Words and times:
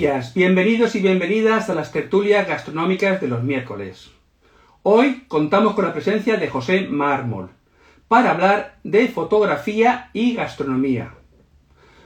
Sevillas, 0.00 0.32
bienvenidos 0.32 0.94
y 0.94 1.02
bienvenidas 1.02 1.68
a 1.68 1.74
las 1.74 1.92
tertulias 1.92 2.48
gastronómicas 2.48 3.20
de 3.20 3.28
los 3.28 3.42
miércoles. 3.42 4.10
Hoy 4.82 5.26
contamos 5.28 5.74
con 5.74 5.84
la 5.84 5.92
presencia 5.92 6.38
de 6.38 6.48
José 6.48 6.86
Mármol 6.88 7.50
para 8.08 8.30
hablar 8.30 8.78
de 8.82 9.08
fotografía 9.08 10.08
y 10.14 10.34
gastronomía. 10.36 11.12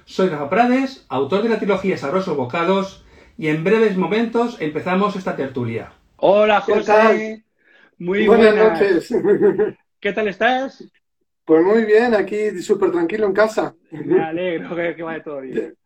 Soy 0.06 0.28
Rafa 0.28 0.50
Prades, 0.50 1.06
autor 1.08 1.44
de 1.44 1.50
la 1.50 1.58
trilogía 1.60 1.96
Sabrosos 1.96 2.36
Bocados, 2.36 3.04
y 3.38 3.46
en 3.46 3.62
breves 3.62 3.96
momentos 3.96 4.60
empezamos 4.60 5.14
esta 5.14 5.36
tertulia. 5.36 5.92
Hola 6.16 6.62
José, 6.62 7.44
muy 7.98 8.26
buenas, 8.26 8.56
noches. 8.56 9.14
¿Qué 10.00 10.12
tal 10.12 10.26
estás? 10.26 10.82
Pues 11.44 11.64
muy 11.64 11.84
bien, 11.84 12.12
aquí 12.12 12.60
súper 12.60 12.90
tranquilo 12.90 13.26
en 13.26 13.34
casa. 13.34 13.72
Me 13.92 14.20
alegro 14.20 14.74
que, 14.74 14.96
que 14.96 15.02
vaya 15.04 15.22
todo 15.22 15.42
bien. 15.42 15.76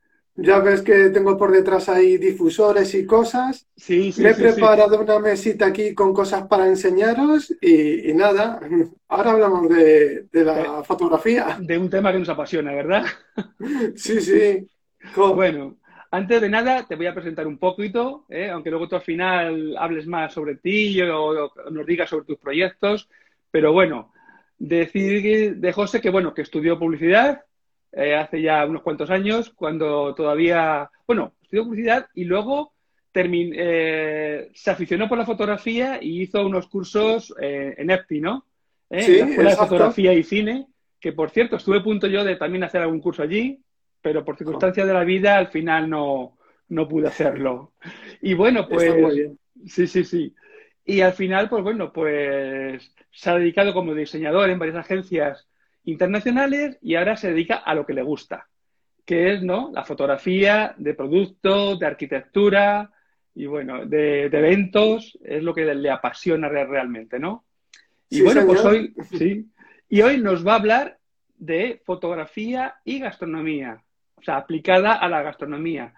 Ya 0.41 0.61
ves 0.61 0.83
que 0.83 1.11
tengo 1.11 1.37
por 1.37 1.51
detrás 1.51 1.89
ahí 1.89 2.17
difusores 2.17 2.95
y 2.95 3.05
cosas. 3.05 3.67
Sí, 3.77 4.13
sí. 4.13 4.23
Me 4.23 4.31
he 4.31 4.35
preparado 4.35 5.01
una 5.01 5.19
mesita 5.19 5.67
aquí 5.67 5.95
con 5.95 6.15
cosas 6.15 6.47
para 6.47 6.69
enseñaros 6.69 7.53
y, 7.61 8.13
nada, 8.15 8.61
ahora 9.09 9.33
hablamos 9.33 9.69
de, 9.69 10.29
la 10.33 10.85
fotografía. 10.85 11.59
De 11.61 11.77
un 11.77 11.91
tema 11.91 12.13
que 12.13 12.21
nos 12.21 12.29
apasiona, 12.29 12.73
¿verdad? 12.73 13.05
Sí, 13.97 14.21
sí. 14.21 14.69
Bueno, 15.17 15.77
antes 16.13 16.41
de 16.41 16.49
nada 16.49 16.87
te 16.87 16.95
voy 16.95 17.07
a 17.07 17.15
presentar 17.15 17.49
un 17.49 17.59
poquito, 17.59 18.25
¿eh? 18.29 18.49
aunque 18.49 18.71
luego 18.71 18.89
tú 18.89 18.95
al 18.95 19.03
final 19.03 19.77
hables 19.77 20.07
más 20.07 20.33
sobre 20.33 20.55
ti 20.55 21.03
o, 21.03 21.53
nos 21.71 21.85
digas 21.85 22.11
sobre 22.11 22.27
tus 22.27 22.39
proyectos. 22.39 23.09
Pero 23.51 23.73
bueno, 23.73 24.13
decir 24.57 25.57
de 25.57 25.73
José 25.73 26.01
que 26.01 26.11
bueno, 26.11 26.33
que 26.33 26.43
estudió 26.43 26.79
publicidad, 26.79 27.43
eh, 27.93 28.15
hace 28.15 28.43
ya 28.43 28.65
unos 28.67 28.83
cuantos 28.83 29.11
años, 29.11 29.51
cuando 29.51 30.15
todavía, 30.15 30.91
bueno, 31.07 31.33
estudió 31.43 31.65
publicidad 31.65 32.07
y 32.15 32.25
luego 32.25 32.73
eh, 33.15 34.51
se 34.55 34.71
aficionó 34.71 35.09
por 35.09 35.19
la 35.19 35.27
fotografía 35.27 35.99
y 36.01 36.23
hizo 36.23 36.47
unos 36.47 36.69
cursos 36.69 37.35
eh, 37.41 37.75
en 37.77 37.91
EPTI, 37.91 38.21
¿no? 38.21 38.47
Sí, 38.91 39.19
en 39.19 39.21
la 39.21 39.31
Escuela 39.31 39.51
de 39.51 39.57
Fotografía 39.57 40.15
y 40.15 40.23
Cine, 40.23 40.67
que 41.01 41.13
por 41.13 41.31
cierto, 41.31 41.57
estuve 41.57 41.79
a 41.79 41.83
punto 41.83 42.07
yo 42.07 42.25
de 42.25 42.37
también 42.37 42.65
hacer 42.65 42.81
algún 42.81 43.01
curso 43.01 43.23
allí, 43.23 43.61
pero 44.01 44.25
por 44.25 44.37
circunstancias 44.37 44.87
de 44.87 44.95
la 44.95 45.05
vida 45.05 45.37
al 45.37 45.49
final 45.49 45.91
no, 45.91 46.39
no 46.69 46.89
pude 46.89 47.09
hacerlo. 47.09 47.73
Y 48.23 48.35
bueno, 48.35 48.69
pues... 48.69 48.95
Sí, 49.67 49.89
sí, 49.89 50.05
sí. 50.05 50.35
Y 50.85 51.01
al 51.01 51.13
final, 51.13 51.49
pues 51.49 51.63
bueno, 51.63 51.93
pues 51.93 52.95
se 53.11 53.31
ha 53.31 53.37
dedicado 53.37 53.75
como 53.75 53.95
diseñador 53.95 54.49
en 54.49 54.59
varias 54.59 54.79
agencias 54.79 55.49
internacionales 55.91 56.79
y 56.83 56.95
ahora 56.95 57.17
se 57.17 57.31
dedica 57.31 57.57
a 57.57 57.75
lo 57.75 57.87
que 57.87 57.95
le 57.95 58.03
gusta, 58.03 58.49
que 59.05 59.35
es 59.35 59.43
¿no? 59.43 59.71
la 59.73 59.85
fotografía 59.85 60.75
de 60.77 60.95
productos, 60.95 61.79
de 61.79 61.87
arquitectura 61.87 62.91
y 63.35 63.47
bueno, 63.47 63.87
de, 63.87 64.25
eventos, 64.25 65.19
es 65.25 65.43
lo 65.43 65.55
que 65.55 65.75
le 65.75 65.91
apasiona 65.91 66.49
realmente, 66.49 67.19
¿no? 67.19 67.45
Y 68.11 68.23
bueno, 68.23 68.45
pues 68.47 68.65
hoy, 68.65 68.95
sí, 69.17 69.47
y 69.89 70.03
hoy 70.03 70.19
nos 70.19 70.47
va 70.47 70.55
a 70.55 70.57
hablar 70.57 70.99
de 71.37 71.81
fotografía 71.85 72.77
y 72.85 72.99
gastronomía, 72.99 73.83
o 74.17 74.23
sea, 74.23 74.39
aplicada 74.39 74.95
a 74.95 75.09
la 75.09 75.23
gastronomía, 75.23 75.95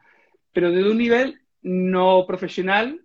pero 0.52 0.70
de 0.70 0.84
un 0.84 0.98
nivel 0.98 1.40
no 1.62 2.26
profesional, 2.26 3.00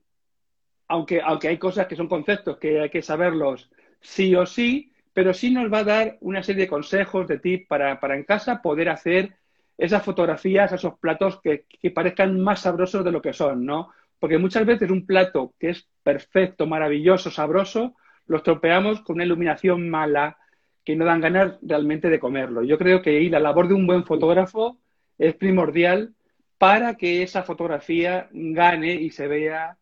aunque, 0.88 1.22
aunque 1.22 1.47
hay 1.47 1.58
cosas 1.58 1.88
que 1.88 1.95
son 1.95 2.08
conceptos 2.08 2.58
que 2.58 2.81
hay 2.81 2.89
que 2.89 3.02
saberlos 3.02 3.72
sí 4.02 4.36
o 4.36 4.45
sí, 4.45 4.92
pero 5.16 5.33
sí 5.33 5.49
nos 5.49 5.71
va 5.71 5.77
a 5.77 5.83
dar 5.85 6.17
una 6.20 6.43
serie 6.43 6.64
de 6.64 6.67
consejos, 6.67 7.26
de 7.26 7.39
tips 7.39 7.67
para, 7.67 7.98
en 8.02 8.23
casa 8.26 8.61
poder 8.61 8.89
hacer 8.89 9.37
esas 9.77 10.03
fotografías, 10.03 10.73
esos 10.73 10.99
platos 10.99 11.39
que, 11.42 11.64
parezcan 11.92 12.37
más 12.42 12.59
sabrosos 12.59 13.05
de 13.05 13.14
lo 13.14 13.21
que 13.21 13.31
son, 13.31 13.65
¿no? 13.65 13.92
Porque 14.20 14.37
muchas 14.37 14.65
veces 14.65 14.92
un 14.92 15.05
plato 15.05 15.54
que 15.58 15.70
es 15.70 15.87
perfecto, 16.04 16.67
maravilloso, 16.67 17.31
sabroso, 17.31 17.95
lo 18.27 18.37
estropeamos 18.37 19.04
con 19.04 19.15
una 19.15 19.23
iluminación 19.23 19.89
mala 19.89 20.37
que 20.83 20.98
no 20.98 21.05
dan 21.05 21.21
ganas 21.21 21.59
realmente 21.61 22.09
de 22.09 22.20
comerlo. 22.20 22.64
Yo 22.64 22.77
creo 22.77 23.02
que 23.02 23.17
la 23.30 23.39
labor 23.39 23.70
de 23.70 23.73
un 23.73 23.87
buen 23.87 24.04
fotógrafo 24.04 24.80
es 25.17 25.33
primordial 25.36 26.14
para 26.58 26.95
que 26.95 27.23
esa 27.23 27.43
fotografía 27.43 28.27
gane 28.33 28.95
y 28.95 29.11
se 29.11 29.30
vea 29.30 29.77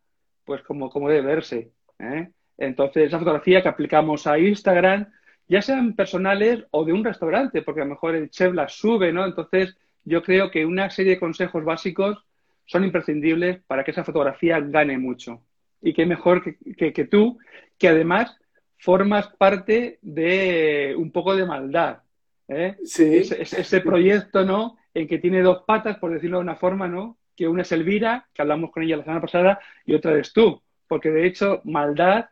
pues 0.45 0.61
como, 0.61 0.91
como 0.91 1.09
debe 1.09 1.25
verse. 1.25 1.71
¿eh? 1.97 2.29
Entonces, 2.55 3.07
esa 3.07 3.17
fotografía 3.17 3.63
que 3.63 3.69
aplicamos 3.69 4.27
a 4.27 4.37
Instagram 4.37 5.07
ya 5.47 5.61
sean 5.61 5.93
personales 5.93 6.65
o 6.71 6.85
de 6.85 6.93
un 6.93 7.03
restaurante, 7.03 7.61
porque 7.61 7.81
a 7.81 7.85
lo 7.85 7.91
mejor 7.91 8.15
el 8.15 8.29
chef 8.29 8.53
las 8.53 8.73
sube, 8.73 9.11
¿no? 9.11 9.25
Entonces, 9.25 9.77
yo 10.05 10.21
creo 10.23 10.51
que 10.51 10.65
una 10.65 10.89
serie 10.89 11.13
de 11.13 11.19
consejos 11.19 11.63
básicos 11.63 12.23
son 12.65 12.83
imprescindibles 12.83 13.61
para 13.67 13.83
que 13.83 13.91
esa 13.91 14.03
fotografía 14.03 14.59
gane 14.59 14.97
mucho. 14.97 15.41
Y 15.81 15.93
qué 15.93 16.05
mejor 16.05 16.43
que, 16.43 17.07
tú, 17.09 17.37
que 17.77 17.89
además 17.89 18.37
formas 18.77 19.27
parte 19.37 19.99
de 20.01 20.95
un 20.97 21.11
poco 21.11 21.35
de 21.35 21.45
maldad. 21.45 21.99
¿eh? 22.47 22.77
Sí. 22.85 23.17
Ese, 23.17 23.81
proyecto, 23.81 24.45
¿no? 24.45 24.77
En 24.93 25.07
que 25.07 25.17
tiene 25.17 25.41
dos 25.41 25.63
patas, 25.67 25.97
por 25.97 26.11
decirlo 26.11 26.37
de 26.37 26.43
una 26.43 26.55
forma, 26.55 26.87
¿no? 26.87 27.17
Que 27.35 27.47
una 27.47 27.63
es 27.63 27.71
Elvira, 27.71 28.27
que 28.33 28.41
hablamos 28.41 28.71
con 28.71 28.83
ella 28.83 28.97
la 28.97 29.03
semana 29.03 29.21
pasada, 29.21 29.59
y 29.85 29.93
otra 29.93 30.11
eres 30.11 30.31
tú. 30.31 30.61
Porque 30.87 31.09
de 31.09 31.25
hecho, 31.25 31.61
maldad 31.65 32.27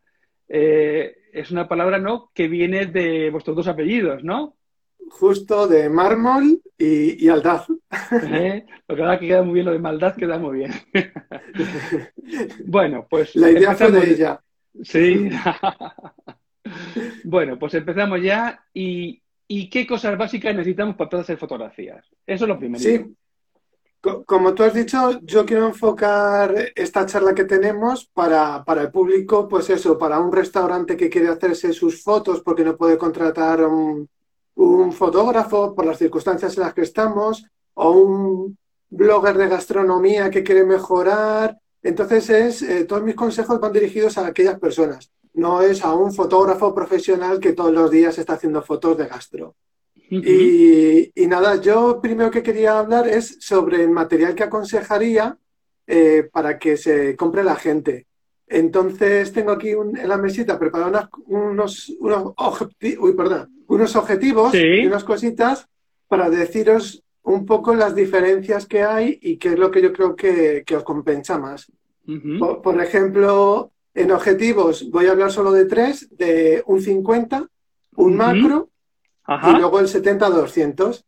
eh, 0.53 1.15
es 1.31 1.49
una 1.49 1.67
palabra, 1.67 1.97
¿no? 1.97 2.29
Que 2.33 2.49
viene 2.49 2.85
de 2.85 3.29
vuestros 3.29 3.55
dos 3.55 3.67
apellidos, 3.69 4.21
¿no? 4.21 4.57
Justo 5.09 5.65
de 5.65 5.89
mármol 5.89 6.61
y, 6.77 7.27
aldaz. 7.29 7.67
¿Eh? 8.11 8.65
Lo 8.87 8.95
que 8.95 9.19
que 9.19 9.27
queda 9.27 9.43
muy 9.43 9.55
bien, 9.55 9.65
lo 9.65 9.71
de 9.71 9.79
maldad 9.79 10.15
queda 10.15 10.37
muy 10.37 10.59
bien. 10.59 10.71
bueno, 12.65 13.07
pues. 13.09 13.33
La 13.37 13.49
idea 13.49 13.75
fue 13.75 13.91
de 13.91 14.11
ella. 14.11 14.41
Sí. 14.83 15.29
bueno, 17.23 17.57
pues 17.57 17.73
empezamos 17.75 18.21
ya. 18.21 18.61
Y, 18.73 19.21
¿Y 19.47 19.69
qué 19.69 19.87
cosas 19.87 20.17
básicas 20.17 20.53
necesitamos 20.53 20.95
para 20.97 21.09
poder 21.09 21.23
hacer 21.23 21.37
fotografías? 21.37 22.05
Eso 22.27 22.43
es 22.43 22.49
lo 22.49 22.59
primero. 22.59 22.83
Sí, 22.83 23.05
como 24.01 24.55
tú 24.55 24.63
has 24.63 24.73
dicho, 24.73 25.19
yo 25.21 25.45
quiero 25.45 25.67
enfocar 25.67 26.71
esta 26.75 27.05
charla 27.05 27.35
que 27.35 27.45
tenemos 27.45 28.05
para, 28.05 28.63
el 28.67 28.91
público, 28.91 29.47
pues 29.47 29.69
eso, 29.69 29.97
para 29.97 30.19
un 30.19 30.31
restaurante 30.31 30.97
que 30.97 31.09
quiere 31.09 31.27
hacerse 31.27 31.71
sus 31.71 32.01
fotos 32.01 32.41
porque 32.41 32.63
no 32.63 32.75
puede 32.75 32.97
contratar 32.97 33.63
un, 33.63 34.09
un 34.55 34.91
fotógrafo 34.91 35.75
por 35.75 35.85
las 35.85 35.99
circunstancias 35.99 36.57
en 36.57 36.63
las 36.63 36.73
que 36.73 36.81
estamos, 36.81 37.45
o 37.75 37.91
un 37.91 38.57
blogger 38.89 39.37
de 39.37 39.47
gastronomía 39.47 40.31
que 40.31 40.43
quiere 40.43 40.65
mejorar. 40.65 41.59
Entonces, 41.83 42.29
es, 42.29 42.61
eh, 42.63 42.85
todos 42.85 43.03
mis 43.03 43.15
consejos 43.15 43.59
van 43.59 43.71
dirigidos 43.71 44.17
a 44.17 44.25
aquellas 44.25 44.59
personas. 44.59 45.11
No 45.33 45.61
es 45.61 45.83
a 45.83 45.93
un 45.93 46.11
fotógrafo 46.11 46.73
profesional 46.73 47.39
que 47.39 47.53
todos 47.53 47.71
los 47.71 47.91
días 47.91 48.17
está 48.17 48.33
haciendo 48.33 48.63
fotos 48.63 48.97
de 48.97 49.05
gastro 49.05 49.55
y, 50.11 51.27
nada, 51.27 51.61
yo 51.61 52.01
primero 52.01 52.29
que 52.29 52.43
quería 52.43 52.79
hablar 52.79 53.07
es 53.07 53.37
sobre 53.39 53.83
el 53.83 53.91
material 53.91 54.35
que 54.35 54.43
aconsejaría 54.43 55.37
eh, 55.87 56.27
para 56.31 56.59
que 56.59 56.75
se 56.75 57.15
compre 57.15 57.43
la 57.43 57.55
gente. 57.55 58.07
Entonces 58.47 59.31
tengo 59.31 59.51
aquí 59.51 59.69
en 59.69 60.07
la 60.07 60.17
mesita 60.17 60.59
preparados 60.59 61.07
unos, 61.27 61.89
unos, 61.99 62.33
unos 63.67 63.95
objetivos 63.95 64.53
y 64.53 64.85
unas 64.85 65.05
cositas 65.05 65.69
para 66.09 66.29
deciros 66.29 67.01
un 67.23 67.45
poco 67.45 67.73
las 67.73 67.95
diferencias 67.95 68.65
que 68.65 68.83
hay 68.83 69.17
y 69.21 69.37
qué 69.37 69.49
es 69.49 69.59
lo 69.59 69.71
que 69.71 69.81
yo 69.81 69.93
creo 69.93 70.15
que, 70.15 70.65
os 70.75 70.83
compensa 70.83 71.39
más. 71.39 71.71
por, 72.61 72.81
ejemplo, 72.81 73.71
en 73.93 74.11
objetivos 74.11 74.89
voy 74.91 75.05
a 75.05 75.11
hablar 75.11 75.31
solo 75.31 75.53
de 75.53 75.65
tres, 75.65 76.09
de 76.17 76.61
un 76.65 76.81
50, 76.81 77.47
un 77.95 78.17
macro 78.17 78.70
y 79.43 79.57
luego 79.57 79.79
el 79.79 79.87
70-200. 79.87 81.03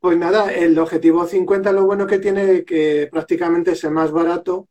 Pues 0.00 0.16
nada, 0.16 0.52
el 0.52 0.78
objetivo 0.78 1.26
50 1.26 1.72
lo 1.72 1.84
bueno 1.84 2.06
que 2.06 2.18
tiene 2.18 2.64
que 2.64 3.08
prácticamente 3.10 3.72
es 3.72 3.82
el 3.82 3.90
más 3.90 4.12
barato, 4.12 4.68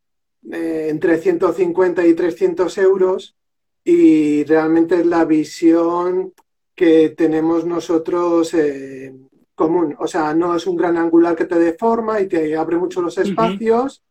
eh, 0.52 0.88
entre 0.90 1.18
150 1.18 2.06
y 2.06 2.14
300 2.14 2.78
euros, 2.78 3.36
y 3.84 4.46
realmente 4.46 4.96
es 4.96 5.06
la 5.06 5.26
visión 5.26 6.34
que 6.74 7.10
tenemos 7.10 7.66
nosotros 7.66 8.54
eh, 8.54 9.14
común. 9.56 9.96
O 10.00 10.08
sea, 10.08 10.34
no 10.34 10.56
es 10.56 10.68
un 10.68 10.78
gran 10.78 10.98
angular 10.98 11.36
que 11.36 11.46
te 11.46 11.58
deforma 11.58 12.22
y 12.22 12.28
te 12.28 12.56
abre 12.56 12.78
mucho 12.78 13.02
los 13.02 13.18
espacios, 13.18 14.04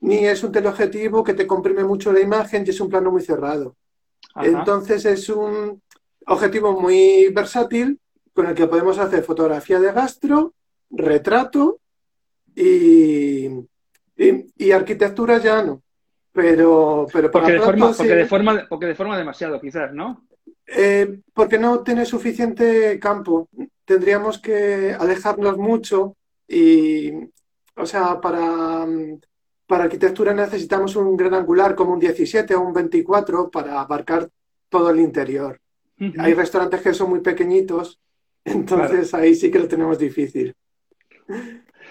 ni 0.00 0.26
es 0.26 0.44
un 0.44 0.52
teleobjetivo 0.52 1.24
que 1.24 1.34
te 1.34 1.46
comprime 1.46 1.82
mucho 1.84 2.12
la 2.12 2.20
imagen 2.20 2.64
y 2.66 2.70
es 2.70 2.80
un 2.80 2.88
plano 2.88 3.10
muy 3.10 3.22
cerrado. 3.22 3.74
Entonces 4.36 5.04
es 5.06 5.28
un 5.28 5.80
objetivo 6.26 6.78
muy 6.80 7.28
versátil 7.32 7.98
con 8.32 8.46
el 8.46 8.54
que 8.54 8.66
podemos 8.66 8.98
hacer 8.98 9.22
fotografía 9.22 9.78
de 9.80 9.92
gastro, 9.92 10.54
retrato 10.90 11.80
y, 12.54 13.48
y, 14.16 14.72
arquitectura 14.72 15.38
ya 15.38 15.62
no. 15.62 15.82
Pero, 16.32 17.06
pero 17.12 17.30
porque, 17.30 17.52
deforma, 17.52 17.92
porque, 17.92 18.14
deforma, 18.14 18.66
porque 18.68 18.86
deforma 18.86 19.18
demasiado, 19.18 19.60
quizás, 19.60 19.92
¿no? 19.92 20.26
Eh, 20.66 21.20
porque 21.34 21.58
no 21.58 21.82
tiene 21.82 22.06
suficiente 22.06 22.98
campo. 22.98 23.48
Tendríamos 23.84 24.38
que 24.38 24.96
alejarnos 24.98 25.58
mucho 25.58 26.16
y, 26.48 27.12
o 27.76 27.84
sea, 27.84 28.20
para, 28.20 28.86
para 29.66 29.84
arquitectura 29.84 30.32
necesitamos 30.32 30.96
un 30.96 31.16
gran 31.16 31.34
angular 31.34 31.74
como 31.74 31.92
un 31.92 32.00
17 32.00 32.54
o 32.54 32.62
un 32.62 32.72
24 32.72 33.50
para 33.50 33.80
abarcar 33.80 34.30
todo 34.68 34.90
el 34.90 35.00
interior. 35.00 35.60
Hay 36.18 36.34
restaurantes 36.34 36.80
que 36.80 36.94
son 36.94 37.10
muy 37.10 37.20
pequeñitos, 37.20 38.00
entonces 38.44 39.12
ahí 39.14 39.34
sí 39.34 39.50
que 39.50 39.58
lo 39.58 39.68
tenemos 39.68 39.98
difícil. 39.98 40.54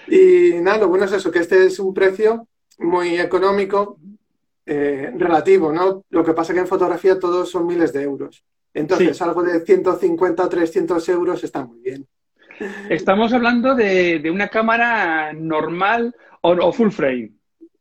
Y 0.07 0.53
nada, 0.61 0.79
lo 0.79 0.87
bueno 0.89 1.05
es 1.05 1.13
eso, 1.13 1.31
que 1.31 1.39
este 1.39 1.65
es 1.65 1.79
un 1.79 1.93
precio 1.93 2.47
muy 2.79 3.19
económico, 3.19 3.99
eh, 4.65 5.11
relativo, 5.17 5.71
¿no? 5.71 6.05
Lo 6.09 6.23
que 6.23 6.33
pasa 6.33 6.53
que 6.53 6.59
en 6.59 6.67
fotografía 6.67 7.19
todos 7.19 7.49
son 7.49 7.67
miles 7.67 7.93
de 7.93 8.03
euros. 8.03 8.43
Entonces, 8.73 9.21
algo 9.21 9.43
de 9.43 9.59
150 9.59 10.45
o 10.45 10.49
300 10.49 11.09
euros 11.09 11.43
está 11.43 11.65
muy 11.65 11.79
bien. 11.81 12.07
Estamos 12.89 13.33
hablando 13.33 13.75
de, 13.75 14.29
una 14.31 14.47
cámara 14.47 15.33
normal 15.33 16.15
o, 16.41 16.71
full 16.71 16.89
frame. 16.89 17.31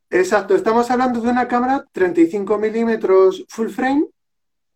Exacto, 0.09 0.55
estamos 0.55 0.91
hablando 0.91 1.21
de 1.21 1.31
una 1.31 1.47
cámara 1.47 1.87
35 1.93 2.59
milímetros 2.59 3.45
full 3.49 3.69
frame 3.69 4.07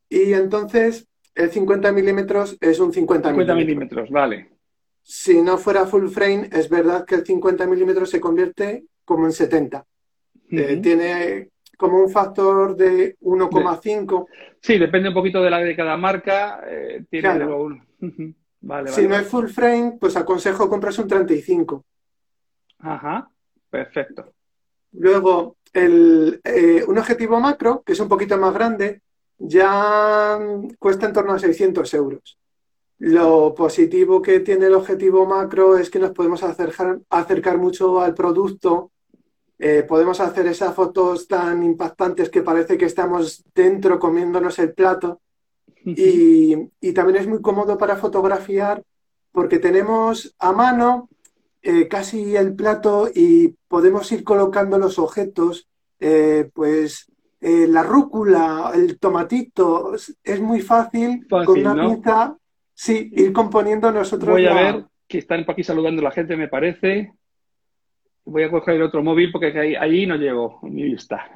y 0.09 0.33
entonces 0.33 1.09
el 1.35 1.51
50 1.51 1.93
milímetros 1.93 2.57
es 2.61 2.79
un 2.81 2.93
50 2.93 3.31
50 3.31 3.55
milímetros, 3.55 4.11
vale. 4.11 4.51
Si 5.03 5.43
no 5.43 5.59
fuera 5.59 5.87
full 5.87 6.09
frame, 6.09 6.49
es 6.53 6.69
verdad 6.69 7.05
que 7.05 7.17
el 7.17 7.27
50 7.27 7.67
milímetros 7.67 8.11
se 8.11 8.21
convierte 8.21 8.85
como 9.05 9.27
en 9.27 9.33
70. 9.33 9.85
Eh, 10.51 10.79
tiene 10.83 11.51
como 11.77 11.99
un 11.99 12.11
factor 12.11 12.77
de 12.77 13.17
1,5. 13.21 14.27
Sí, 14.61 14.79
depende 14.79 15.09
un 15.09 15.15
poquito 15.15 15.43
de 15.43 15.51
la 15.51 15.59
de 15.59 15.77
cada 15.77 15.97
marca. 15.97 16.63
Eh, 16.67 17.05
tiene 17.11 17.47
si 18.87 19.07
no 19.07 19.17
es 19.17 19.27
full 19.27 19.49
frame, 19.49 19.99
pues 20.01 20.17
aconsejo 20.17 20.69
compras 20.69 20.99
un 20.99 21.09
35. 21.09 21.85
Ajá, 22.79 23.29
perfecto. 23.69 24.33
Luego, 24.93 25.57
el, 25.73 26.41
eh, 26.45 26.83
un 26.87 26.99
objetivo 26.99 27.39
macro, 27.41 27.83
que 27.85 27.93
es 27.93 28.01
un 28.01 28.09
poquito 28.09 28.39
más 28.39 28.55
grande, 28.55 29.03
ya 29.39 30.39
cuesta 30.79 31.07
en 31.07 31.13
torno 31.13 31.33
a 31.33 31.39
600 31.39 31.93
euros. 31.95 32.39
Lo 32.99 33.55
positivo 33.55 34.23
que 34.23 34.41
tiene 34.41 34.67
el 34.67 34.75
objetivo 34.75 35.27
macro 35.27 35.77
es 35.77 35.91
que 35.91 35.99
nos 35.99 36.13
podemos 36.13 36.43
acercar, 36.43 37.01
acercar 37.11 37.59
mucho 37.59 38.01
al 38.01 38.15
producto, 38.15 38.93
eh, 39.59 39.85
podemos 39.87 40.21
hacer 40.21 40.47
esas 40.47 40.75
fotos 40.75 41.29
tan 41.29 41.63
impactantes 41.63 42.29
que 42.29 42.43
parece 42.43 42.77
que 42.77 42.87
estamos 42.87 43.45
dentro 43.55 43.99
comiéndonos 43.99 44.59
el 44.59 44.75
plato. 44.75 45.21
Y, 45.87 46.71
también 46.95 47.19
es 47.19 47.27
muy 47.27 47.43
cómodo 47.43 47.77
para 47.77 47.97
fotografiar 47.97 48.83
porque 49.33 49.59
tenemos 49.59 50.35
a 50.39 50.53
mano 50.53 51.11
eh, 51.61 51.89
casi 51.89 52.37
el 52.37 52.55
plato 52.55 53.09
y 53.15 53.57
podemos 53.69 54.11
ir 54.13 54.25
colocando 54.25 54.79
los 54.79 54.99
objetos, 54.99 55.69
eh, 56.01 56.51
pues 56.55 57.11
eh, 57.47 57.67
la 57.69 57.83
rúcula, 57.83 58.73
el 58.75 58.99
tomatito, 58.99 59.93
es 59.95 60.41
muy 60.41 60.63
fácil, 60.63 61.27
con 61.29 61.59
una 61.59 61.75
pinza, 61.75 62.39
sí, 62.73 63.11
ir 63.13 63.35
componiendo 63.35 63.93
nosotros. 63.93 64.31
Voy 64.31 64.47
a 64.47 64.55
ver 64.55 64.87
que 65.07 65.19
están 65.19 65.45
aquí 65.47 65.63
saludando 65.63 66.01
la 66.01 66.11
gente, 66.11 66.39
me 66.39 66.49
parece. 66.49 67.13
Voy 68.25 68.45
a 68.45 68.51
coger 68.51 68.77
el 68.77 68.83
otro 68.85 69.03
móvil 69.03 69.31
porque 69.31 69.77
ahí, 69.79 70.07
no 70.07 70.17
llego 70.17 70.59
mi 70.63 70.85
vista. 70.85 71.31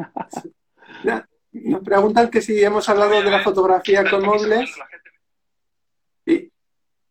Nos 1.52 1.82
preguntan 1.82 2.30
que 2.30 2.40
si 2.40 2.58
hemos 2.64 2.88
hablado 2.88 3.20
de 3.20 3.30
la 3.30 3.40
fotografía 3.40 4.08
con 4.08 4.24
móviles. 4.24 4.74
Y 6.24 6.50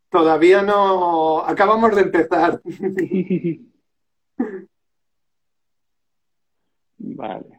todavía 0.09 0.63
no. 0.63 1.45
Acabamos 1.45 1.95
de 1.95 2.01
empezar. 2.01 2.59
Vale. 6.97 7.56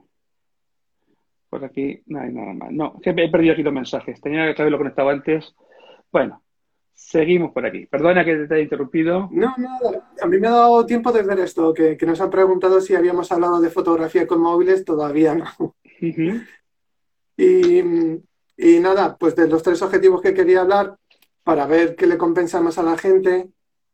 Por 1.49 1.65
aquí 1.65 2.03
no 2.07 2.21
hay 2.21 2.33
nada 2.33 2.53
más. 2.53 2.73
No, 2.73 3.01
he 3.03 3.31
perdido 3.31 3.53
aquí 3.53 3.63
los 3.63 3.73
mensajes. 3.73 4.21
Tenía 4.21 4.55
que 4.55 4.61
haberlo 4.61 4.79
conectado 4.79 5.09
antes. 5.09 5.55
Bueno, 6.13 6.43
seguimos 6.93 7.53
por 7.53 7.65
aquí. 7.65 7.87
Perdona 7.87 8.25
que 8.25 8.37
te 8.47 8.55
haya 8.55 8.63
interrumpido. 8.63 9.29
No, 9.33 9.55
nada. 9.57 10.11
A 10.21 10.27
mí 10.27 10.39
me 10.39 10.49
ha 10.49 10.53
dado 10.53 10.85
tiempo 10.85 11.11
de 11.13 11.23
ver 11.23 11.39
esto, 11.41 11.73
que, 11.73 11.97
nos 12.03 12.21
han 12.21 12.31
preguntado 12.31 12.81
si 12.81 12.95
habíamos 12.95 13.33
hablado 13.33 13.61
de 13.61 13.71
fotografía 13.71 14.27
con 14.27 14.41
móviles. 14.41 14.85
Todavía 14.85 15.35
no. 15.35 15.77
Y, 18.61 18.81
nada, 18.81 19.17
pues 19.17 19.37
de 19.37 19.47
los 19.47 19.63
tres 19.63 19.81
objetivos 19.83 20.21
que 20.21 20.35
quería 20.35 20.63
hablar, 20.63 20.97
para 21.45 21.65
ver 21.69 21.95
qué 21.95 22.09
le 22.09 22.19
compensa 22.19 22.61
más 22.61 22.77
a 22.77 22.83
la 22.83 22.99
gente, 22.99 23.51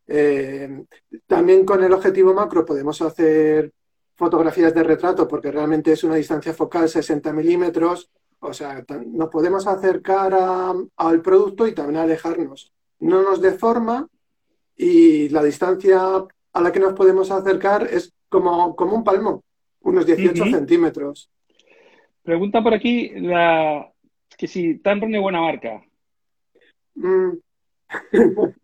eh, 0.07 0.85
también 1.27 1.67
con 1.67 1.85
el 1.85 1.93
objetivo 1.93 2.33
macro 2.33 2.65
podemos 2.65 3.03
hacer 3.03 3.71
fotografías 4.15 4.75
de 4.75 4.83
retrato 4.83 5.27
porque 5.27 5.51
realmente 5.51 5.93
es 5.93 6.05
una 6.05 6.15
distancia 6.17 6.55
focal 6.55 6.89
60 6.89 7.33
milímetros, 7.33 8.11
o 8.41 8.53
sea, 8.53 8.85
nos 9.07 9.29
podemos 9.31 9.67
acercar 9.67 10.35
al 10.97 11.23
producto 11.23 11.67
y 11.67 11.75
también 11.75 11.99
alejarnos. 11.99 12.73
No 13.01 13.23
nos 13.23 13.41
deforma 13.41 14.09
y 14.77 15.29
la 15.31 15.43
distancia 15.43 16.27
a 16.53 16.61
la 16.61 16.73
que 16.73 16.81
nos 16.81 16.93
podemos 16.93 17.31
acercar 17.31 17.89
es 17.91 18.13
como, 18.29 18.77
como 18.77 18.97
un 18.97 19.05
palmo, 19.05 19.43
unos 19.81 20.07
18 20.07 20.45
centímetros. 20.45 21.31
Pregunta 22.23 22.63
por 22.63 22.75
aquí 22.75 23.11
la, 23.15 23.91
que 24.37 24.47
si 24.47 24.79
Tamron 24.79 25.15
es 25.15 25.21
buena 25.21 25.41
marca. 25.41 25.83
Mm. 26.95 27.33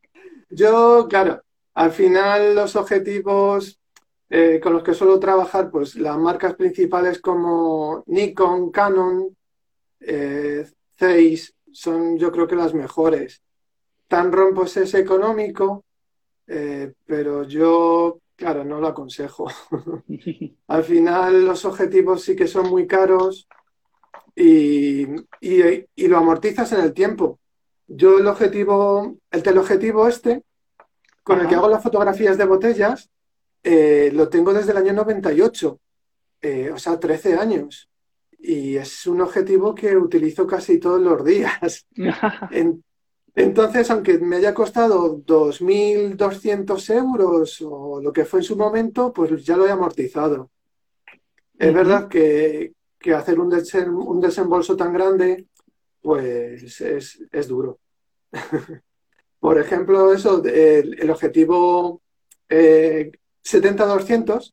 Yo, 0.51 1.07
claro, 1.09 1.43
al 1.75 1.93
final 1.93 2.55
los 2.55 2.77
objetivos 2.77 3.80
eh, 4.31 4.61
con 4.63 4.73
los 4.73 4.83
que 4.83 4.95
suelo 4.95 5.21
trabajar, 5.21 5.71
pues 5.71 5.97
las 5.97 6.17
marcas 6.17 6.55
principales 6.55 7.21
como 7.21 8.03
Nikon, 8.07 8.71
Canon, 8.71 9.37
eh, 10.01 10.65
Zeiss, 10.99 11.55
son 11.73 12.17
yo 12.17 12.33
creo 12.33 12.47
que 12.47 12.57
las 12.57 12.73
mejores. 12.73 13.43
Tamron 14.09 14.55
pues 14.55 14.77
es 14.77 14.95
económico, 14.95 15.85
eh, 16.47 16.93
pero 17.07 17.45
yo 17.45 18.21
Claro, 18.41 18.65
no 18.65 18.81
lo 18.81 18.89
aconsejo. 18.89 19.49
Al 20.69 20.83
final 20.83 21.45
los 21.45 21.67
objetivos 21.67 22.23
sí 22.23 22.35
que 22.35 22.47
son 22.47 22.71
muy 22.71 22.87
caros 22.87 23.47
y, 24.35 25.05
lo 25.05 26.17
amortizas 26.17 26.73
en 26.73 26.81
el 26.81 26.95
tiempo. 26.95 27.39
Yo 27.87 28.19
el 28.19 28.27
objetivo, 28.27 29.19
el 29.31 29.43
teleobjetivo 29.43 30.09
este, 30.09 30.43
con 31.23 31.39
el 31.39 31.49
que 31.49 31.55
hago 31.55 31.69
las 31.69 31.83
fotografías 31.83 32.39
de 32.39 32.47
botellas, 32.47 33.11
eh, 33.63 34.11
lo 34.13 34.29
tengo 34.29 34.53
desde 34.53 34.73
el 34.73 34.79
año 34.79 34.93
98, 34.93 35.81
eh, 36.43 36.71
o 36.71 36.79
sea, 36.79 36.99
13 36.99 37.35
años. 37.35 37.89
Y 38.39 38.77
es 38.77 39.07
un 39.07 39.21
objetivo 39.21 39.75
que 39.75 39.97
utilizo 39.97 40.47
casi 40.47 40.79
todos 40.79 41.01
los 41.01 41.25
días. 41.25 41.87
Entonces, 43.35 43.91
aunque 43.91 44.19
me 44.19 44.37
haya 44.37 44.55
costado 44.55 45.19
2.200 45.19 46.95
euros 46.95 47.61
o 47.63 48.01
lo 48.01 48.13
que 48.13 48.25
fue 48.25 48.41
en 48.41 48.45
su 48.45 48.57
momento, 48.57 49.13
pues 49.13 49.45
ya 49.45 49.57
lo 49.57 49.67
he 49.67 49.71
amortizado. 49.71 50.51
Es 51.59 51.73
verdad 51.73 52.09
que, 52.09 52.73
hacer 53.15 53.39
un, 53.39 53.51
desembolso 54.21 54.77
tan 54.77 54.93
grande, 54.93 55.47
pues 56.01 56.81
es, 56.81 57.49
duro. 57.49 57.79
Por 59.39 59.59
ejemplo, 59.59 60.13
eso, 60.13 60.43
el, 60.45 61.11
objetivo 61.11 62.03
70-200, 63.45 64.49
eh, 64.49 64.53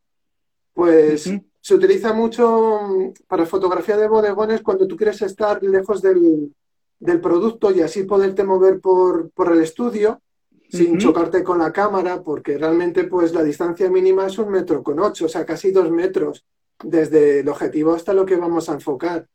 pues 0.74 1.30
se 1.60 1.76
utiliza 1.76 2.14
mucho 2.14 2.80
para 3.28 3.46
fotografía 3.46 3.98
de 3.98 4.08
bodegones 4.08 4.62
cuando 4.62 4.88
tú 4.88 4.96
quieres 4.96 5.22
estar 5.22 5.62
lejos 5.62 6.02
del, 6.02 6.54
del 7.00 7.20
producto 7.20 7.72
y 7.72 7.82
así 7.82 8.04
poderte 8.04 8.44
mover 8.44 8.80
por, 8.80 9.32
el 9.52 9.62
estudio 9.62 10.22
sin 10.70 10.98
chocarte 10.98 11.44
con 11.44 11.60
la 11.60 11.72
cámara, 11.72 12.22
porque 12.22 12.58
realmente 12.58 13.06
pues 13.06 13.34
la 13.34 13.44
distancia 13.44 13.90
mínima 13.90 14.28
es 14.28 14.38
un 14.38 14.50
metro 14.50 14.84
con 14.84 15.00
ocho, 15.00 15.26
o 15.26 15.30
sea, 15.30 15.46
casi 15.46 15.72
dos 15.72 15.90
metros 15.92 16.46
desde 16.84 17.40
el 17.40 17.50
objetivo 17.50 17.94
hasta 17.94 18.14
lo 18.14 18.26
que 18.26 18.36
vamos 18.36 18.70
a 18.70 18.74
enfocar. 18.74 19.28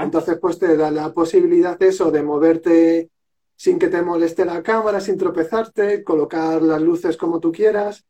Entonces, 0.00 0.38
pues 0.40 0.58
te 0.58 0.76
da 0.76 0.90
la 0.90 1.12
posibilidad 1.12 1.82
eso 1.82 2.10
de 2.10 2.22
moverte 2.22 3.10
sin 3.56 3.78
que 3.78 3.88
te 3.88 4.02
moleste 4.02 4.44
la 4.44 4.62
cámara, 4.62 5.00
sin 5.00 5.18
tropezarte, 5.18 6.04
colocar 6.04 6.62
las 6.62 6.80
luces 6.80 7.16
como 7.16 7.40
tú 7.40 7.52
quieras 7.52 8.04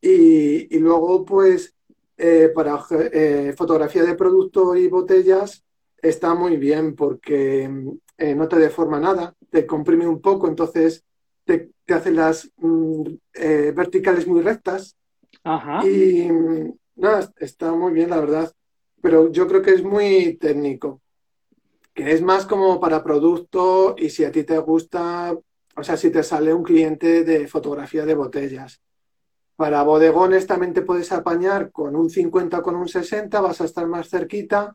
y, 0.00 0.78
luego, 0.78 1.24
pues, 1.24 1.74
eh, 2.16 2.50
para 2.54 2.82
eh, 3.12 3.54
fotografía 3.56 4.04
de 4.04 4.14
producto 4.14 4.74
y 4.76 4.88
botellas 4.88 5.64
está 6.02 6.34
muy 6.34 6.56
bien 6.56 6.94
porque 6.94 7.70
eh, 8.16 8.34
no 8.34 8.48
te 8.48 8.56
deforma 8.56 8.98
nada, 8.98 9.34
te 9.50 9.66
comprime 9.66 10.06
un 10.06 10.20
poco, 10.20 10.48
entonces 10.48 11.04
te, 11.44 11.70
hace 11.88 12.10
las 12.10 12.50
mm, 12.56 13.02
verticales 13.74 14.26
muy 14.26 14.40
rectas. 14.40 14.96
Y 15.84 16.28
nada, 16.96 17.32
está 17.38 17.72
muy 17.72 17.92
bien, 17.92 18.10
la 18.10 18.20
verdad. 18.20 18.52
Pero 19.02 19.30
yo 19.32 19.46
creo 19.46 19.62
que 19.62 19.72
es 19.72 19.82
muy 19.82 20.36
técnico, 20.36 21.00
que 21.94 22.12
es 22.12 22.22
más 22.22 22.46
como 22.46 22.78
para 22.80 23.02
producto 23.02 23.94
y 23.98 24.10
si 24.10 24.24
a 24.24 24.32
ti 24.32 24.44
te 24.44 24.58
gusta, 24.58 25.34
o 25.76 25.82
sea, 25.82 25.96
si 25.96 26.10
te 26.10 26.22
sale 26.22 26.52
un 26.52 26.62
cliente 26.62 27.24
de 27.24 27.48
fotografía 27.48 28.04
de 28.04 28.14
botellas. 28.14 28.80
Para 29.60 29.82
bodegones 29.82 30.46
también 30.46 30.72
te 30.72 30.80
puedes 30.80 31.12
apañar 31.12 31.70
con 31.70 31.94
un 31.94 32.08
50 32.08 32.62
con 32.62 32.76
un 32.76 32.88
60, 32.88 33.42
vas 33.42 33.60
a 33.60 33.66
estar 33.66 33.86
más 33.86 34.08
cerquita, 34.08 34.74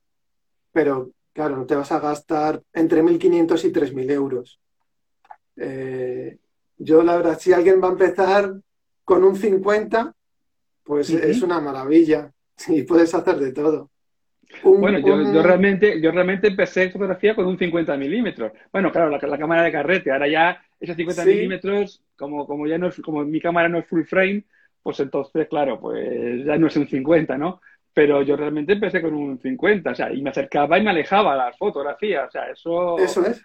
pero 0.71 1.09
claro, 1.33 1.57
no 1.57 1.65
te 1.65 1.73
vas 1.73 1.91
a 1.91 1.99
gastar 1.99 2.61
entre 2.71 3.01
1.500 3.01 3.65
y 3.65 3.71
3.000 3.71 4.11
euros. 4.11 4.59
Eh, 5.55 6.37
yo, 6.77 7.01
la 7.01 7.15
verdad, 7.15 7.39
si 7.39 7.51
alguien 7.51 7.81
va 7.81 7.87
a 7.87 7.93
empezar 7.93 8.53
con 9.03 9.23
un 9.23 9.35
50, 9.35 10.13
pues 10.83 11.09
es 11.09 11.41
una 11.41 11.59
maravilla. 11.59 12.31
Sí, 12.55 12.83
puedes 12.83 13.11
hacer 13.15 13.37
de 13.37 13.53
todo. 13.53 13.89
bueno, 14.63 14.99
yo, 14.99 15.41
realmente, 15.41 15.99
yo 15.99 16.11
realmente 16.11 16.49
empecé 16.49 16.91
fotografía 16.91 17.33
con 17.35 17.47
un 17.47 17.57
50 17.57 17.97
milímetros. 17.97 18.51
Bueno, 18.71 18.91
claro, 18.91 19.09
la, 19.09 19.39
cámara 19.39 19.63
de 19.63 19.71
carrete. 19.71 20.11
Ahora 20.11 20.27
ya 20.27 20.61
esos 20.79 20.95
50 20.95 21.25
milímetros, 21.25 22.03
como, 22.15 22.45
como 22.45 22.67
ya 22.67 22.77
no 22.77 22.89
es, 22.89 23.01
como 23.01 23.25
mi 23.25 23.41
cámara 23.41 23.67
no 23.67 23.79
es 23.79 23.87
full 23.87 24.03
frame, 24.03 24.45
pues 24.85 24.99
entonces, 24.99 25.47
claro, 25.47 25.79
pues 25.79 26.45
ya 26.45 26.59
no 26.59 26.67
es 26.67 26.77
un 26.77 26.87
50, 26.87 27.39
¿no? 27.39 27.59
Pero 27.91 28.21
yo 28.21 28.35
realmente 28.35 28.73
empecé 28.73 29.01
con 29.01 29.15
un 29.15 29.39
50, 29.39 29.89
o 29.89 29.95
sea, 29.95 30.13
y 30.13 30.21
me 30.21 30.29
acercaba 30.29 30.77
y 30.77 30.83
me 30.83 30.91
alejaba 30.91 31.35
la 31.35 31.51
fotografía, 31.53 32.25
o 32.25 32.29
sea, 32.29 32.51
eso... 32.51 32.99
Eso 32.99 33.25
es. 33.25 33.43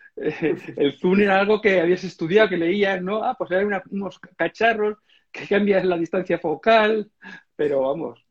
el 0.76 0.92
zoom 0.98 1.20
era 1.20 1.40
algo 1.40 1.58
que 1.62 1.80
habías 1.80 2.04
estudiado, 2.04 2.50
que 2.50 2.58
leías, 2.58 3.00
¿no? 3.00 3.24
Ah, 3.24 3.36
pues 3.38 3.50
hay 3.52 3.64
unos 3.64 4.18
cacharros 4.36 4.98
que 5.32 5.46
cambian 5.46 5.88
la 5.88 5.96
distancia 5.96 6.38
focal, 6.38 7.10
pero 7.56 7.80
vamos, 7.88 8.22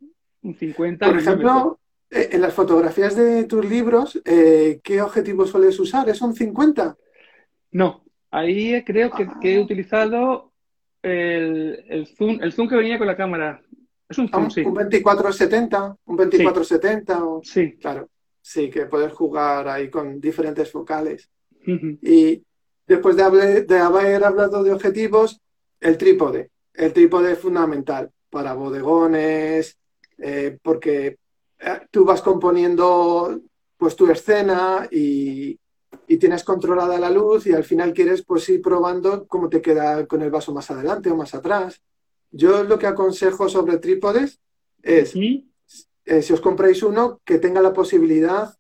un 0.44 0.54
50... 0.54 1.08
Por 1.08 1.18
ejemplo, 1.18 1.80
eh, 2.12 2.30
en 2.34 2.42
las 2.42 2.54
fotografías 2.54 3.16
de 3.16 3.46
tus 3.46 3.66
libros, 3.66 4.22
eh, 4.24 4.82
¿qué 4.84 5.02
objetivo 5.02 5.48
sueles 5.48 5.80
usar? 5.80 6.08
¿Es 6.10 6.22
un 6.22 6.36
50? 6.36 6.96
No, 7.72 8.04
ahí 8.30 8.84
creo 8.84 9.10
que, 9.10 9.28
he 9.42 9.58
ah. 9.58 9.62
utilizado 9.62 10.49
el, 11.02 12.08
zoom, 12.18 12.40
el 12.42 12.54
zoom 12.54 12.68
que 12.68 12.76
venía 12.76 12.98
con 12.98 13.08
la 13.08 13.16
cámara. 13.16 13.62
Es 14.08 14.18
un 14.18 14.30
zoom, 14.30 14.50
sí. 14.50 14.62
Un 14.62 14.74
2470, 14.74 15.96
un 16.06 16.18
2470. 16.18 17.20
Sí. 17.44 17.52
sí. 17.52 17.78
Claro, 17.78 18.10
sí, 18.42 18.70
que 18.70 18.86
puedes 18.86 19.14
jugar 19.14 19.68
ahí 19.68 19.90
con 19.90 20.20
diferentes 20.20 20.72
focales. 20.72 21.30
Y 22.02 22.42
después 22.88 23.16
de 23.16 23.24
haber, 23.24 23.68
de 23.68 23.78
haber 23.78 24.24
hablado 24.24 24.64
de 24.64 24.72
objetivos, 24.72 25.40
el 25.80 25.98
trípode. 25.98 26.50
El 26.74 26.94
trípode 26.94 27.34
es 27.34 27.40
fundamental 27.40 28.10
para 28.30 28.54
bodegones, 28.54 29.78
eh, 30.18 30.58
porque 30.62 31.18
eh, 31.60 31.80
tú 31.92 32.06
vas 32.06 32.22
componiendo 32.22 33.40
pues 33.78 33.96
tu 33.96 34.10
escena 34.10 34.88
y, 34.92 35.59
y, 36.10 36.18
tienes 36.18 36.44
controlada 36.44 37.00
la 37.00 37.10
luz 37.10 37.48
y 37.48 37.54
al 37.54 37.64
final 37.64 37.94
quieres 37.94 38.24
pues 38.24 38.50
ir 38.50 38.62
probando 38.62 39.28
cómo 39.28 39.48
te 39.48 39.62
queda 39.62 40.06
con 40.08 40.22
el 40.22 40.32
vaso 40.32 40.54
más 40.54 40.70
adelante 40.72 41.10
o 41.10 41.16
más 41.16 41.34
atrás. 41.36 41.82
Yo 42.32 42.64
lo 42.64 42.78
que 42.78 42.88
aconsejo 42.88 43.48
sobre 43.48 43.78
trípodes 43.78 44.40
es, 44.82 45.16
eh, 45.16 46.22
si 46.22 46.34
os 46.34 46.42
compráis 46.42 46.84
uno, 46.84 47.22
que 47.24 47.38
tenga 47.38 47.62
la 47.62 47.74
posibilidad 47.74 48.54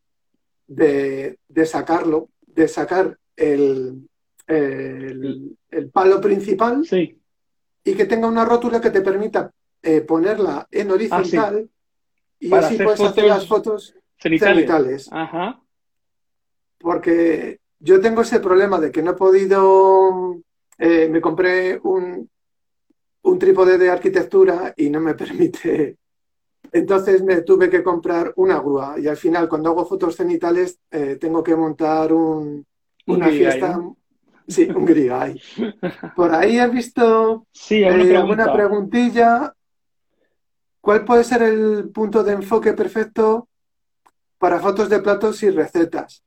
de, 0.68 1.38
sacarlo, 1.65 2.29
de 2.46 2.68
sacar 2.68 3.18
el, 3.36 4.08
el, 4.48 5.58
palo 5.91 6.22
principal 6.22 6.86
y 7.84 7.94
que 7.94 8.06
tenga 8.06 8.27
una 8.27 8.46
rótula 8.46 8.79
que 8.79 8.91
te 8.91 9.01
permita 9.01 9.51
eh, 9.82 10.01
ponerla 10.01 10.68
en 10.72 10.91
horizontal 10.91 11.68
ah, 11.68 12.36
y 12.39 12.53
así 12.53 12.77
puedes 12.77 13.01
hacer 13.01 13.25
las 13.25 13.48
fotos 13.48 13.96
cenitales. 14.18 15.10
Porque 16.79 17.59
yo 17.79 18.01
tengo 18.01 18.21
ese 18.21 18.39
problema 18.39 18.79
de 18.79 18.91
que 18.91 19.01
no 19.01 19.12
he 19.12 19.15
podido. 19.15 20.41
Eh, 20.77 21.09
me 21.09 21.21
compré 21.21 21.79
un, 21.83 22.29
un 23.24 23.39
trípode 23.39 23.77
de 23.77 23.89
arquitectura 23.89 24.74
y 24.75 24.89
no 24.89 25.00
me 25.00 25.13
permite. 25.15 25.98
Entonces 26.71 27.24
me 27.24 27.41
tuve 27.41 27.69
que 27.69 27.83
comprar 27.83 28.33
una 28.36 28.59
grúa 28.59 28.95
y 29.00 29.07
al 29.07 29.17
final 29.17 29.50
cuando 29.50 29.69
hago 29.69 29.86
fotos 29.86 30.15
cenitales 30.15 30.79
eh, 30.91 31.17
tengo 31.19 31.43
que 31.43 31.55
montar 31.55 32.13
un, 32.13 32.65
una 33.07 33.29
fiesta. 33.29 33.81
Sí, 34.48 34.67
un 34.75 34.86
grigay. 34.86 35.39
Por 36.15 36.33
ahí 36.33 36.59
he 36.59 36.67
visto 36.67 37.45
sí, 37.51 37.83
alguna 37.83 38.51
preguntilla. 38.51 39.53
¿Cuál 40.81 41.05
puede 41.05 41.24
ser 41.24 41.43
el 41.43 41.89
punto 41.89 42.24
de 42.24 42.33
enfoque 42.33 42.74
perfecto 42.74 43.48
para 44.38 44.59
fotos 44.59 44.89
de 44.89 45.00
platos 45.00 45.43
y 45.43 45.50
recetas? 45.50 46.24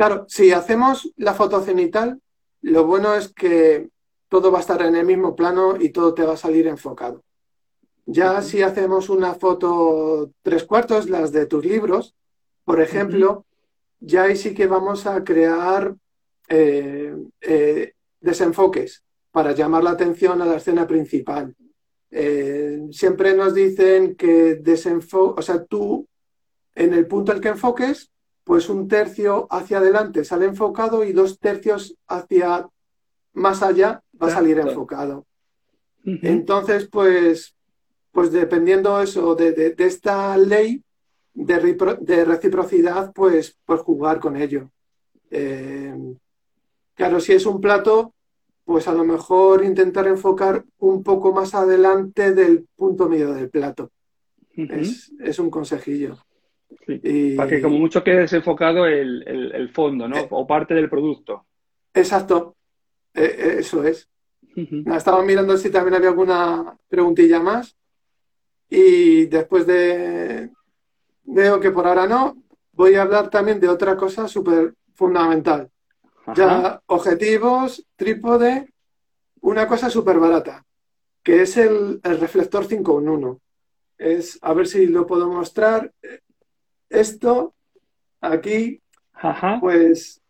Claro, 0.00 0.24
si 0.28 0.50
hacemos 0.50 1.12
la 1.18 1.34
foto 1.34 1.60
cenital, 1.60 2.22
lo 2.62 2.86
bueno 2.86 3.14
es 3.14 3.34
que 3.34 3.90
todo 4.30 4.50
va 4.50 4.56
a 4.56 4.62
estar 4.62 4.80
en 4.80 4.96
el 4.96 5.04
mismo 5.04 5.36
plano 5.36 5.76
y 5.78 5.90
todo 5.90 6.14
te 6.14 6.22
va 6.22 6.32
a 6.32 6.38
salir 6.38 6.66
enfocado. 6.68 7.22
Ya 8.06 8.40
si 8.40 8.62
hacemos 8.62 9.10
una 9.10 9.34
foto 9.34 10.30
tres 10.40 10.64
cuartos, 10.64 11.10
las 11.10 11.32
de 11.32 11.44
tus 11.44 11.66
libros, 11.66 12.14
por 12.64 12.80
ejemplo, 12.80 13.44
ya 13.98 14.22
ahí 14.22 14.36
sí 14.36 14.54
que 14.54 14.66
vamos 14.66 15.04
a 15.04 15.22
crear 15.22 15.94
eh, 16.48 17.14
eh, 17.42 17.92
desenfoques 18.22 19.04
para 19.30 19.52
llamar 19.52 19.84
la 19.84 19.90
atención 19.90 20.40
a 20.40 20.46
la 20.46 20.56
escena 20.56 20.86
principal. 20.86 21.54
Eh, 22.10 22.86
siempre 22.90 23.34
nos 23.34 23.52
dicen 23.52 24.16
que 24.16 24.54
desenfoque, 24.54 25.40
o 25.40 25.42
sea, 25.42 25.62
tú 25.62 26.08
en 26.74 26.94
el 26.94 27.06
punto 27.06 27.32
al 27.32 27.40
que 27.42 27.48
enfoques, 27.48 28.10
pues 28.50 28.68
un 28.68 28.88
tercio 28.88 29.46
hacia 29.48 29.78
adelante 29.78 30.24
sale 30.24 30.46
enfocado 30.46 31.04
y 31.04 31.12
dos 31.12 31.38
tercios 31.38 31.94
hacia 32.08 32.68
más 33.32 33.62
allá 33.62 34.02
va 34.20 34.26
a 34.26 34.30
salir 34.30 34.58
enfocado. 34.58 35.24
Entonces, 36.04 36.88
pues, 36.90 37.54
pues 38.10 38.32
dependiendo 38.32 39.00
eso 39.00 39.36
de, 39.36 39.76
esta 39.78 40.36
ley 40.36 40.82
de, 41.32 42.24
reciprocidad, 42.24 43.12
pues, 43.12 43.56
pues 43.64 43.82
jugar 43.82 44.18
con 44.18 44.36
ello. 44.36 44.68
Eh, 45.30 45.94
claro, 46.96 47.20
si 47.20 47.34
es 47.34 47.46
un 47.46 47.60
plato, 47.60 48.14
pues 48.64 48.88
a 48.88 48.94
lo 48.94 49.04
mejor 49.04 49.64
intentar 49.64 50.08
enfocar 50.08 50.64
un 50.78 51.04
poco 51.04 51.32
más 51.32 51.54
adelante 51.54 52.34
del 52.34 52.66
punto 52.74 53.08
medio 53.08 53.32
del 53.32 53.48
plato. 53.48 53.92
es, 54.56 55.38
un 55.38 55.50
consejillo. 55.50 56.18
Para 57.36 57.48
que 57.48 57.62
como 57.62 57.78
mucho 57.78 58.02
quede 58.02 58.20
desenfocado 58.20 58.86
el, 58.86 59.70
fondo, 59.72 60.08
¿no? 60.08 60.16
Eh. 60.16 60.26
o 60.30 60.46
parte 60.46 60.74
del 60.74 60.88
producto. 60.88 61.46
Exacto. 61.94 62.56
Eh, 63.14 63.56
eso 63.58 63.84
es. 63.84 64.08
Estaba 64.56 65.22
mirando 65.22 65.56
si 65.56 65.70
también 65.70 65.94
había 65.94 66.08
alguna 66.08 66.76
preguntilla 66.88 67.40
más. 67.40 67.76
Y 68.68 69.26
después 69.26 69.66
de. 69.66 70.50
Veo 71.24 71.60
que 71.60 71.70
por 71.70 71.86
ahora 71.86 72.06
no. 72.06 72.42
Voy 72.72 72.94
a 72.94 73.02
hablar 73.02 73.30
también 73.30 73.60
de 73.60 73.68
otra 73.68 73.96
cosa 73.96 74.28
súper 74.28 74.74
fundamental. 74.94 75.70
Ya, 76.34 76.80
objetivos, 76.86 77.84
trípode, 77.96 78.68
una 79.40 79.66
cosa 79.66 79.90
súper 79.90 80.18
barata, 80.18 80.64
que 81.22 81.42
es 81.42 81.56
el, 81.56 82.00
reflector 82.02 82.64
5 82.64 83.00
en 83.00 83.08
1. 83.08 83.40
Es, 83.98 84.38
a 84.42 84.54
ver 84.54 84.66
si 84.66 84.86
lo 84.86 85.06
puedo 85.06 85.28
mostrar. 85.28 85.92
Esto, 86.90 87.54
aquí, 88.20 88.82
pues, 89.60 90.20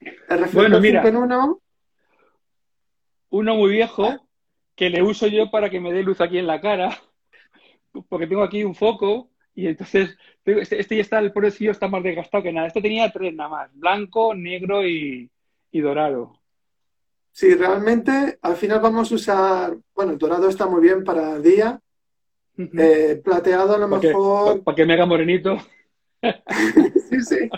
el 0.00 0.38
reflector 0.38 0.80
5 0.80 1.08
en 1.08 1.16
1. 1.16 1.60
Uno 3.30 3.54
muy 3.56 3.72
viejo, 3.72 4.26
que 4.76 4.90
le 4.90 5.02
uso 5.02 5.26
yo 5.26 5.50
para 5.50 5.68
que 5.68 5.80
me 5.80 5.92
dé 5.92 6.02
luz 6.02 6.20
aquí 6.20 6.38
en 6.38 6.46
la 6.46 6.60
cara, 6.60 6.96
porque 8.08 8.26
tengo 8.26 8.42
aquí 8.42 8.62
un 8.64 8.74
foco 8.74 9.30
y 9.56 9.66
entonces 9.66 10.16
este, 10.44 10.78
este, 10.80 10.96
ya 10.96 11.02
está, 11.02 11.18
el 11.18 11.32
pobrecillo 11.32 11.70
está 11.70 11.88
más 11.88 12.02
desgastado 12.02 12.42
que 12.42 12.52
nada. 12.52 12.66
Este 12.66 12.82
tenía 12.82 13.10
tres 13.10 13.34
nada 13.34 13.50
más, 13.50 13.70
blanco, 13.74 14.34
negro 14.34 14.86
y, 14.86 15.30
y 15.70 15.80
dorado. 15.80 16.40
Sí, 17.32 17.54
realmente 17.54 18.38
al 18.42 18.56
final 18.56 18.80
vamos 18.80 19.10
a 19.10 19.14
usar, 19.14 19.76
bueno, 19.94 20.12
el 20.12 20.18
dorado 20.18 20.48
está 20.48 20.66
muy 20.66 20.80
bien 20.80 21.02
para 21.02 21.36
el 21.36 21.42
día, 21.42 21.80
eh, 22.56 23.20
plateado 23.24 23.74
a 23.74 23.78
lo 23.78 23.88
mejor... 23.88 24.62
Para 24.62 24.76
que 24.76 24.86
me 24.86 24.94
haga 24.94 25.06
morenito. 25.06 25.56
sí, 27.10 27.20
sí. 27.20 27.50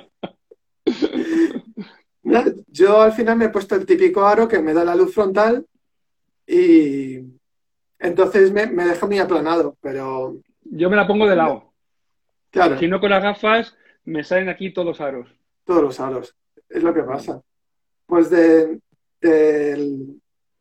Yo 2.68 3.00
al 3.00 3.12
final 3.12 3.36
me 3.36 3.46
he 3.46 3.50
puesto 3.50 3.74
el 3.74 3.86
típico 3.86 4.26
aro 4.26 4.48
que 4.48 4.58
me 4.60 4.74
da 4.74 4.84
la 4.84 4.94
luz 4.94 5.14
frontal 5.14 5.66
y 6.46 7.20
entonces 7.98 8.52
me, 8.52 8.66
me 8.66 8.84
deja 8.84 9.06
muy 9.06 9.18
aplanado, 9.18 9.76
pero... 9.80 10.36
Yo 10.62 10.90
me 10.90 10.96
la 10.96 11.06
pongo 11.06 11.26
de 11.26 11.36
lado. 11.36 11.72
Claro. 12.50 12.78
Si 12.78 12.88
no 12.88 13.00
con 13.00 13.10
las 13.10 13.22
gafas, 13.22 13.76
me 14.04 14.24
salen 14.24 14.48
aquí 14.48 14.72
todos 14.72 14.86
los 14.86 15.00
aros. 15.00 15.28
Todos 15.64 15.82
los 15.82 16.00
aros. 16.00 16.34
Es 16.68 16.82
lo 16.82 16.94
que 16.94 17.02
pasa. 17.02 17.42
Pues 18.06 18.30
del, 18.30 18.80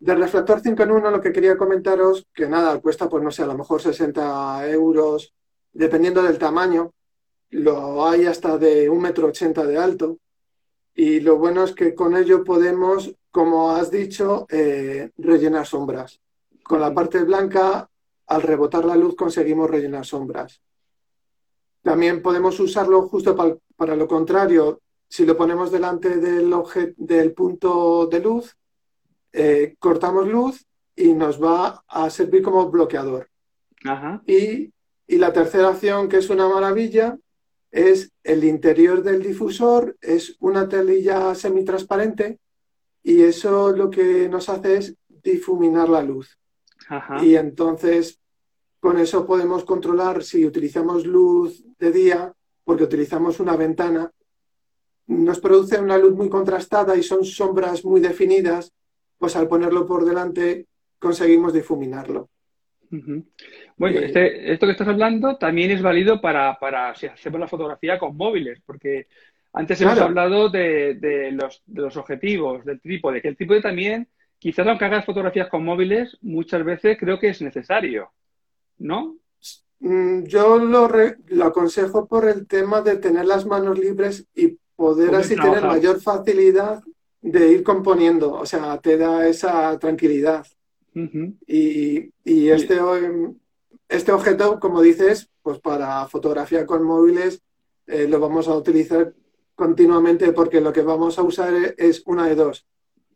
reflector 0.02 0.60
5 0.62 0.84
en 0.84 0.92
1 0.92 1.12
lo 1.12 1.22
que 1.22 1.32
quería 1.32 1.58
comentaros, 1.58 2.26
que 2.34 2.48
nada, 2.48 2.80
cuesta 2.80 3.08
pues 3.08 3.24
no 3.24 3.32
sé, 3.32 3.44
a 3.44 3.48
lo 3.48 3.58
mejor 3.58 3.82
60 3.82 4.70
euros, 4.70 5.34
dependiendo 5.72 6.22
del 6.24 6.38
tamaño. 6.38 6.92
Lo 7.56 8.06
hay 8.06 8.26
hasta 8.26 8.58
de 8.58 8.90
un 8.90 9.02
metro 9.02 9.28
ochenta 9.28 9.66
de 9.66 9.78
alto. 9.78 10.18
Y 10.94 11.22
lo 11.22 11.38
bueno 11.38 11.64
es 11.64 11.74
que 11.74 11.96
con 11.96 12.16
ello 12.16 12.44
podemos, 12.44 13.14
como 13.32 13.72
has 13.72 13.90
dicho, 13.90 14.46
eh, 14.50 15.12
rellenar 15.18 15.66
sombras. 15.66 16.20
Con 16.64 16.82
la 16.82 16.94
parte 16.94 17.24
blanca 17.24 17.90
al 18.28 18.42
rebotar 18.42 18.84
la 18.84 18.98
luz 18.98 19.16
conseguimos 19.16 19.70
rellenar 19.70 20.06
sombras. 20.06 20.62
También 21.82 22.22
podemos 22.22 22.60
usarlo 22.60 23.08
justo 23.08 23.36
para, 23.78 23.96
lo 23.96 24.08
contrario. 24.08 24.82
Si 25.08 25.26
lo 25.26 25.38
ponemos 25.38 25.72
delante 25.72 26.18
del, 26.18 26.54
del 26.98 27.34
punto 27.34 28.08
de 28.08 28.20
luz, 28.20 28.58
eh, 29.32 29.76
cortamos 29.80 30.28
luz 30.28 30.66
y 30.94 31.14
nos 31.14 31.42
va 31.42 31.84
a 31.88 32.10
servir 32.10 32.42
como 32.42 32.70
bloqueador. 32.70 33.30
Y, 34.26 34.74
y 35.08 35.18
la 35.18 35.32
tercera 35.32 35.70
opción, 35.70 36.10
que 36.10 36.18
es 36.18 36.30
una 36.30 36.50
maravilla, 36.50 37.18
es 37.76 38.14
el 38.24 38.46
interior 38.46 39.04
del 39.04 39.22
difusor, 39.22 39.98
es 40.00 40.38
una 40.40 40.70
telilla 40.70 41.36
semitransparente 41.36 42.40
y 43.04 43.22
eso 43.22 43.74
lo 43.74 43.90
que 43.90 44.30
nos 44.30 44.48
hace 44.48 44.78
es 44.78 44.96
difuminar 45.22 45.90
la 45.90 46.02
luz. 46.02 46.40
Y 47.22 47.36
entonces 47.36 48.22
con 48.80 48.98
eso 48.98 49.26
podemos 49.26 49.66
controlar 49.66 50.24
si 50.24 50.46
utilizamos 50.46 51.06
luz 51.06 51.66
de 51.78 51.92
día, 51.92 52.34
porque 52.64 52.86
utilizamos 52.86 53.42
una 53.42 53.58
ventana, 53.58 54.10
nos 55.08 55.42
produce 55.42 55.78
una 55.78 55.98
luz 55.98 56.14
muy 56.14 56.30
contrastada 56.30 56.96
y 56.96 57.04
son 57.04 57.26
sombras 57.26 57.84
muy 57.84 58.00
definidas, 58.00 58.72
pues 59.18 59.36
al 59.36 59.50
ponerlo 59.50 59.86
por 59.86 60.06
delante 60.06 60.68
conseguimos 60.98 61.52
difuminarlo. 61.52 62.30
Bueno, 63.78 64.00
eh, 64.00 64.06
este, 64.06 64.54
esto 64.54 64.66
que 64.66 64.72
estás 64.72 64.88
hablando 64.88 65.38
también 65.38 65.72
es 65.72 65.82
válido 65.82 66.22
para, 66.22 66.58
si 66.96 67.08
hacemos 67.08 67.40
la 67.40 67.48
fotografía 67.48 68.00
con 68.00 68.16
móviles, 68.16 68.62
porque 68.66 69.08
antes 69.54 69.80
hemos 69.82 70.00
hablado 70.00 70.50
de, 70.50 71.38
los, 71.66 71.98
objetivos, 71.98 72.64
del 72.66 72.80
trípode, 72.80 73.22
que 73.22 73.30
el 73.30 73.38
trípode 73.38 73.62
también, 73.62 74.08
quizás 74.40 74.68
aunque 74.68 74.86
hagas 74.86 75.06
fotografías 75.06 75.50
con 75.50 75.64
móviles, 75.64 76.18
muchas 76.22 76.64
veces 76.64 76.98
creo 77.00 77.20
que 77.20 77.30
es 77.30 77.42
necesario, 77.42 78.12
¿no? 78.78 79.18
Mm, 79.80 80.24
yo 80.24 80.58
lo, 80.58 80.90
aconsejo 81.44 82.08
por 82.08 82.28
el 82.28 82.48
tema 82.48 82.82
de 82.82 82.98
tener 82.98 83.26
las 83.26 83.46
manos 83.46 83.78
libres 83.78 84.26
y 84.34 84.58
poder 84.76 85.16
así 85.16 85.36
tener 85.36 85.64
mayor 85.64 86.02
facilidad 86.02 86.82
de 87.22 87.52
ir 87.52 87.64
componiendo, 87.64 88.34
o 88.34 88.46
sea, 88.46 88.78
te 88.80 88.98
da 88.98 89.28
esa 89.28 89.78
tranquilidad. 89.80 90.46
Y, 91.46 92.10
este, 92.24 92.80
este 93.96 94.12
objeto, 94.12 94.60
como 94.60 94.82
dices, 94.82 95.30
pues 95.42 95.60
para 95.60 96.08
fotografía 96.08 96.66
con 96.66 96.84
móviles 96.84 97.42
eh, 97.88 98.08
lo 98.08 98.20
vamos 98.20 98.48
a 98.48 98.56
utilizar 98.56 99.14
continuamente 99.56 100.32
porque 100.34 100.62
lo 100.62 100.74
que 100.74 100.82
vamos 100.82 101.18
a 101.18 101.24
usar 101.24 101.54
es 101.78 102.04
una 102.06 102.28
de 102.28 102.36
dos. 102.36 102.68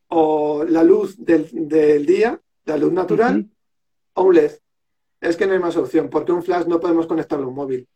O 0.07 0.63
la 0.63 0.83
luz 0.83 1.23
del, 1.23 2.05
día, 2.05 2.39
la 2.65 2.77
luz 2.77 2.91
natural, 2.91 3.47
o 4.13 4.23
un 4.23 4.35
LED. 4.35 4.51
Es 5.21 5.35
que 5.35 5.45
no 5.45 5.53
hay 5.53 5.59
más 5.59 5.75
opción, 5.75 6.09
porque 6.09 6.31
un 6.31 6.43
flash 6.43 6.65
no 6.65 6.79
podemos 6.79 7.05
conectarlo 7.05 7.45
a 7.45 7.49
un 7.49 7.55
móvil. 7.55 7.87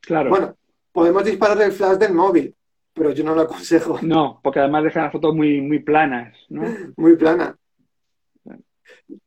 Claro. 0.00 0.30
Bueno, 0.30 0.56
podemos 0.92 1.24
disparar 1.24 1.60
el 1.60 1.72
flash 1.72 1.98
del 1.98 2.14
móvil, 2.14 2.54
pero 2.94 3.10
yo 3.10 3.24
no 3.24 3.34
lo 3.34 3.42
aconsejo. 3.42 3.98
No, 4.02 4.40
porque 4.42 4.60
además 4.60 4.84
deja 4.84 5.02
las 5.02 5.12
fotos 5.12 5.34
muy, 5.34 5.60
muy 5.60 5.80
planas, 5.80 6.34
¿no? 6.48 6.62
muy 6.96 7.16
planas. 7.16 7.56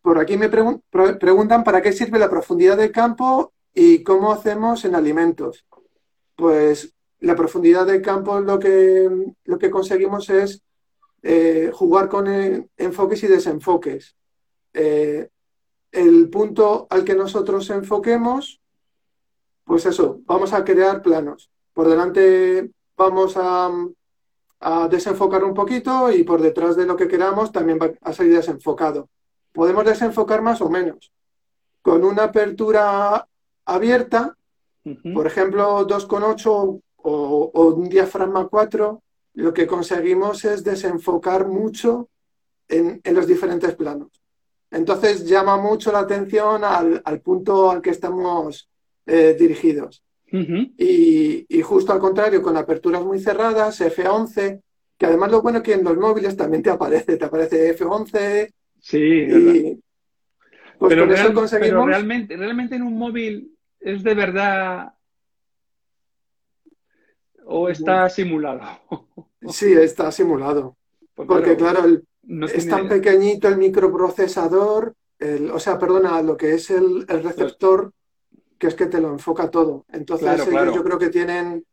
Por 0.01 0.19
aquí 0.19 0.37
me 0.37 0.49
preguntan 0.49 1.63
para 1.63 1.81
qué 1.81 1.91
sirve 1.91 2.19
la 2.19 2.29
profundidad 2.29 2.77
del 2.77 2.91
campo 2.91 3.53
y 3.73 4.03
cómo 4.03 4.31
hacemos 4.31 4.85
en 4.85 4.95
alimentos. 4.95 5.65
Pues 6.35 6.93
la 7.19 7.35
profundidad 7.35 7.85
del 7.85 8.01
campo 8.01 8.39
lo 8.39 8.59
que, 8.59 9.09
lo 9.43 9.57
que 9.57 9.69
conseguimos 9.69 10.29
es 10.29 10.63
eh, 11.23 11.71
jugar 11.73 12.09
con 12.09 12.27
enfoques 12.77 13.23
y 13.23 13.27
desenfoques. 13.27 14.15
Eh, 14.73 15.29
el 15.91 16.29
punto 16.29 16.87
al 16.89 17.03
que 17.03 17.15
nosotros 17.15 17.69
enfoquemos, 17.69 18.61
pues 19.63 19.85
eso, 19.85 20.21
vamos 20.25 20.53
a 20.53 20.63
crear 20.63 21.01
planos. 21.01 21.49
Por 21.73 21.87
delante 21.87 22.71
vamos 22.97 23.35
a, 23.37 23.69
a 24.59 24.87
desenfocar 24.87 25.43
un 25.43 25.53
poquito 25.53 26.11
y 26.11 26.23
por 26.23 26.41
detrás 26.41 26.75
de 26.75 26.85
lo 26.85 26.95
que 26.95 27.07
queramos 27.07 27.51
también 27.51 27.79
va 27.81 27.91
a 28.01 28.13
salir 28.13 28.35
desenfocado 28.35 29.09
podemos 29.51 29.85
desenfocar 29.85 30.41
más 30.41 30.61
o 30.61 30.69
menos. 30.69 31.11
Con 31.81 32.03
una 32.03 32.23
apertura 32.25 33.27
abierta, 33.65 34.35
por 35.13 35.27
ejemplo, 35.27 35.87
2,8 35.87 36.47
o, 36.47 36.81
o 37.53 37.63
un 37.73 37.89
diafragma 37.89 38.47
4, 38.47 39.01
lo 39.35 39.53
que 39.53 39.67
conseguimos 39.67 40.43
es 40.45 40.63
desenfocar 40.63 41.47
mucho 41.47 42.09
en, 42.71 43.01
los 43.13 43.27
diferentes 43.27 43.75
planos. 43.75 44.09
Entonces 44.69 45.25
llama 45.25 45.57
mucho 45.57 45.91
la 45.91 45.99
atención 45.99 46.63
al, 46.63 47.21
punto 47.21 47.69
al 47.69 47.81
que 47.81 47.89
estamos 47.89 48.69
eh, 49.05 49.35
dirigidos. 49.37 50.03
y, 50.31 51.45
y, 51.49 51.61
justo 51.61 51.91
al 51.91 51.99
contrario, 51.99 52.41
con 52.41 52.55
aperturas 52.55 53.03
muy 53.03 53.19
cerradas, 53.19 53.81
F11, 53.81 54.61
que 54.97 55.05
además 55.05 55.29
lo 55.29 55.41
bueno 55.41 55.57
es 55.57 55.63
que 55.63 55.73
en 55.73 55.83
los 55.83 55.97
móviles 55.97 56.37
también 56.37 56.63
te 56.63 56.69
aparece, 56.69 57.17
te 57.17 57.25
aparece 57.25 57.77
F11, 57.77 58.49
Sí, 58.81 59.27
pues 60.77 60.95
pero, 61.59 61.85
realmente, 61.85 62.35
realmente 62.35 62.75
en 62.75 62.81
un 62.81 62.97
móvil 62.97 63.55
es 63.79 64.03
de 64.03 64.15
verdad 64.15 64.93
o 67.45 67.69
está 67.69 68.09
simulado. 68.09 68.61
Sí, 69.49 69.73
está 69.73 70.11
simulado. 70.11 70.77
Pues 71.15 71.27
Porque 71.27 71.55
claro, 71.55 71.83
es 72.53 72.69
tan 72.69 72.87
pequeñito 72.87 73.47
el 73.47 73.57
microprocesador, 73.57 74.95
o 75.51 75.59
sea, 75.59 75.79
perdona, 75.79 76.21
lo 76.21 76.37
que 76.37 76.53
es 76.53 76.69
el, 76.69 77.07
receptor, 77.07 77.91
que 78.59 78.67
es 78.67 78.75
que 78.75 78.85
te 78.85 79.01
lo 79.01 79.09
enfoca 79.09 79.49
todo. 79.49 79.85
Entonces 79.91 80.45
yo 80.45 80.83
creo 80.83 80.99
que 80.99 81.09
tienen 81.09 81.65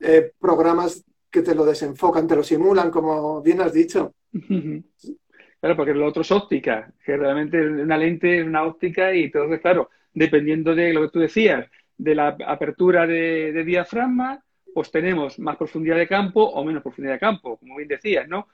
eh, 0.00 0.32
programas 0.40 1.04
que 1.30 1.42
te 1.42 1.54
lo 1.54 1.64
desenfocan, 1.64 2.26
te 2.26 2.34
lo 2.34 2.42
simulan, 2.42 2.90
como 2.90 3.40
bien 3.40 3.60
has 3.60 3.72
dicho. 3.72 4.12
Claro, 5.64 5.76
porque 5.78 5.94
lo 5.94 6.04
otro 6.04 6.20
es 6.20 6.30
óptica, 6.30 6.92
que 7.06 7.16
realmente 7.16 7.58
una 7.58 7.96
lente 7.96 8.38
es 8.38 8.46
una 8.46 8.64
óptica 8.64 9.14
y 9.14 9.22
entonces, 9.24 9.62
claro, 9.62 9.88
dependiendo 10.12 10.74
de 10.74 10.92
lo 10.92 11.00
que 11.00 11.08
tú 11.08 11.20
decías, 11.20 11.66
de 11.96 12.14
la 12.14 12.36
apertura 12.46 13.06
de, 13.06 13.64
diafragma, 13.64 14.44
pues 14.74 14.90
tenemos 14.90 15.38
más 15.38 15.56
profundidad 15.56 15.96
de 15.96 16.06
campo 16.06 16.42
o 16.42 16.62
menos 16.66 16.82
profundidad 16.82 17.14
de 17.14 17.18
campo, 17.18 17.56
como 17.56 17.76
bien 17.76 17.88
decías, 17.88 18.28
¿no? 18.28 18.46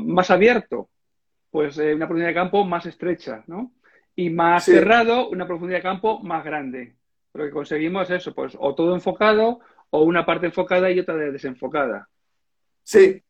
más 0.00 0.30
abierto, 0.30 0.90
pues 1.50 1.78
eh, 1.78 1.94
una 1.94 2.06
profundidad 2.06 2.28
de 2.28 2.34
campo 2.34 2.62
más 2.62 2.84
estrecha, 2.84 3.42
¿no? 3.46 3.72
Y 4.14 4.28
más 4.28 4.66
cerrado, 4.66 5.30
una 5.30 5.46
profundidad 5.46 5.78
de 5.78 5.82
campo 5.82 6.20
más 6.20 6.44
grande. 6.44 6.94
Lo 7.32 7.44
que 7.44 7.52
conseguimos 7.52 8.10
es 8.10 8.18
eso, 8.18 8.34
pues 8.34 8.54
o 8.60 8.74
todo 8.74 8.94
enfocado 8.94 9.60
o 9.88 10.02
una 10.02 10.26
parte 10.26 10.44
enfocada 10.44 10.90
y 10.90 11.00
otra 11.00 11.16
desenfocada. 11.16 12.06
Sí, 12.82 13.22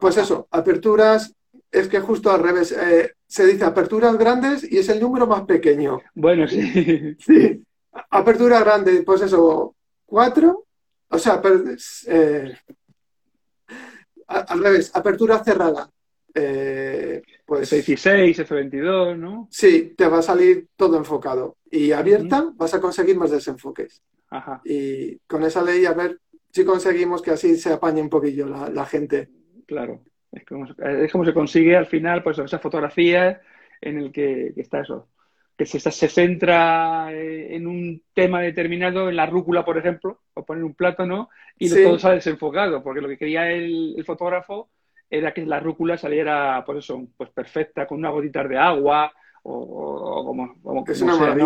pues 0.00 0.16
eso, 0.16 0.48
aperturas 0.50 1.36
es 1.70 1.88
que 1.88 2.00
justo 2.00 2.30
al 2.30 2.42
revés. 2.42 2.72
Eh, 2.72 3.14
se 3.26 3.46
dice 3.46 3.64
aperturas 3.64 4.16
grandes 4.18 4.70
y 4.70 4.78
es 4.78 4.88
el 4.88 5.00
número 5.00 5.26
más 5.26 5.42
pequeño. 5.42 6.00
Bueno, 6.14 6.48
sí. 6.48 7.16
Sí. 7.18 7.64
Apertura 8.10 8.60
grande, 8.60 9.02
pues 9.02 9.22
eso, 9.22 9.74
cuatro. 10.06 10.66
O 11.08 11.18
sea, 11.18 11.42
eh, 12.06 12.56
al 14.26 14.62
revés, 14.62 14.90
apertura 14.94 15.42
cerrada. 15.42 15.90
Eh, 16.32 17.22
pues 17.44 17.72
F16, 17.72 18.46
F22, 18.46 19.18
¿no? 19.18 19.48
Sí, 19.50 19.94
te 19.96 20.06
va 20.06 20.18
a 20.18 20.22
salir 20.22 20.68
todo 20.76 20.96
enfocado. 20.96 21.56
Y 21.68 21.90
abierta 21.90 22.52
vas 22.54 22.74
a 22.74 22.80
conseguir 22.80 23.16
más 23.16 23.32
desenfoques. 23.32 24.02
Ajá. 24.28 24.60
Y 24.64 25.18
con 25.26 25.42
esa 25.42 25.62
ley, 25.62 25.84
a 25.86 25.92
ver 25.94 26.20
si 26.52 26.64
conseguimos 26.64 27.22
que 27.22 27.32
así 27.32 27.56
se 27.56 27.72
apañe 27.72 28.00
un 28.00 28.08
poquillo 28.08 28.46
la 28.46 28.86
gente. 28.86 29.28
Claro. 29.66 30.00
Es 30.32 30.44
como, 31.12 31.24
se 31.24 31.34
consigue 31.34 31.76
al 31.76 31.86
final, 31.86 32.22
pues, 32.22 32.38
esa 32.38 32.58
fotografía 32.58 33.40
en 33.80 33.98
el 33.98 34.12
que, 34.12 34.52
está 34.56 34.80
eso, 34.80 35.08
que 35.56 35.66
se, 35.66 35.80
se 35.80 36.08
centra 36.08 37.12
eh, 37.12 37.56
en 37.56 37.66
un 37.66 38.02
tema 38.14 38.40
determinado, 38.40 39.08
en 39.08 39.16
la 39.16 39.26
rúcula, 39.26 39.64
por 39.64 39.76
ejemplo, 39.76 40.20
o 40.34 40.44
poner 40.44 40.62
un 40.62 40.74
plátano, 40.74 41.30
y 41.58 41.68
todo 41.68 41.98
sale 41.98 42.16
desenfocado, 42.16 42.82
porque 42.82 43.00
lo 43.00 43.08
que 43.08 43.18
quería 43.18 43.50
el, 43.50 44.02
fotógrafo 44.06 44.70
era 45.08 45.34
que 45.34 45.44
la 45.44 45.58
rúcula 45.58 45.98
saliera, 45.98 46.62
pues 46.64 46.78
eso, 46.78 47.08
pues 47.16 47.30
perfecta, 47.30 47.86
con 47.86 47.98
unas 47.98 48.12
gotitas 48.12 48.48
de 48.48 48.56
agua, 48.56 49.12
o, 49.42 50.24
como, 50.62 50.84
que 50.84 50.94
sea, 50.94 51.36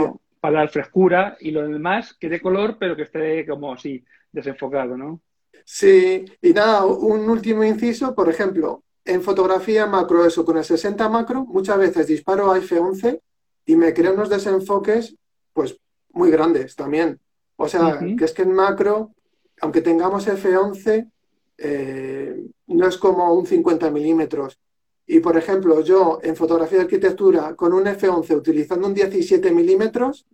Para 0.41 0.59
dar 0.59 0.69
frescura, 0.69 1.39
y 1.41 1.53
lo 1.53 1.67
demás 1.67 2.15
que 2.15 2.29
dé 2.29 2.41
color, 2.41 2.77
pero 2.79 2.95
que 2.95 3.05
esté 3.05 3.47
como 3.47 3.73
así, 3.73 4.05
desenfocado, 4.31 4.97
¿no? 4.97 5.23
Sí, 5.65 6.25
y 6.43 6.53
nada, 6.53 6.85
un 6.85 7.29
último 7.31 7.65
inciso, 7.65 8.15
por 8.15 8.29
ejemplo, 8.29 8.83
en 9.05 9.23
fotografía 9.23 9.87
macro, 9.87 10.25
eso, 10.25 10.45
con 10.45 10.59
el 10.59 10.65
60 10.65 11.09
macro, 11.09 11.45
muchas 11.45 11.79
veces 11.79 12.07
disparo 12.07 12.51
a 12.51 12.59
F11 12.59 13.21
y 13.67 13.77
me 13.77 13.93
creo 13.93 14.15
unos 14.15 14.29
desenfoques, 14.29 15.17
pues, 15.53 15.77
muy 16.13 16.31
grandes 16.31 16.75
también. 16.77 17.21
O 17.57 17.69
sea, 17.69 17.99
que 18.19 18.25
es 18.25 18.33
que 18.33 18.43
en 18.43 18.53
macro, 18.53 19.13
aunque 19.61 19.81
tengamos 19.81 20.27
F11, 20.27 21.11
eh, 21.59 22.47
no 22.67 22.89
es 22.89 22.97
como 22.99 23.33
un 23.33 23.47
50 23.47 23.91
milímetros. 23.91 24.59
Y, 25.07 25.21
por 25.21 25.37
ejemplo, 25.37 25.81
yo 25.83 26.19
en 26.23 26.35
fotografía 26.35 26.79
de 26.79 26.85
arquitectura 26.85 27.55
con 27.55 27.73
un 27.73 27.85
F11 27.85 28.37
utilizando 28.37 28.87
un 28.87 28.95
17 28.95 29.51
milímetros, 29.53 30.27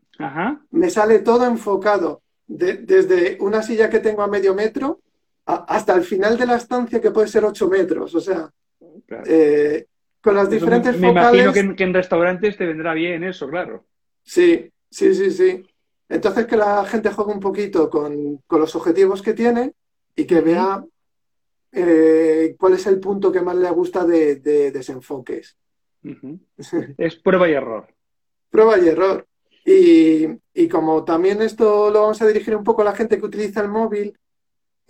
me 0.70 0.90
sale 0.90 1.20
todo 1.20 1.46
enfocado, 1.46 2.22
desde 2.46 3.38
una 3.40 3.62
silla 3.62 3.88
que 3.88 4.00
tengo 4.00 4.22
a 4.22 4.28
medio 4.28 4.54
metro 4.54 5.00
hasta 5.46 5.94
el 5.94 6.02
final 6.02 6.38
de 6.38 6.46
la 6.46 6.56
estancia 6.56 7.00
que 7.00 7.10
puede 7.10 7.28
ser 7.28 7.44
8 7.44 7.68
metros. 7.68 8.14
O 8.14 8.20
sea, 8.20 8.50
eh, 9.26 9.86
con 10.20 10.34
las 10.34 10.50
diferentes 10.50 10.98
me, 10.98 11.10
imagino 11.10 11.52
que 11.52 11.84
en, 11.84 11.94
restaurantes 11.94 12.56
te 12.56 12.66
vendrá 12.66 12.94
bien 12.94 13.24
eso, 13.24 13.48
claro. 13.48 13.86
Sí, 14.22 14.70
sí, 14.90 15.14
sí, 15.14 15.30
sí. 15.30 15.64
Entonces 16.08 16.46
que 16.46 16.56
la 16.56 16.84
gente 16.84 17.10
juegue 17.10 17.32
un 17.32 17.40
poquito 17.40 17.88
con, 17.88 18.42
los 18.50 18.76
objetivos 18.76 19.22
que 19.22 19.32
tiene 19.32 19.72
y 20.14 20.24
que 20.24 20.40
vea 20.40 20.84
eh, 21.72 22.56
cuál 22.58 22.74
es 22.74 22.86
el 22.86 22.98
punto 22.98 23.30
que 23.30 23.40
más 23.40 23.56
le 23.56 23.70
gusta 23.70 24.04
de, 24.04 24.36
desenfoques. 24.36 25.56
es 26.98 27.16
prueba 27.16 27.48
y 27.48 27.52
error. 27.52 27.86
Prueba 28.50 28.78
y 28.78 28.88
error. 28.88 29.26
Y, 29.64 30.26
y, 30.54 30.68
como 30.68 31.04
también 31.04 31.42
esto 31.42 31.90
lo 31.90 32.02
vamos 32.02 32.20
a 32.22 32.26
dirigir 32.26 32.56
un 32.56 32.64
poco 32.64 32.82
a 32.82 32.86
la 32.86 32.94
gente 32.94 33.18
que 33.18 33.26
utiliza 33.26 33.60
el 33.60 33.68
móvil, 33.68 34.18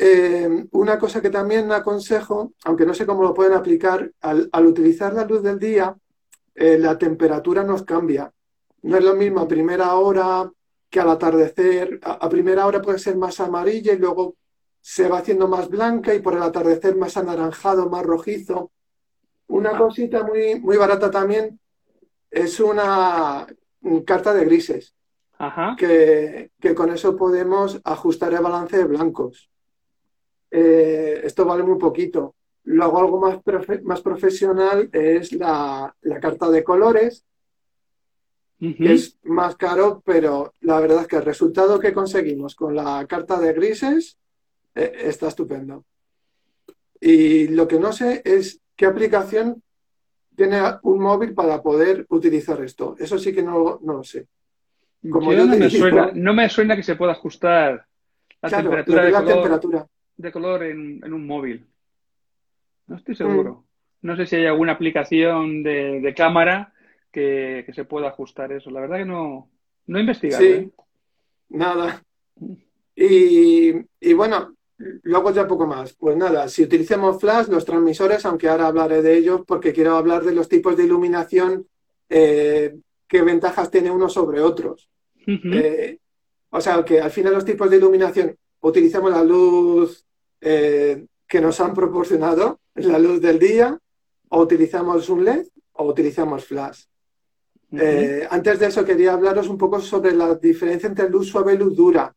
eh, 0.03 0.67
una 0.71 0.99
cosa 0.99 1.21
que 1.21 1.29
también 1.29 1.71
aconsejo, 1.73 2.55
aunque 2.65 2.87
no 2.87 2.95
sé 2.95 3.05
cómo 3.05 3.23
lo 3.23 3.35
pueden 3.35 3.53
aplicar, 3.53 4.11
al, 4.23 4.49
utilizar 4.67 5.13
la 5.13 5.27
luz 5.27 5.43
del 5.43 5.59
día, 5.59 5.95
eh, 6.55 6.79
la 6.79 6.97
temperatura 6.97 7.65
nos 7.65 7.83
cambia. 7.83 8.33
No 8.81 8.97
es 8.97 9.05
lo 9.05 9.15
mismo 9.15 9.41
a 9.41 9.49
primera 9.49 9.95
hora 9.97 10.51
que 10.89 11.01
al 11.01 11.11
atardecer. 11.11 12.01
A, 12.03 12.31
primera 12.31 12.67
hora 12.67 12.81
puede 12.81 12.99
ser 12.99 13.19
más 13.19 13.41
amarilla 13.41 13.93
y 13.93 13.99
luego 13.99 14.37
se 14.81 15.07
va 15.07 15.19
haciendo 15.19 15.49
más 15.49 15.69
blanca 15.69 16.15
y 16.15 16.21
por 16.21 16.33
el 16.33 16.43
atardecer 16.45 16.97
más 16.97 17.19
anaranjado, 17.19 17.91
más 17.91 18.03
rojizo. 18.03 18.71
Una 19.49 19.77
cosita 19.77 20.23
muy, 20.25 20.59
muy 20.61 20.79
barata 20.79 21.11
también 21.11 21.61
es 22.31 22.59
una 22.59 23.47
carta 24.07 24.33
de 24.33 24.47
grises. 24.47 24.95
Que, 25.77 26.53
que, 26.59 26.75
con 26.75 26.91
eso 26.91 27.17
podemos 27.17 27.79
ajustar 27.85 28.33
el 28.33 28.41
balance 28.41 28.79
de 28.79 28.85
blancos. 28.85 29.50
Eh, 30.51 31.21
esto 31.25 31.45
vale 31.45 31.63
muy 31.63 31.79
poquito. 31.79 32.35
Luego 32.65 32.99
algo 32.99 33.21
más, 33.21 33.39
más 33.85 34.01
profesional 34.01 34.89
es 34.93 35.33
la, 35.33 35.95
carta 36.21 36.51
de 36.51 36.65
colores, 36.65 37.25
que 38.59 38.93
es 38.93 39.19
más 39.23 39.57
caro, 39.57 40.03
pero 40.05 40.55
la 40.61 40.79
verdad 40.81 41.03
es 41.03 41.07
que 41.07 41.17
el 41.17 41.25
resultado 41.25 41.81
que 41.81 41.95
conseguimos 41.95 42.55
con 42.55 42.77
la 42.77 43.07
carta 43.09 43.41
de 43.41 43.55
grises 43.55 44.19
eh, 44.75 44.93
está 45.05 45.29
estupendo. 45.29 45.85
Y 47.01 47.49
lo 47.49 47.67
que 47.67 47.79
no 47.79 47.93
sé 47.93 48.21
es 48.25 48.61
qué 48.77 48.85
aplicación 48.85 49.63
tiene 50.37 50.61
un 50.83 51.01
móvil 51.01 51.33
para 51.35 51.63
poder 51.63 52.05
utilizar 52.11 52.63
esto. 52.63 52.95
Eso 52.99 53.19
sí 53.19 53.33
que 53.33 53.43
no, 53.43 53.81
lo 53.83 54.05
sé. 54.05 54.27
Como 55.11 55.33
no, 55.33 55.47
me 55.47 55.71
suena, 55.71 56.11
no, 56.15 56.35
me 56.35 56.49
suena, 56.51 56.77
que 56.77 56.83
se 56.83 56.97
pueda 56.97 57.13
ajustar 57.13 57.87
la 58.43 58.51
temperatura 58.51 59.05
de 59.05 59.11
la 59.11 59.25
temperatura 59.25 59.87
de 60.21 60.33
color 60.33 60.65
en, 60.65 61.13
un 61.13 61.27
móvil. 61.27 61.67
No 62.87 62.97
estoy 62.97 63.15
seguro. 63.15 63.65
Mm. 64.03 64.07
No 64.07 64.17
sé 64.17 64.27
si 64.27 64.37
hay 64.37 64.47
alguna 64.47 64.73
aplicación 64.73 65.63
de, 65.63 66.15
cámara 66.17 66.73
que, 67.13 67.67
se 67.73 67.85
pueda 67.85 68.09
ajustar 68.09 68.53
eso. 68.53 68.71
La 68.71 68.81
verdad 68.81 68.99
que 68.99 69.05
no, 69.05 69.51
no 69.87 69.99
he 69.99 70.01
investigado. 70.01 70.43
Sí, 70.43 70.49
¿eh? 70.49 70.71
nada. 71.51 72.03
Y, 72.95 73.75
y, 74.01 74.13
bueno, 74.15 74.55
luego 75.03 75.33
ya 75.33 75.47
poco 75.47 75.67
más. 75.67 75.93
Pues 75.95 76.17
nada, 76.17 76.49
si 76.49 76.63
utilizamos 76.63 77.21
flash, 77.21 77.49
los 77.49 77.65
transmisores, 77.65 78.25
aunque 78.25 78.49
ahora 78.49 78.67
hablaré 78.67 79.03
de 79.03 79.17
ellos 79.17 79.43
porque 79.47 79.73
quiero 79.73 79.97
hablar 79.97 80.23
de 80.25 80.35
los 80.35 80.49
tipos 80.49 80.77
de 80.77 80.85
iluminación, 80.85 81.67
eh, 82.09 82.77
qué 83.07 83.23
ventajas 83.23 83.71
tiene 83.71 83.91
uno 83.91 84.09
sobre 84.09 84.41
otros. 84.41 84.89
Eh, 85.27 85.99
o 86.51 86.61
sea, 86.61 86.83
que 86.85 87.01
al 87.01 87.11
final 87.11 87.35
los 87.35 87.45
tipos 87.45 87.71
de 87.71 87.77
iluminación 87.77 88.37
utilizamos 88.61 89.13
la 89.13 89.23
luz 89.23 90.05
eh, 90.41 91.07
que 91.27 91.41
nos 91.41 91.61
han 91.61 91.75
proporcionado 91.75 92.61
la 92.75 92.99
luz 92.99 93.21
del 93.21 93.39
día, 93.39 93.79
o 94.31 94.41
utilizamos 94.41 95.09
un 95.09 95.25
LED 95.25 95.47
o 95.73 95.85
utilizamos 95.85 96.45
flash. 96.45 96.85
Eh, 97.73 98.27
antes 98.29 98.59
de 98.59 98.67
eso 98.67 98.85
quería 98.85 99.13
hablaros 99.13 99.49
un 99.49 99.57
poco 99.57 99.81
sobre 99.81 100.13
la 100.13 100.35
diferencia 100.35 100.89
entre 100.89 101.09
luz 101.09 101.29
suave 101.29 101.55
y 101.55 101.59
luz 101.59 101.77
dura. 101.77 102.15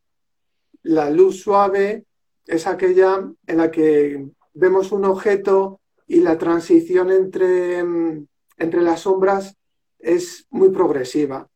La 0.84 1.10
luz 1.10 1.42
suave 1.42 2.06
es 2.46 2.66
aquella 2.66 3.30
en 3.46 3.58
la 3.58 3.70
que 3.70 4.26
vemos 4.54 4.92
un 4.92 5.06
objeto 5.06 5.80
y 6.08 6.22
la 6.22 6.38
transición 6.38 7.12
entre, 7.12 7.80
entre 8.58 8.82
las 8.82 9.02
sombras 9.02 9.56
es 10.00 10.48
muy 10.50 10.70
progresiva. 10.70 11.48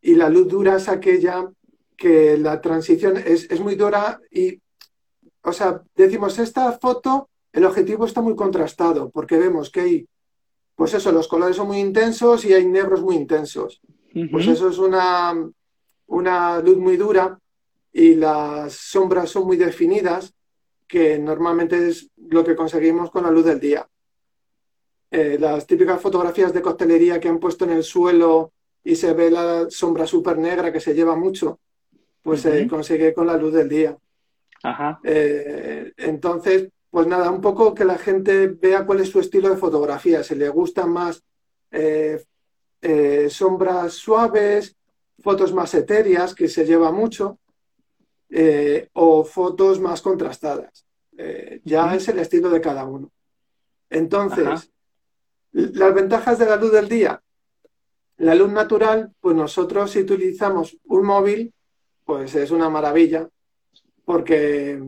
Y 0.00 0.16
la 0.16 0.28
luz 0.28 0.48
dura 0.48 0.76
es 0.76 0.88
aquella 0.88 1.50
que 1.96 2.36
la 2.36 2.60
transición 2.60 3.16
es, 3.16 3.50
es 3.50 3.60
muy 3.60 3.76
dura 3.76 4.20
y 4.30 4.60
o 5.44 5.52
sea, 5.52 5.82
decimos, 5.94 6.38
esta 6.38 6.72
foto, 6.72 7.28
el 7.52 7.64
objetivo 7.64 8.06
está 8.06 8.20
muy 8.22 8.34
contrastado, 8.34 9.10
porque 9.10 9.36
vemos 9.36 9.70
que 9.70 9.80
hay, 9.80 10.08
pues 10.74 10.94
eso, 10.94 11.12
los 11.12 11.28
colores 11.28 11.56
son 11.56 11.68
muy 11.68 11.78
intensos 11.78 12.44
y 12.44 12.54
hay 12.54 12.66
negros 12.66 13.02
muy 13.02 13.16
intensos. 13.16 13.80
Pues 14.30 14.46
eso 14.46 14.68
es 14.68 14.78
una, 14.78 15.34
una 16.06 16.60
luz 16.60 16.78
muy 16.78 16.96
dura 16.96 17.38
y 17.92 18.14
las 18.14 18.74
sombras 18.74 19.30
son 19.30 19.46
muy 19.46 19.56
definidas, 19.56 20.32
que 20.86 21.18
normalmente 21.18 21.88
es 21.88 22.10
lo 22.16 22.44
que 22.44 22.54
conseguimos 22.54 23.10
con 23.10 23.24
la 23.24 23.30
luz 23.30 23.44
del 23.44 23.60
día. 23.60 23.88
Eh, 25.10 25.36
las 25.38 25.66
típicas 25.66 26.00
fotografías 26.00 26.52
de 26.54 26.62
costelería 26.62 27.20
que 27.20 27.28
han 27.28 27.38
puesto 27.38 27.64
en 27.64 27.72
el 27.72 27.84
suelo 27.84 28.52
y 28.82 28.96
se 28.96 29.12
ve 29.12 29.30
la 29.30 29.68
sombra 29.68 30.06
súper 30.06 30.38
negra 30.38 30.72
que 30.72 30.80
se 30.80 30.94
lleva 30.94 31.16
mucho, 31.16 31.60
pues 32.22 32.40
se 32.40 32.66
consigue 32.66 33.12
con 33.12 33.26
la 33.26 33.36
luz 33.36 33.52
del 33.52 33.68
día. 33.68 33.96
Eh, 35.02 35.92
entonces, 35.96 36.68
pues 36.90 37.06
nada, 37.06 37.30
un 37.30 37.40
poco 37.40 37.74
que 37.74 37.84
la 37.84 37.98
gente 37.98 38.46
vea 38.46 38.86
cuál 38.86 39.00
es 39.00 39.10
su 39.10 39.20
estilo 39.20 39.50
de 39.50 39.56
fotografía. 39.56 40.22
Si 40.22 40.34
le 40.34 40.48
gustan 40.48 40.90
más 40.90 41.22
eh, 41.70 42.22
eh, 42.80 43.28
sombras 43.30 43.94
suaves, 43.94 44.76
fotos 45.20 45.52
más 45.52 45.74
etéreas, 45.74 46.34
que 46.34 46.48
se 46.48 46.64
lleva 46.64 46.90
mucho, 46.92 47.38
o 48.94 49.24
fotos 49.24 49.78
más 49.78 50.02
contrastadas. 50.02 50.84
ya 51.62 51.94
es 51.94 52.08
el 52.08 52.18
estilo 52.18 52.50
de 52.50 52.60
cada 52.60 52.84
uno. 52.84 53.12
Entonces, 53.88 54.72
las 55.52 55.94
ventajas 55.94 56.38
de 56.38 56.46
la 56.46 56.56
luz 56.56 56.72
del 56.72 56.88
día. 56.88 57.22
La 58.16 58.34
luz 58.34 58.50
natural, 58.50 59.12
pues 59.20 59.36
nosotros 59.36 59.92
si 59.92 60.00
utilizamos 60.00 60.76
un 60.84 61.04
móvil, 61.04 61.54
pues 62.04 62.34
es 62.34 62.50
una 62.50 62.68
maravilla, 62.68 63.28
porque, 64.04 64.82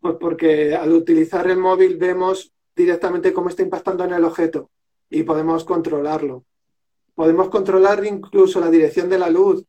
pues 0.00 0.16
porque 0.20 0.74
al 0.74 0.92
utilizar 0.92 1.48
el 1.48 1.58
móvil 1.58 1.96
vemos 1.96 2.52
directamente 2.74 3.32
cómo 3.32 3.48
está 3.48 3.62
impactando 3.62 4.04
en 4.04 4.12
el 4.12 4.24
objeto 4.24 4.70
y 5.08 5.22
podemos 5.22 5.64
controlarlo. 5.64 6.44
Podemos 7.14 7.48
controlar 7.48 8.04
incluso 8.04 8.60
la 8.60 8.70
dirección 8.70 9.08
de 9.08 9.18
la 9.18 9.30
luz, 9.30 9.64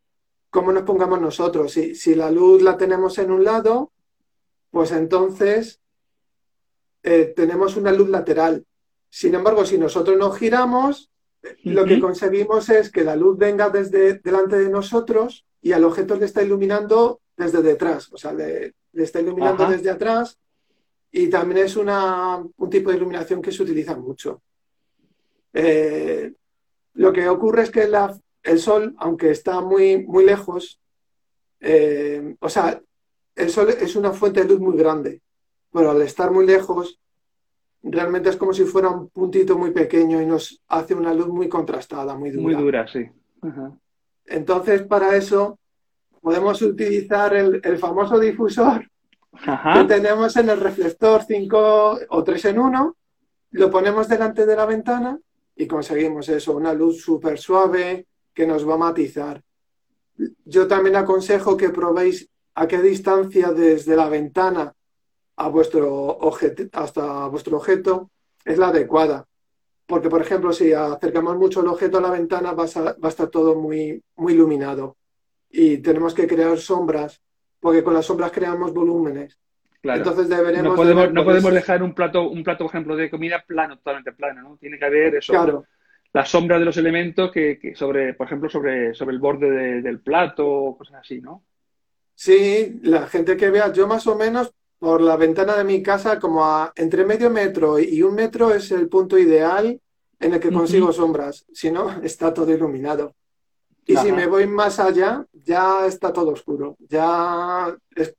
cómo 0.49 0.71
nos 0.73 0.83
pongamos 0.83 1.21
nosotros. 1.21 1.71
Si, 1.71 1.95
si 1.95 2.15
la 2.15 2.29
luz 2.29 2.61
la 2.61 2.75
tenemos 2.77 3.17
en 3.19 3.31
un 3.31 3.43
lado, 3.43 3.91
pues 4.69 4.91
entonces 4.91 5.79
eh, 7.03 7.33
tenemos 7.35 7.77
una 7.77 7.93
luz 7.93 8.09
lateral. 8.09 8.65
Sin 9.09 9.33
embargo, 9.33 9.65
si 9.65 9.77
nosotros 9.77 10.17
nos 10.17 10.37
giramos, 10.37 11.09
lo 11.63 11.85
que 11.85 11.99
conseguimos 11.99 12.69
es 12.69 12.91
que 12.91 13.03
la 13.03 13.15
luz 13.15 13.37
venga 13.37 13.69
desde 13.69 14.15
delante 14.15 14.57
de 14.57 14.69
nosotros 14.69 15.45
y 15.61 15.71
al 15.71 15.85
objeto 15.85 16.15
le 16.15 16.25
está 16.25 16.43
iluminando 16.43 17.21
desde 17.37 17.61
detrás, 17.61 18.11
o 18.11 18.17
sea, 18.17 18.33
le, 18.33 18.73
está 18.93 19.21
iluminando 19.21 19.69
desde 19.69 19.91
atrás 19.91 20.37
y 21.11 21.29
también 21.29 21.65
es 21.65 21.77
una, 21.77 22.43
un 22.57 22.69
tipo 22.69 22.89
de 22.89 22.97
iluminación 22.97 23.41
que 23.41 23.51
se 23.51 23.63
utiliza 23.63 23.95
mucho. 23.95 24.41
Eh, 25.53 26.33
lo 26.95 27.13
que 27.13 27.29
ocurre 27.29 27.63
es 27.63 27.71
que 27.71 27.89
el 28.43 28.59
sol, 28.59 28.95
aunque 28.97 29.31
está 29.31 29.61
muy, 29.61 30.03
muy 30.05 30.25
lejos, 30.25 30.79
eh, 31.59 32.35
o 32.39 32.49
sea, 32.49 32.81
el 33.35 33.49
sol 33.49 33.69
es 33.69 33.95
una 33.95 34.11
fuente 34.11 34.41
de 34.41 34.49
luz 34.49 34.59
muy 34.59 34.75
grande, 34.75 35.21
pero 35.71 35.91
al 35.91 36.01
estar 36.01 36.31
muy 36.31 36.45
lejos, 36.45 36.99
realmente 37.83 38.29
es 38.29 38.35
como 38.35 38.53
si 38.53 38.63
fuera 38.65 38.89
un 38.89 39.09
puntito 39.09 39.57
muy 39.57 39.71
pequeño 39.71 40.21
y 40.21 40.25
nos 40.25 40.61
hace 40.67 40.95
una 40.95 41.13
luz 41.13 41.27
muy 41.27 41.47
contrastada, 41.47 42.15
muy 42.15 42.31
dura. 42.31 42.43
Muy 42.43 42.55
dura, 42.55 42.87
sí. 42.87 43.07
Entonces, 44.25 44.81
para 44.83 45.15
eso, 45.15 45.59
podemos 46.21 46.61
utilizar 46.61 47.35
el, 47.35 47.77
famoso 47.77 48.19
difusor 48.19 48.89
que 49.31 49.83
tenemos 49.87 50.35
en 50.37 50.49
el 50.49 50.59
reflector 50.59 51.23
5 51.23 51.99
o 52.09 52.23
3 52.23 52.45
en 52.45 52.59
1, 52.59 52.97
lo 53.51 53.71
ponemos 53.71 54.07
delante 54.07 54.45
de 54.45 54.55
la 54.55 54.65
ventana 54.65 55.19
y 55.55 55.67
conseguimos 55.67 56.29
eso, 56.29 56.55
una 56.55 56.73
luz 56.73 57.01
súper 57.01 57.37
suave 57.37 58.07
que 58.33 58.47
nos 58.47 58.67
va 58.67 58.75
a 58.75 58.77
matizar. 58.77 59.41
Yo 60.45 60.67
también 60.67 60.95
aconsejo 60.95 61.55
que 61.55 61.69
probéis 61.69 62.29
a 62.55 62.67
qué 62.67 62.81
distancia 62.81 63.51
desde 63.51 63.95
la 63.95 64.09
ventana 64.09 64.73
a 65.35 65.47
vuestro 65.49 65.93
objeto, 65.93 66.63
hasta 66.73 67.27
vuestro 67.27 67.57
objeto 67.57 68.09
es 68.43 68.57
la 68.57 68.69
adecuada. 68.69 69.27
Porque, 69.85 70.09
por 70.09 70.21
ejemplo, 70.21 70.51
si 70.51 70.73
acercamos 70.73 71.37
mucho 71.37 71.61
el 71.61 71.67
objeto 71.67 71.99
a 71.99 72.01
la 72.01 72.11
ventana, 72.11 72.51
va 72.51 72.65
a, 72.65 72.81
va 72.83 72.97
a 73.03 73.07
estar 73.07 73.29
todo 73.29 73.55
muy, 73.55 74.03
muy 74.17 74.33
iluminado. 74.33 74.96
Y 75.49 75.77
tenemos 75.77 76.13
que 76.13 76.27
crear 76.27 76.57
sombras, 76.57 77.21
porque 77.59 77.83
con 77.83 77.93
las 77.93 78.05
sombras 78.05 78.31
creamos 78.31 78.73
volúmenes. 78.73 79.37
Entonces 79.83 80.27
deberemos... 80.27 80.71
No 80.71 80.75
podemos, 80.75 81.13
no 81.13 81.23
podemos 81.23 81.53
dejar 81.53 81.81
un 81.83 81.93
plato, 81.93 82.29
un 82.29 82.43
plato, 82.43 82.65
por 82.65 82.71
ejemplo, 82.71 82.95
de 82.95 83.09
comida 83.09 83.43
plano, 83.45 83.77
totalmente 83.77 84.11
plano, 84.11 84.41
¿no? 84.41 84.57
Tiene 84.57 84.77
que 84.77 84.85
haber 84.85 85.15
eso. 85.15 85.31
Claro. 85.31 85.65
La 86.13 86.25
sombra 86.25 86.57
de 86.59 86.65
los 86.65 86.77
elementos 86.77 87.31
que, 87.31 87.73
sobre, 87.75 88.13
por 88.13 88.27
ejemplo, 88.27 88.49
sobre, 88.49 88.93
sobre 88.93 89.13
el 89.13 89.19
borde 89.19 89.81
del 89.81 89.99
plato 89.99 90.47
o 90.47 90.77
cosas 90.77 91.01
así, 91.01 91.21
¿no? 91.21 91.43
Sí, 92.15 92.79
la 92.83 93.07
gente 93.07 93.37
que 93.37 93.49
vea, 93.49 93.71
yo 93.71 93.87
más 93.87 94.07
o 94.07 94.15
menos 94.15 94.51
por 94.79 95.01
la 95.01 95.15
ventana 95.17 95.55
de 95.55 95.63
mi 95.63 95.83
casa, 95.83 96.19
como 96.19 96.45
a 96.45 96.71
entre 96.75 97.05
medio 97.05 97.29
metro 97.29 97.79
y 97.79 98.01
un 98.01 98.15
metro 98.15 98.53
es 98.53 98.71
el 98.71 98.89
punto 98.89 99.17
ideal 99.17 99.79
en 100.19 100.33
el 100.33 100.39
que 100.39 100.51
consigo 100.51 100.91
sombras. 100.91 101.45
Si 101.53 101.71
no, 101.71 101.91
está 102.03 102.33
todo 102.33 102.51
iluminado. 102.51 103.15
Y 103.87 103.95
si 103.95 104.11
me 104.11 104.27
voy 104.27 104.45
más 104.47 104.79
allá, 104.79 105.25
ya 105.31 105.85
está 105.87 106.11
todo 106.11 106.31
oscuro. 106.31 106.75
Ya 106.89 107.73
es 107.95 108.13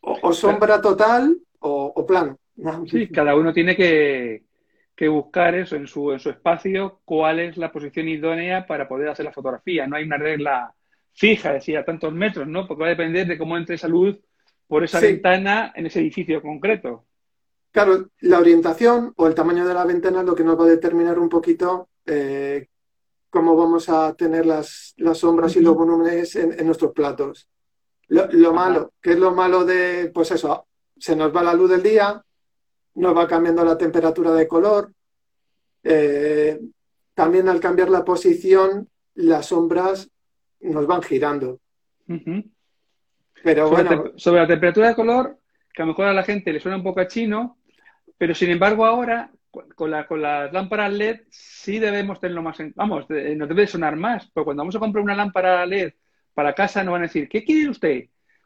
o, 0.00 0.32
sombra 0.32 0.80
total 0.80 1.36
o, 1.58 2.06
plano. 2.06 2.38
Sí, 2.90 3.08
cada 3.08 3.34
uno 3.34 3.52
tiene 3.52 3.76
que, 3.76 4.44
buscar 5.08 5.54
eso 5.56 5.76
en 5.76 5.86
su, 5.86 6.12
en 6.12 6.20
su 6.20 6.30
espacio, 6.30 7.00
cuál 7.04 7.40
es 7.40 7.56
la 7.58 7.70
posición 7.70 8.08
idónea 8.08 8.66
para 8.66 8.88
poder 8.88 9.08
hacer 9.08 9.26
la 9.26 9.32
fotografía. 9.32 9.86
No 9.86 9.96
hay 9.96 10.04
una 10.04 10.16
regla 10.16 10.72
fija, 11.12 11.52
decía, 11.52 11.84
tantos 11.84 12.12
metros, 12.14 12.46
¿no? 12.46 12.66
Porque 12.66 12.82
va 12.82 12.86
a 12.86 12.90
depender 12.90 13.26
de 13.26 13.36
cómo 13.36 13.56
entre 13.56 13.74
esa 13.74 13.88
luz 13.88 14.18
por 14.66 14.84
esa 14.84 15.00
ventana 15.00 15.72
en 15.74 15.86
ese 15.86 16.00
edificio 16.00 16.40
concreto. 16.40 17.04
Claro, 17.72 18.08
la 18.20 18.38
orientación 18.38 19.12
o 19.16 19.26
el 19.26 19.34
tamaño 19.34 19.66
de 19.66 19.74
la 19.74 19.84
ventana 19.84 20.20
es 20.20 20.26
lo 20.26 20.34
que 20.34 20.44
nos 20.44 20.58
va 20.58 20.64
a 20.64 20.68
determinar 20.68 21.18
un 21.18 21.28
poquito 21.28 21.90
eh, 22.06 22.68
cómo 23.36 23.54
vamos 23.54 23.90
a 23.90 24.14
tener 24.14 24.46
las, 24.46 24.94
sombras 25.12 25.54
y 25.56 25.60
los 25.60 25.76
volúmenes 25.76 26.36
en, 26.36 26.64
nuestros 26.64 26.92
platos. 26.92 27.46
Lo, 28.08 28.54
malo, 28.54 28.94
que 28.98 29.10
es 29.10 29.18
lo 29.18 29.34
malo 29.34 29.66
de, 29.66 30.10
pues 30.14 30.30
eso, 30.30 30.66
se 30.96 31.14
nos 31.14 31.36
va 31.36 31.42
la 31.42 31.52
luz 31.52 31.68
del 31.68 31.82
día, 31.82 32.24
nos 32.94 33.14
va 33.14 33.28
cambiando 33.28 33.62
la 33.62 33.76
temperatura 33.76 34.32
de 34.32 34.48
color. 34.48 34.90
Eh, 35.84 36.58
también 37.12 37.50
al 37.50 37.60
cambiar 37.60 37.90
la 37.90 38.06
posición, 38.06 38.88
las 39.16 39.44
sombras 39.44 40.08
nos 40.60 40.86
van 40.86 41.02
girando. 41.02 41.60
Pero 42.06 43.68
sobre, 43.68 43.82
bueno. 43.82 44.04
La 44.04 44.12
sobre 44.18 44.40
la 44.40 44.46
temperatura 44.46 44.88
de 44.88 44.94
color, 44.94 45.38
que 45.74 45.82
a 45.82 45.84
lo 45.84 45.92
mejor 45.92 46.06
a 46.06 46.14
la 46.14 46.22
gente 46.22 46.54
le 46.54 46.60
suena 46.60 46.78
un 46.78 46.84
poco 46.84 47.00
a 47.00 47.06
chino, 47.06 47.58
pero 48.16 48.34
sin 48.34 48.48
embargo 48.48 48.86
ahora 48.86 49.30
con, 49.74 49.90
la, 49.90 50.06
con 50.06 50.22
las 50.22 50.52
lámparas 50.52 50.92
LED 50.92 51.20
sí 51.30 51.78
debemos 51.78 52.20
tenerlo 52.20 52.42
más 52.42 52.58
en... 52.60 52.72
Vamos, 52.74 53.06
nos 53.08 53.48
debe 53.48 53.66
sonar 53.66 53.96
más, 53.96 54.26
porque 54.32 54.46
cuando 54.46 54.62
vamos 54.62 54.76
a 54.76 54.80
comprar 54.80 55.02
una 55.02 55.14
lámpara 55.14 55.64
LED 55.66 55.92
para 56.34 56.54
casa 56.54 56.84
nos 56.84 56.92
van 56.92 57.02
a 57.02 57.06
decir, 57.06 57.28
¿qué 57.28 57.44
quiere 57.44 57.70
usted? 57.70 58.04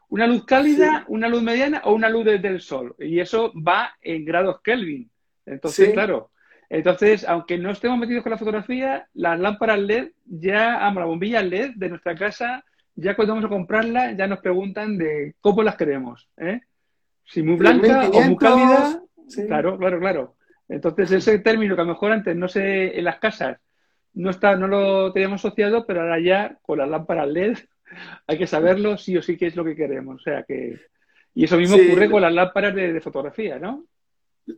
¿Una 0.09 0.27
luz 0.27 0.45
cálida, 0.45 1.05
una 1.07 1.29
luz 1.29 1.41
mediana 1.41 1.81
o 1.85 1.93
una 1.93 2.09
luz 2.09 2.25
desde 2.25 2.47
el 2.47 2.61
sol? 2.61 2.95
Y 2.99 3.19
eso 3.19 3.53
va 3.55 3.93
en 4.01 4.25
grados 4.25 4.61
Kelvin. 4.61 5.09
Entonces, 5.45 5.93
claro, 5.93 6.31
entonces, 6.73 7.27
aunque 7.27 7.57
no 7.57 7.71
estemos 7.71 7.97
metidos 7.97 8.23
con 8.23 8.31
la 8.31 8.37
fotografía, 8.37 9.05
las 9.13 9.37
lámparas 9.37 9.77
LED 9.77 10.11
ya, 10.25 10.77
vamos, 10.77 11.01
la 11.01 11.05
bombilla 11.05 11.43
LED 11.43 11.71
de 11.75 11.89
nuestra 11.89 12.15
casa, 12.15 12.63
ya 12.95 13.13
cuando 13.13 13.33
vamos 13.33 13.45
a 13.45 13.53
comprarla, 13.53 14.13
ya 14.13 14.25
nos 14.25 14.39
preguntan 14.39 14.97
de 14.97 15.35
cómo 15.41 15.63
las 15.63 15.75
queremos. 15.75 16.29
¿eh? 16.37 16.61
Si 17.25 17.43
muy 17.43 17.57
blanca 17.57 18.09
o 18.09 18.21
muy 18.21 18.37
cálida. 18.37 19.01
Claro, 19.47 19.77
claro, 19.77 19.99
claro. 19.99 20.35
Entonces, 20.71 21.11
ese 21.11 21.39
término 21.39 21.75
que 21.75 21.81
a 21.81 21.83
lo 21.83 21.91
mejor 21.91 22.13
antes 22.13 22.33
no 22.33 22.47
sé, 22.47 22.97
en 22.97 23.03
las 23.03 23.19
casas 23.19 23.57
no 24.13 24.29
está, 24.29 24.55
no 24.55 24.67
lo 24.67 25.11
teníamos 25.11 25.43
asociado, 25.43 25.85
pero 25.85 26.01
ahora 26.01 26.19
ya 26.19 26.57
con 26.61 26.77
las 26.77 26.89
lámparas 26.89 27.27
LED 27.27 27.57
hay 28.27 28.37
que 28.37 28.47
saberlo 28.47 28.97
sí 28.97 29.17
o 29.17 29.21
sí 29.21 29.37
qué 29.37 29.47
es 29.47 29.55
lo 29.55 29.65
que 29.65 29.75
queremos. 29.75 30.21
O 30.21 30.23
sea 30.23 30.43
que. 30.43 30.79
Y 31.33 31.43
eso 31.43 31.57
mismo 31.57 31.75
ocurre 31.75 32.09
con 32.09 32.21
las 32.21 32.33
lámparas 32.33 32.73
de, 32.75 32.99
fotografía, 32.99 33.57
¿no? 33.59 33.85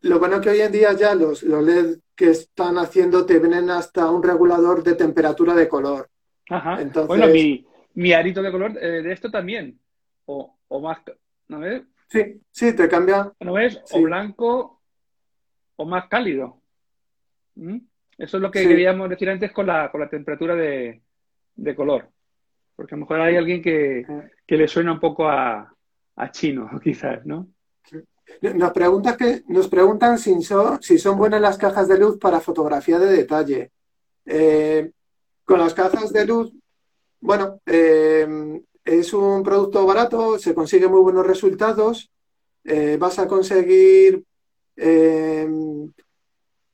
Lo 0.01 0.17
bueno 0.17 0.41
que 0.41 0.49
hoy 0.49 0.61
en 0.61 0.71
día 0.71 0.93
ya 0.93 1.13
los, 1.13 1.43
los 1.43 1.63
LED 1.63 1.99
que 2.15 2.31
están 2.31 2.77
haciendo 2.77 3.25
te 3.25 3.37
vienen 3.37 3.69
hasta 3.69 4.09
un 4.09 4.23
regulador 4.23 4.83
de 4.83 4.95
temperatura 4.95 5.53
de 5.53 5.67
color. 5.67 6.09
Ajá. 6.49 6.79
Bueno, 7.05 7.27
mi, 7.27 7.65
mi 7.93 8.13
arito 8.13 8.41
de 8.41 8.51
color 8.51 8.77
eh, 8.81 9.03
de 9.03 9.11
esto 9.11 9.29
también. 9.29 9.79
O, 10.25 10.57
o 10.67 10.79
más. 10.79 10.99
¿No 11.47 11.59
ves? 11.59 11.83
Sí, 12.07 12.41
sí, 12.49 12.75
te 12.75 12.87
cambia. 12.87 13.31
¿No 13.39 13.53
ves? 13.53 13.81
O 13.91 14.01
blanco 14.01 14.82
o 15.75 15.85
más 15.85 16.07
cálido. 16.07 16.61
¿Mm? 17.55 17.77
Eso 18.17 18.37
es 18.37 18.43
lo 18.43 18.51
que 18.51 18.67
queríamos 18.67 19.09
decir 19.09 19.29
antes 19.29 19.51
con 19.51 19.67
la, 19.67 19.91
con 19.91 20.01
la 20.01 20.09
temperatura 20.09 20.55
de, 20.55 21.01
color. 21.75 22.09
Porque 22.75 22.95
a 22.95 22.97
lo 22.97 23.01
mejor 23.01 23.21
hay 23.21 23.35
alguien 23.35 23.61
que, 23.61 24.05
le 24.47 24.67
suena 24.67 24.93
un 24.93 24.99
poco 24.99 25.27
a, 25.27 25.75
chino, 26.31 26.69
quizás, 26.83 27.25
¿no? 27.25 27.47
Nos, 28.41 28.71
pregunta 28.71 29.17
que, 29.17 29.43
nos 29.47 29.67
preguntan 29.67 30.17
si 30.17 30.41
son, 30.41 30.81
si 30.81 30.97
son 30.97 31.17
buenas 31.17 31.41
las 31.41 31.57
cajas 31.57 31.87
de 31.87 31.99
luz 31.99 32.17
para 32.17 32.39
fotografía 32.39 32.97
de 32.97 33.11
detalle. 33.11 33.71
Eh, 34.25 34.91
con 35.43 35.59
las 35.59 35.73
cajas 35.73 36.13
de 36.13 36.25
luz, 36.25 36.53
bueno, 37.19 37.59
eh, 37.65 38.61
es 38.85 39.13
un 39.13 39.43
producto 39.43 39.85
barato, 39.85 40.37
se 40.39 40.53
consigue 40.53 40.87
muy 40.87 41.01
buenos 41.01 41.25
resultados. 41.27 42.11
Eh, 42.63 42.97
vas 42.99 43.19
a 43.19 43.27
conseguir 43.27 44.23
eh, 44.75 45.47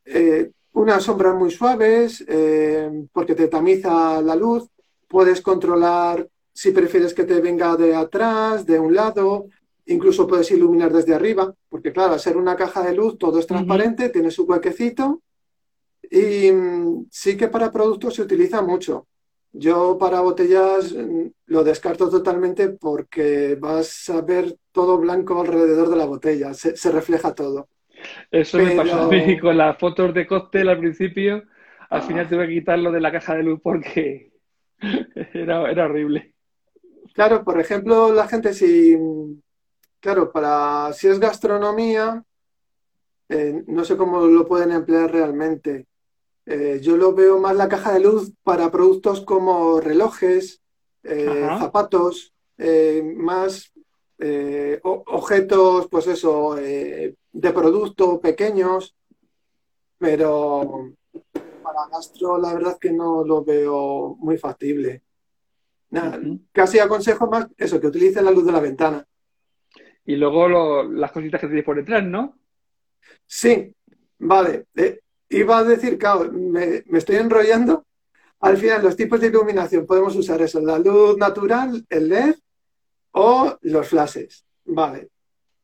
eh, 0.05 0.51
unas 0.73 1.03
sombras 1.03 1.35
muy 1.35 1.51
suaves 1.51 2.23
eh, 2.27 2.89
porque 3.11 3.35
te 3.35 3.47
tamiza 3.47 4.21
la 4.21 4.35
luz. 4.35 4.67
Puedes 5.07 5.41
controlar 5.41 6.27
si 6.53 6.71
prefieres 6.71 7.13
que 7.13 7.23
te 7.23 7.39
venga 7.41 7.75
de 7.75 7.95
atrás, 7.95 8.65
de 8.65 8.79
un 8.79 8.93
lado, 8.93 9.47
incluso 9.85 10.27
puedes 10.27 10.51
iluminar 10.51 10.91
desde 10.91 11.13
arriba, 11.13 11.53
porque 11.69 11.91
claro, 11.91 12.13
al 12.13 12.19
ser 12.19 12.37
una 12.37 12.55
caja 12.55 12.83
de 12.83 12.95
luz 12.95 13.17
todo 13.17 13.39
es 13.39 13.47
transparente, 13.47 14.09
tiene 14.09 14.29
su 14.29 14.43
huequecito 14.43 15.21
y 16.09 16.51
mm, 16.51 17.07
sí 17.11 17.37
que 17.37 17.47
para 17.47 17.71
productos 17.71 18.15
se 18.15 18.23
utiliza 18.23 18.61
mucho. 18.61 19.07
Yo 19.51 19.97
para 19.97 20.21
botellas 20.21 20.93
mm, 20.93 21.27
lo 21.47 21.63
descarto 21.63 22.09
totalmente 22.09 22.69
porque 22.69 23.55
vas 23.59 24.09
a 24.09 24.21
ver 24.21 24.57
todo 24.71 24.97
blanco 24.97 25.39
alrededor 25.39 25.89
de 25.89 25.95
la 25.95 26.05
botella, 26.05 26.53
se 26.53 26.91
refleja 26.91 27.33
todo. 27.33 27.67
Eso 28.31 28.57
me 28.57 28.75
pasó 28.75 29.03
a 29.03 29.07
mí 29.07 29.39
con 29.39 29.57
las 29.57 29.77
fotos 29.77 30.13
de 30.13 30.27
cóctel 30.27 30.69
al 30.69 30.79
principio. 30.79 31.43
Al 31.89 32.03
final 32.03 32.25
ah. 32.25 32.29
tuve 32.29 32.47
que 32.47 32.53
quitarlo 32.53 32.91
de 32.91 33.01
la 33.01 33.11
caja 33.11 33.35
de 33.35 33.43
luz 33.43 33.59
porque 33.61 34.31
era, 35.33 35.69
era 35.69 35.85
horrible. 35.85 36.33
Claro, 37.13 37.43
por 37.43 37.59
ejemplo, 37.59 38.13
la 38.13 38.27
gente 38.27 38.53
si, 38.53 38.97
claro, 39.99 40.31
para 40.31 40.93
si 40.93 41.07
es 41.07 41.19
gastronomía, 41.19 42.23
eh, 43.29 43.63
no 43.67 43.83
sé 43.83 43.95
cómo 43.95 44.25
lo 44.25 44.47
pueden 44.47 44.71
emplear 44.71 45.11
realmente. 45.11 45.87
Eh, 46.45 46.79
yo 46.81 46.97
lo 46.97 47.13
veo 47.13 47.37
más 47.39 47.55
la 47.55 47.69
caja 47.69 47.93
de 47.93 47.99
luz 47.99 48.33
para 48.43 48.71
productos 48.71 49.21
como 49.21 49.79
relojes, 49.79 50.61
eh, 51.03 51.47
zapatos, 51.59 52.33
más 53.15 53.71
objetos, 54.83 55.87
pues 55.89 56.07
eso, 56.07 56.57
de 57.31 57.51
producto 57.51 58.19
pequeños, 58.19 58.95
pero 59.97 60.93
para 61.63 61.87
gastro 61.91 62.37
la 62.37 62.53
verdad 62.53 62.77
que 62.79 62.91
no 62.91 63.23
lo 63.23 63.43
veo 63.43 64.15
muy 64.19 64.37
factible. 64.37 65.03
Casi 66.51 66.79
aconsejo 66.79 67.27
más 67.27 67.47
eso, 67.57 67.79
que 67.79 67.87
utilicen 67.87 68.25
la 68.25 68.31
luz 68.31 68.45
de 68.45 68.51
la 68.51 68.59
ventana. 68.59 69.05
Y 70.05 70.15
luego 70.15 70.83
las 70.83 71.11
cositas 71.11 71.41
que 71.41 71.47
tienes 71.47 71.65
por 71.65 71.75
detrás, 71.75 72.03
¿no? 72.03 72.37
Sí, 73.25 73.73
vale. 74.19 74.65
Eh, 74.75 74.99
iba 75.29 75.57
a 75.57 75.63
decir, 75.63 75.97
claro, 75.97 76.31
me, 76.31 76.83
me, 76.85 76.97
estoy 76.97 77.17
enrollando. 77.17 77.85
Al 78.39 78.57
final, 78.57 78.83
los 78.83 78.95
tipos 78.95 79.19
de 79.19 79.27
iluminación 79.27 79.85
podemos 79.85 80.15
usar 80.15 80.41
eso, 80.41 80.59
la 80.61 80.79
luz 80.79 81.17
natural, 81.17 81.85
el 81.89 82.09
LED 82.09 82.35
o 83.11 83.57
los 83.61 83.87
flashes. 83.87 84.45
Vale. 84.65 85.09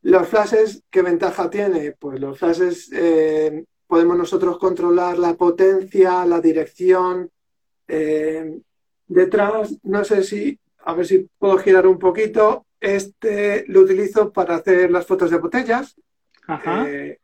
Los 0.06 0.28
flashes, 0.28 0.84
¿qué 0.91 1.02
ventaja 1.02 1.50
tiene? 1.50 1.94
Pues 1.94 2.20
los 2.20 2.38
flashes 2.38 2.91
eh, 2.94 3.65
podemos 3.88 4.15
nosotros 4.15 4.60
controlar 4.60 5.18
la 5.18 5.34
potencia, 5.34 6.24
la 6.28 6.39
dirección. 6.39 7.32
Eh, 7.88 8.60
detrás, 9.08 9.76
no 9.82 10.06
sé 10.06 10.22
si, 10.22 10.60
a 10.84 10.94
ver 10.94 11.08
si 11.08 11.28
puedo 11.39 11.58
girar 11.58 11.88
un 11.88 11.98
poquito. 11.98 12.68
Este 12.80 13.65
lo 13.68 13.80
utilizo 13.80 14.32
para 14.32 14.58
hacer 14.58 14.91
las 14.91 15.08
fotos 15.08 15.32
de 15.32 15.39
botellas. 15.39 15.96
Eh, 16.68 17.18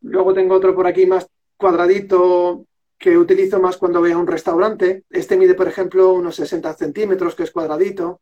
luego 0.00 0.34
tengo 0.34 0.56
otro 0.56 0.74
por 0.74 0.88
aquí 0.88 1.06
más 1.06 1.28
cuadradito 1.56 2.66
que 2.98 3.16
utilizo 3.16 3.60
más 3.60 3.76
cuando 3.76 4.00
voy 4.00 4.10
a 4.10 4.18
un 4.18 4.26
restaurante. 4.26 5.04
Este 5.10 5.36
mide, 5.36 5.54
por 5.54 5.68
ejemplo, 5.68 6.12
unos 6.12 6.34
60 6.34 6.74
centímetros, 6.74 7.36
que 7.36 7.44
es 7.44 7.52
cuadradito. 7.52 8.20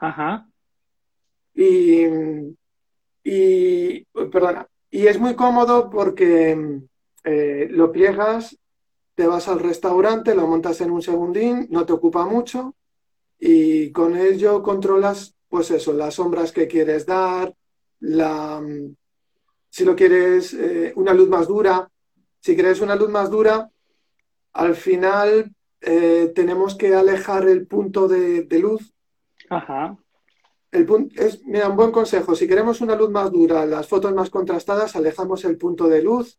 Ajá. 0.00 0.48
Y 1.54 2.04
y, 3.24 4.04
perdona, 4.04 4.66
y 4.90 5.06
es 5.06 5.18
muy 5.18 5.34
cómodo 5.34 5.90
porque 5.90 6.80
eh, 7.24 7.68
lo 7.70 7.92
pliegas, 7.92 8.58
te 9.14 9.26
vas 9.26 9.48
al 9.48 9.60
restaurante, 9.60 10.34
lo 10.34 10.46
montas 10.46 10.80
en 10.80 10.90
un 10.90 11.02
segundín, 11.02 11.66
no 11.70 11.86
te 11.86 11.92
ocupa 11.92 12.24
mucho 12.24 12.74
y 13.38 13.90
con 13.92 14.16
ello 14.16 14.62
controlas, 14.62 15.34
pues 15.48 15.70
eso, 15.70 15.92
las 15.92 16.14
sombras 16.14 16.52
que 16.52 16.66
quieres 16.66 17.06
dar, 17.06 17.54
la, 18.00 18.62
si 19.72 19.86
lo 19.86 19.96
quieres 19.96 20.52
eh, 20.52 20.92
una 20.96 21.14
luz 21.14 21.30
más 21.30 21.48
dura. 21.48 21.88
Si 22.40 22.54
quieres 22.54 22.82
una 22.82 22.94
luz 22.94 23.08
más 23.08 23.30
dura, 23.30 23.70
al 24.52 24.74
final 24.74 25.50
eh, 25.80 26.30
tenemos 26.34 26.74
que 26.74 26.94
alejar 26.94 27.48
el 27.48 27.66
punto 27.66 28.06
de, 28.06 28.46
luz. 28.60 28.92
Ajá. 29.48 29.96
El 30.72 31.10
es, 31.16 31.44
mira, 31.44 31.68
un 31.68 31.76
buen 31.76 31.92
consejo. 31.92 32.34
Si 32.34 32.48
queremos 32.48 32.80
una 32.80 32.96
luz 32.96 33.10
más 33.10 33.30
dura, 33.30 33.66
las 33.66 33.86
fotos 33.86 34.14
más 34.14 34.30
contrastadas, 34.30 34.96
alejamos 34.96 35.44
el 35.44 35.58
punto 35.58 35.86
de 35.86 36.02
luz 36.02 36.38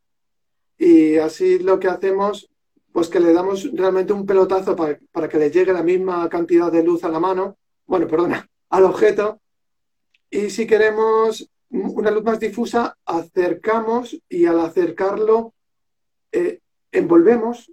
y 0.78 1.18
así 1.18 1.60
lo 1.60 1.80
que 1.80 1.88
hacemos, 1.88 2.50
pues 2.92 3.10
que 3.10 3.20
le 3.20 3.32
damos 3.32 3.72
realmente 3.74 4.12
un 4.12 4.26
pelotazo 4.26 4.76
para, 4.76 5.00
para 5.12 5.30
que 5.30 5.38
le 5.38 5.52
llegue 5.52 5.72
la 5.72 5.84
misma 5.84 6.28
cantidad 6.30 6.72
de 6.72 6.84
luz 6.84 7.04
a 7.04 7.10
la 7.10 7.20
mano, 7.20 7.58
bueno, 7.86 8.08
perdona, 8.08 8.50
al 8.70 8.86
objeto. 8.86 9.40
Y 10.32 10.50
si 10.50 10.66
queremos 10.66 11.48
una 11.70 12.10
luz 12.10 12.24
más 12.24 12.40
difusa, 12.40 12.98
acercamos 13.06 14.20
y 14.28 14.46
al 14.46 14.60
acercarlo 14.60 15.54
eh, 16.32 16.60
envolvemos 16.92 17.72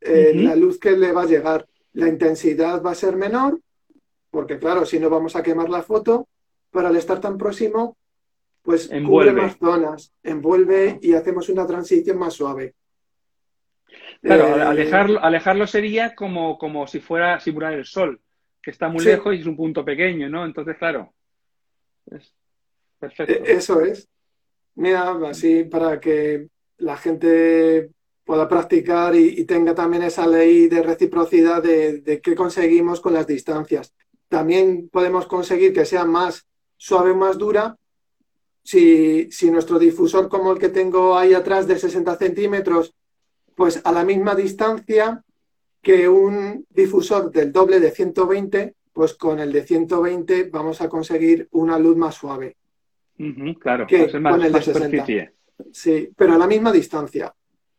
eh, 0.00 0.32
la 0.34 0.54
luz 0.54 0.78
que 0.78 0.92
le 0.92 1.12
va 1.12 1.22
a 1.22 1.26
llegar. 1.26 1.66
La 1.92 2.08
intensidad 2.08 2.82
va 2.82 2.92
a 2.92 2.96
ser 2.96 3.16
menor, 3.16 3.60
porque 4.32 4.58
claro, 4.58 4.86
si 4.86 4.98
no 4.98 5.10
vamos 5.10 5.36
a 5.36 5.42
quemar 5.42 5.68
la 5.68 5.82
foto, 5.82 6.26
pero 6.70 6.88
al 6.88 6.96
estar 6.96 7.20
tan 7.20 7.36
próximo, 7.36 7.98
pues 8.62 8.90
envuelve. 8.90 9.32
cubre 9.32 9.42
más 9.42 9.58
zonas, 9.58 10.12
envuelve 10.22 10.98
y 11.02 11.12
hacemos 11.12 11.50
una 11.50 11.66
transición 11.66 12.18
más 12.18 12.32
suave. 12.32 12.74
Claro, 14.22 14.56
eh, 14.56 14.62
alejarlo, 14.62 15.22
alejarlo 15.22 15.66
sería 15.66 16.14
como, 16.14 16.56
como 16.56 16.86
si 16.86 17.00
fuera 17.00 17.38
simular 17.40 17.74
el 17.74 17.84
sol, 17.84 18.22
que 18.62 18.70
está 18.70 18.88
muy 18.88 19.04
lejos 19.04 19.34
y 19.34 19.40
es 19.40 19.46
un 19.46 19.56
punto 19.56 19.84
pequeño, 19.84 20.30
¿no? 20.30 20.46
Entonces, 20.46 20.78
claro. 20.78 21.12
Perfecto. 22.98 23.34
E-, 23.34 23.52
eso 23.52 23.82
es. 23.82 24.08
Mira, 24.76 25.12
así 25.28 25.64
para 25.64 26.00
que 26.00 26.48
la 26.78 26.96
gente 26.96 27.90
pueda 28.24 28.48
practicar 28.48 29.14
y, 29.14 29.44
tenga 29.44 29.74
también 29.74 30.04
esa 30.04 30.26
ley 30.26 30.68
de 30.68 30.82
reciprocidad 30.82 31.62
de, 31.62 32.00
de 32.00 32.22
qué 32.22 32.34
conseguimos 32.34 33.02
con 33.02 33.12
las 33.12 33.26
distancias. 33.26 33.92
También 34.32 34.88
podemos 34.90 35.26
conseguir 35.26 35.74
que 35.74 35.84
sea 35.84 36.06
más 36.06 36.46
suave 36.78 37.10
o 37.10 37.14
más 37.16 37.36
dura 37.36 37.76
si, 38.62 39.30
si, 39.30 39.50
nuestro 39.50 39.78
difusor 39.78 40.30
como 40.30 40.52
el 40.52 40.58
que 40.58 40.70
tengo 40.70 41.18
ahí 41.18 41.34
atrás 41.34 41.66
de 41.66 41.78
60 41.78 42.16
centímetros, 42.16 42.94
pues 43.54 43.82
a 43.84 43.92
la 43.92 44.04
misma 44.04 44.34
distancia 44.34 45.22
que 45.82 46.08
un 46.08 46.64
difusor 46.70 47.30
del 47.30 47.52
doble 47.52 47.78
de 47.78 47.90
120, 47.90 48.74
pues 48.94 49.12
con 49.12 49.38
el 49.38 49.52
de 49.52 49.64
120 49.64 50.44
vamos 50.44 50.80
a 50.80 50.88
conseguir 50.88 51.46
una 51.50 51.78
luz 51.78 51.98
más 51.98 52.14
suave 52.14 52.56
claro, 53.60 53.86
que 53.86 54.10
con 54.10 54.42
el 54.42 54.50
de 54.50 54.62
60. 54.62 55.32
Sí, 55.72 56.08
pero 56.16 56.32
a 56.32 56.38
la 56.38 56.46
misma 56.46 56.72
distancia. 56.72 57.34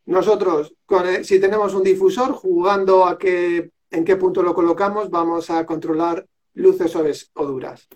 Nosotros, 0.06 0.76
si 1.24 1.39
tenemos 1.39 1.74
un 1.74 1.82
difusor, 1.82 2.34
jugando 2.34 3.08
a 3.08 3.18
qué, 3.18 3.72
en 3.89 4.06
qué 4.06 4.18
punto 4.18 4.44
lo 4.44 4.54
colocamos, 4.54 5.10
vamos 5.10 5.50
a 5.50 5.66
controlar 5.66 6.24
luces 6.54 6.92
suaves 6.92 7.32
o 7.34 7.46
duras. 7.46 7.88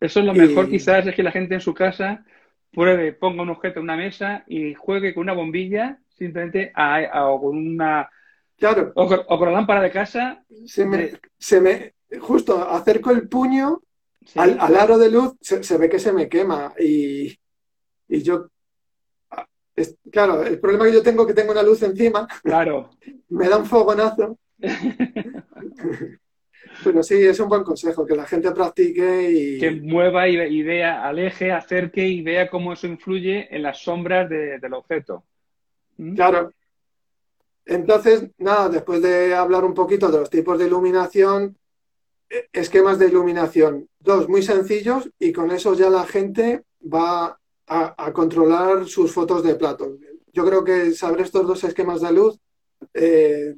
Eso 0.00 0.20
es 0.20 0.26
lo 0.26 0.34
mejor, 0.34 0.68
quizás, 0.68 1.06
es 1.06 1.14
que 1.14 1.22
la 1.22 1.32
gente 1.32 1.54
en 1.54 1.60
su 1.60 1.74
casa 1.74 2.24
pruebe, 2.72 3.12
ponga 3.12 3.42
un 3.42 3.50
objeto 3.50 3.78
en 3.80 3.84
una 3.84 3.96
mesa 3.96 4.44
y 4.46 4.74
juegue 4.74 5.14
con 5.14 5.22
una 5.22 5.32
bombilla, 5.32 5.98
simplemente 6.08 6.72
o 7.14 7.40
con 7.40 7.56
una. 7.56 8.08
Claro. 8.56 8.92
O 8.94 9.38
con, 9.38 9.48
la 9.48 9.52
lámpara 9.52 9.82
de 9.82 9.90
casa. 9.90 10.44
Se 10.66 10.86
me, 10.86 11.12
se 11.38 11.60
me, 11.60 11.94
justo 12.20 12.68
acerco 12.68 13.10
el 13.10 13.28
puño 13.28 13.82
al, 14.34 14.76
aro 14.76 14.98
de 14.98 15.10
luz 15.10 15.34
se, 15.40 15.78
ve 15.78 15.88
que 15.88 15.98
se 15.98 16.12
me 16.12 16.28
quema 16.28 16.74
y, 16.78 17.38
yo, 18.08 18.48
ah, 19.30 19.46
claro, 20.10 20.42
el 20.42 20.58
problema 20.58 20.86
que 20.86 20.92
yo 20.92 21.02
tengo 21.02 21.22
es 21.22 21.28
que 21.28 21.34
tengo 21.34 21.52
una 21.52 21.62
luz 21.62 21.82
encima. 21.82 22.26
Claro. 22.42 22.90
me 23.28 23.48
da 23.48 23.58
un 23.58 23.66
fogonazo. 23.66 24.38
Pero 26.86 27.02
sí, 27.02 27.16
es 27.16 27.40
un 27.40 27.48
buen 27.48 27.64
consejo, 27.64 28.06
que 28.06 28.14
la 28.14 28.26
gente 28.26 28.52
practique 28.52 29.28
y... 29.28 29.58
Que 29.58 29.72
mueva 29.72 30.28
y, 30.28 30.62
vea, 30.62 31.04
aleje, 31.04 31.50
acerque 31.50 32.06
y 32.06 32.22
vea 32.22 32.48
cómo 32.48 32.74
eso 32.74 32.86
influye 32.86 33.52
en 33.52 33.64
las 33.64 33.82
sombras 33.82 34.30
del 34.30 34.72
objeto. 34.72 35.24
¿Mm? 35.96 36.14
Claro. 36.14 36.52
Entonces, 37.64 38.30
nada, 38.38 38.68
después 38.68 39.02
de 39.02 39.34
hablar 39.34 39.64
un 39.64 39.74
poquito 39.74 40.12
de 40.12 40.18
los 40.18 40.30
tipos 40.30 40.60
de 40.60 40.68
iluminación, 40.68 41.56
e, 42.30 42.50
esquemas 42.52 43.00
de 43.00 43.08
iluminación. 43.08 43.88
Dos 43.98 44.28
muy 44.28 44.42
sencillos 44.42 45.10
y 45.18 45.32
con 45.32 45.50
eso 45.50 45.74
ya 45.74 45.90
la 45.90 46.06
gente 46.06 46.62
va 46.82 47.36
a, 47.66 48.12
controlar 48.12 48.86
sus 48.86 49.12
fotos 49.12 49.42
de 49.42 49.56
plato. 49.56 49.98
Yo 50.32 50.46
creo 50.46 50.62
que 50.62 50.92
saber 50.92 51.22
estos 51.22 51.48
dos 51.48 51.64
esquemas 51.64 52.00
de 52.00 52.12
luz 52.12 52.38
eh, 52.94 53.56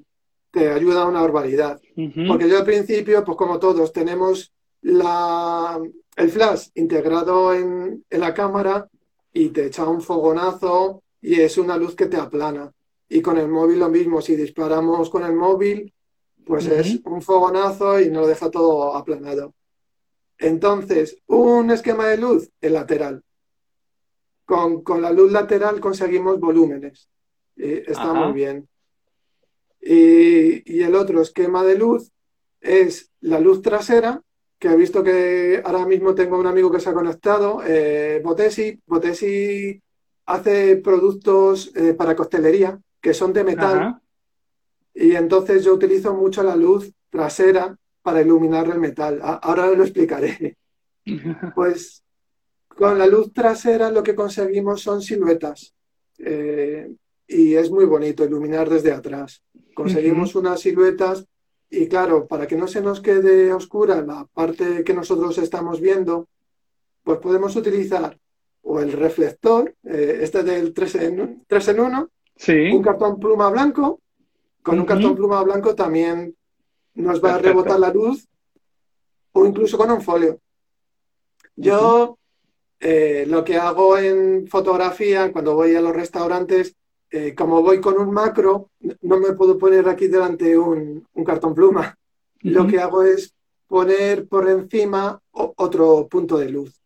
te 0.51 0.71
ayuda 0.71 1.03
a 1.03 1.09
una 1.09 1.21
barbaridad. 1.21 1.81
Porque 2.27 2.49
yo 2.49 2.59
al 2.59 2.65
principio, 2.65 3.25
pues 3.25 3.37
como 3.37 3.59
todos, 3.59 3.93
tenemos 3.93 4.53
la, 4.83 5.81
el 6.17 6.31
flash 6.31 6.69
integrado 6.75 7.53
en, 7.55 8.05
en 8.09 8.21
la 8.21 8.35
cámara 8.35 8.89
y 9.33 9.51
te 9.51 9.67
echa 9.67 9.87
un 9.87 10.01
fogonazo 10.01 11.03
y 11.21 11.41
es 11.41 11.59
una 11.59 11.77
luz 11.77 11.95
que 11.95 12.07
te 12.07 12.17
aplana. 12.17 12.73
Y 13.09 13.23
con 13.23 13.39
el 13.39 13.49
móvil 13.49 13.79
lo 13.79 13.89
mismo, 13.89 14.21
si 14.21 14.37
disparamos 14.37 15.11
con 15.11 15.25
el 15.25 15.35
móvil, 15.35 15.93
pues 16.45 16.67
es 16.67 17.01
un 17.05 17.23
fogonazo 17.23 18.01
y 18.01 18.09
nos 18.09 18.23
lo 18.23 18.27
deja 18.29 18.51
todo 18.51 18.97
aplanado. 18.97 19.55
Entonces, 20.39 21.19
un 21.27 21.71
esquema 21.71 22.07
de 22.07 22.17
luz, 22.17 22.51
el 22.61 22.73
lateral. 22.73 23.23
Con, 24.45 24.83
la 25.03 25.11
luz 25.11 25.31
lateral 25.31 25.79
conseguimos 25.79 26.41
volúmenes. 26.41 27.11
está 27.57 28.15
muy 28.15 28.33
bien. 28.33 28.69
Y, 29.91 30.83
el 30.83 30.95
otro 30.95 31.23
esquema 31.23 31.65
de 31.65 31.79
luz 31.79 32.13
es 32.61 33.11
la 33.21 33.41
luz 33.41 33.63
trasera, 33.63 34.21
que 34.59 34.69
he 34.69 34.77
visto 34.77 35.03
que 35.03 35.63
ahora 35.65 35.87
mismo 35.87 36.15
tengo 36.15 36.39
un 36.39 36.47
amigo 36.47 36.71
que 36.71 36.79
se 36.79 36.91
ha 36.91 36.93
conectado, 36.93 37.63
eh, 37.65 38.21
Botesi. 38.23 38.79
Botesi 38.87 39.81
hace 40.27 40.77
productos 40.77 41.73
eh, 41.75 41.95
para 41.95 42.15
costelería 42.15 42.79
que 43.01 43.15
son 43.15 43.33
de 43.33 43.45
metal. 43.45 43.99
Y 44.93 45.15
entonces 45.15 45.65
yo 45.65 45.73
utilizo 45.73 46.13
mucho 46.13 46.43
la 46.43 46.55
luz 46.57 46.93
trasera 47.09 47.75
para 48.03 48.21
iluminar 48.21 48.69
el 48.69 48.81
metal. 48.81 49.21
Ahora 49.23 49.71
lo 49.71 49.85
explicaré. 49.85 50.57
Pues 51.55 52.05
con 52.69 52.99
la 52.99 53.07
luz 53.07 53.33
trasera 53.33 53.91
lo 53.91 54.03
que 54.03 54.15
conseguimos 54.15 54.83
son 54.83 55.01
siluetas. 55.01 55.73
Eh, 56.19 56.93
y 57.27 57.55
es 57.55 57.71
muy 57.71 57.87
bonito 57.87 58.27
iluminar 58.27 58.69
desde 58.69 58.93
atrás. 58.93 59.43
Conseguimos 59.79 60.35
unas 60.35 60.59
siluetas 60.59 61.25
y 61.71 61.87
claro, 61.87 62.27
para 62.27 62.49
que 62.49 62.57
no 62.57 62.67
se 62.67 62.81
nos 62.81 63.01
quede 63.01 63.53
oscura 63.53 64.03
la 64.03 64.25
parte 64.25 64.83
que 64.83 64.93
nosotros 64.93 65.39
estamos 65.39 65.81
viendo, 65.81 66.27
pues 67.05 67.21
podemos 67.21 67.55
utilizar 67.55 68.19
o 68.63 68.81
el 68.81 68.91
reflector, 68.91 69.73
eh, 69.85 70.19
este 70.23 70.43
del 70.43 70.75
3 70.75 70.95
en, 70.97 71.45
3 71.47 71.69
en 71.69 71.81
1, 71.81 72.11
un 72.73 72.83
cartón 72.83 73.21
pluma 73.21 73.51
blanco, 73.51 74.01
con 74.65 74.81
un 74.81 74.85
cartón 74.85 75.15
pluma 75.15 75.45
blanco 75.45 75.77
también 75.77 76.35
nos 76.95 77.23
va 77.25 77.37
a 77.37 77.39
rebotar 77.39 77.79
la 77.79 77.93
luz 77.93 78.27
o 79.31 79.47
incluso 79.47 79.79
con 79.79 79.93
un 79.93 80.03
folio. 80.03 80.41
Yo 81.55 82.19
eh, 82.81 83.27
lo 83.29 83.45
que 83.45 83.57
hago 83.57 83.97
en 83.97 84.49
fotografía 84.49 85.31
cuando 85.31 85.55
voy 85.55 85.77
a 85.77 85.81
los 85.81 85.95
restaurantes, 85.95 86.75
eh, 87.11 87.35
como 87.35 87.63
voy 87.63 87.81
con 87.81 87.99
un 87.99 88.13
macro, 88.13 88.71
no 89.03 89.19
me 89.19 89.33
puedo 89.33 89.57
poner 89.57 89.89
aquí 89.89 90.09
delante 90.09 90.57
un, 90.59 91.07
cartón 91.25 91.55
pluma. 91.55 91.97
Lo 92.43 92.67
que 92.67 92.79
hago 92.79 93.03
es 93.03 93.35
poner 93.67 94.27
por 94.29 94.49
encima 94.49 95.21
otro 95.31 96.07
punto 96.09 96.39
de 96.39 96.51
luz. 96.51 96.81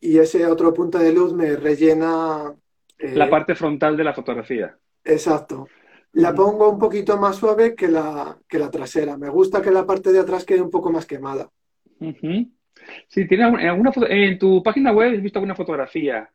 Y, 0.00 0.18
ese 0.18 0.46
otro 0.46 0.72
punto 0.72 0.98
de 0.98 1.12
luz 1.12 1.32
me 1.32 1.56
rellena... 1.56 2.54
la 2.98 3.26
eh, 3.26 3.30
parte 3.30 3.54
frontal 3.54 3.96
de 3.96 4.04
la 4.04 4.14
fotografía. 4.14 4.76
Exacto. 5.04 5.68
La 6.12 6.34
pongo 6.34 6.70
un 6.70 6.78
poquito 6.78 7.18
más 7.18 7.36
suave 7.36 7.74
que 7.74 7.88
la, 7.88 8.38
que 8.48 8.58
la 8.58 8.70
trasera. 8.70 9.16
Me 9.16 9.28
gusta 9.28 9.60
que 9.60 9.70
la 9.70 9.86
parte 9.86 10.12
de 10.12 10.20
atrás 10.20 10.44
quede 10.44 10.62
un 10.62 10.70
poco 10.70 10.90
más 10.90 11.06
quemada. 11.06 11.50
Sí, 13.08 13.26
¿tienes 13.26 13.46
alguna, 13.46 13.92
en 14.08 14.38
tu 14.38 14.62
página 14.62 14.92
web 14.92 15.14
has 15.14 15.22
visto 15.22 15.38
alguna 15.38 15.54
fotografía 15.54 16.30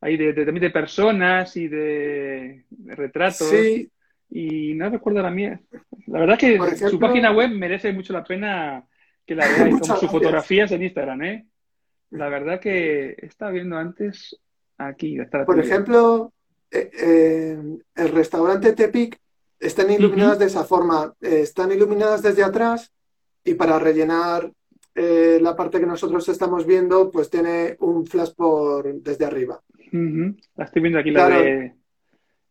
ahí 0.00 0.16
de, 0.16 0.32
también 0.32 0.62
de 0.62 0.70
personas 0.70 1.56
y 1.56 1.68
de, 1.68 2.64
retratos. 2.86 3.48
Sí. 3.48 3.90
Y 4.30 4.74
no 4.74 4.88
recuerdo 4.88 5.22
la 5.22 5.30
mía. 5.30 5.60
La 6.06 6.20
verdad 6.20 6.38
que 6.38 6.58
su 6.76 6.98
página 6.98 7.32
web 7.32 7.50
merece 7.50 7.92
mucho 7.92 8.12
la 8.12 8.24
pena 8.24 8.84
que 9.26 9.34
la 9.34 9.46
veáis, 9.46 9.80
como 9.80 9.96
sus 9.96 10.10
fotografías 10.10 10.70
en 10.72 10.84
Instagram, 10.84 11.22
¿eh? 11.22 11.46
La 12.10 12.28
verdad 12.28 12.60
que 12.60 13.16
estaba 13.18 13.50
viendo 13.50 13.76
antes 13.76 14.36
aquí. 14.78 15.18
Por 15.46 15.60
ejemplo, 15.60 16.32
eh, 16.70 17.58
el 17.94 18.08
restaurante 18.08 18.72
Tepic 18.72 19.18
están 19.58 19.90
iluminadas 19.90 20.38
de 20.38 20.46
esa 20.46 20.64
forma. 20.64 21.12
Eh, 21.20 21.40
están 21.42 21.70
iluminadas 21.70 22.22
desde 22.22 22.42
atrás 22.42 22.92
y 23.44 23.54
para 23.54 23.78
rellenar 23.78 24.50
eh, 24.94 25.38
la 25.40 25.54
parte 25.54 25.78
que 25.78 25.86
nosotros 25.86 26.28
estamos 26.28 26.66
viendo, 26.66 27.10
pues 27.10 27.30
tiene 27.30 27.76
un 27.80 28.06
flash 28.06 28.32
por 28.34 28.92
desde 28.94 29.24
arriba. 29.24 29.62
La 29.92 30.64
estoy 30.64 30.82
viendo 30.82 30.98
aquí, 30.98 31.10
la 31.10 31.28
de 31.28 31.74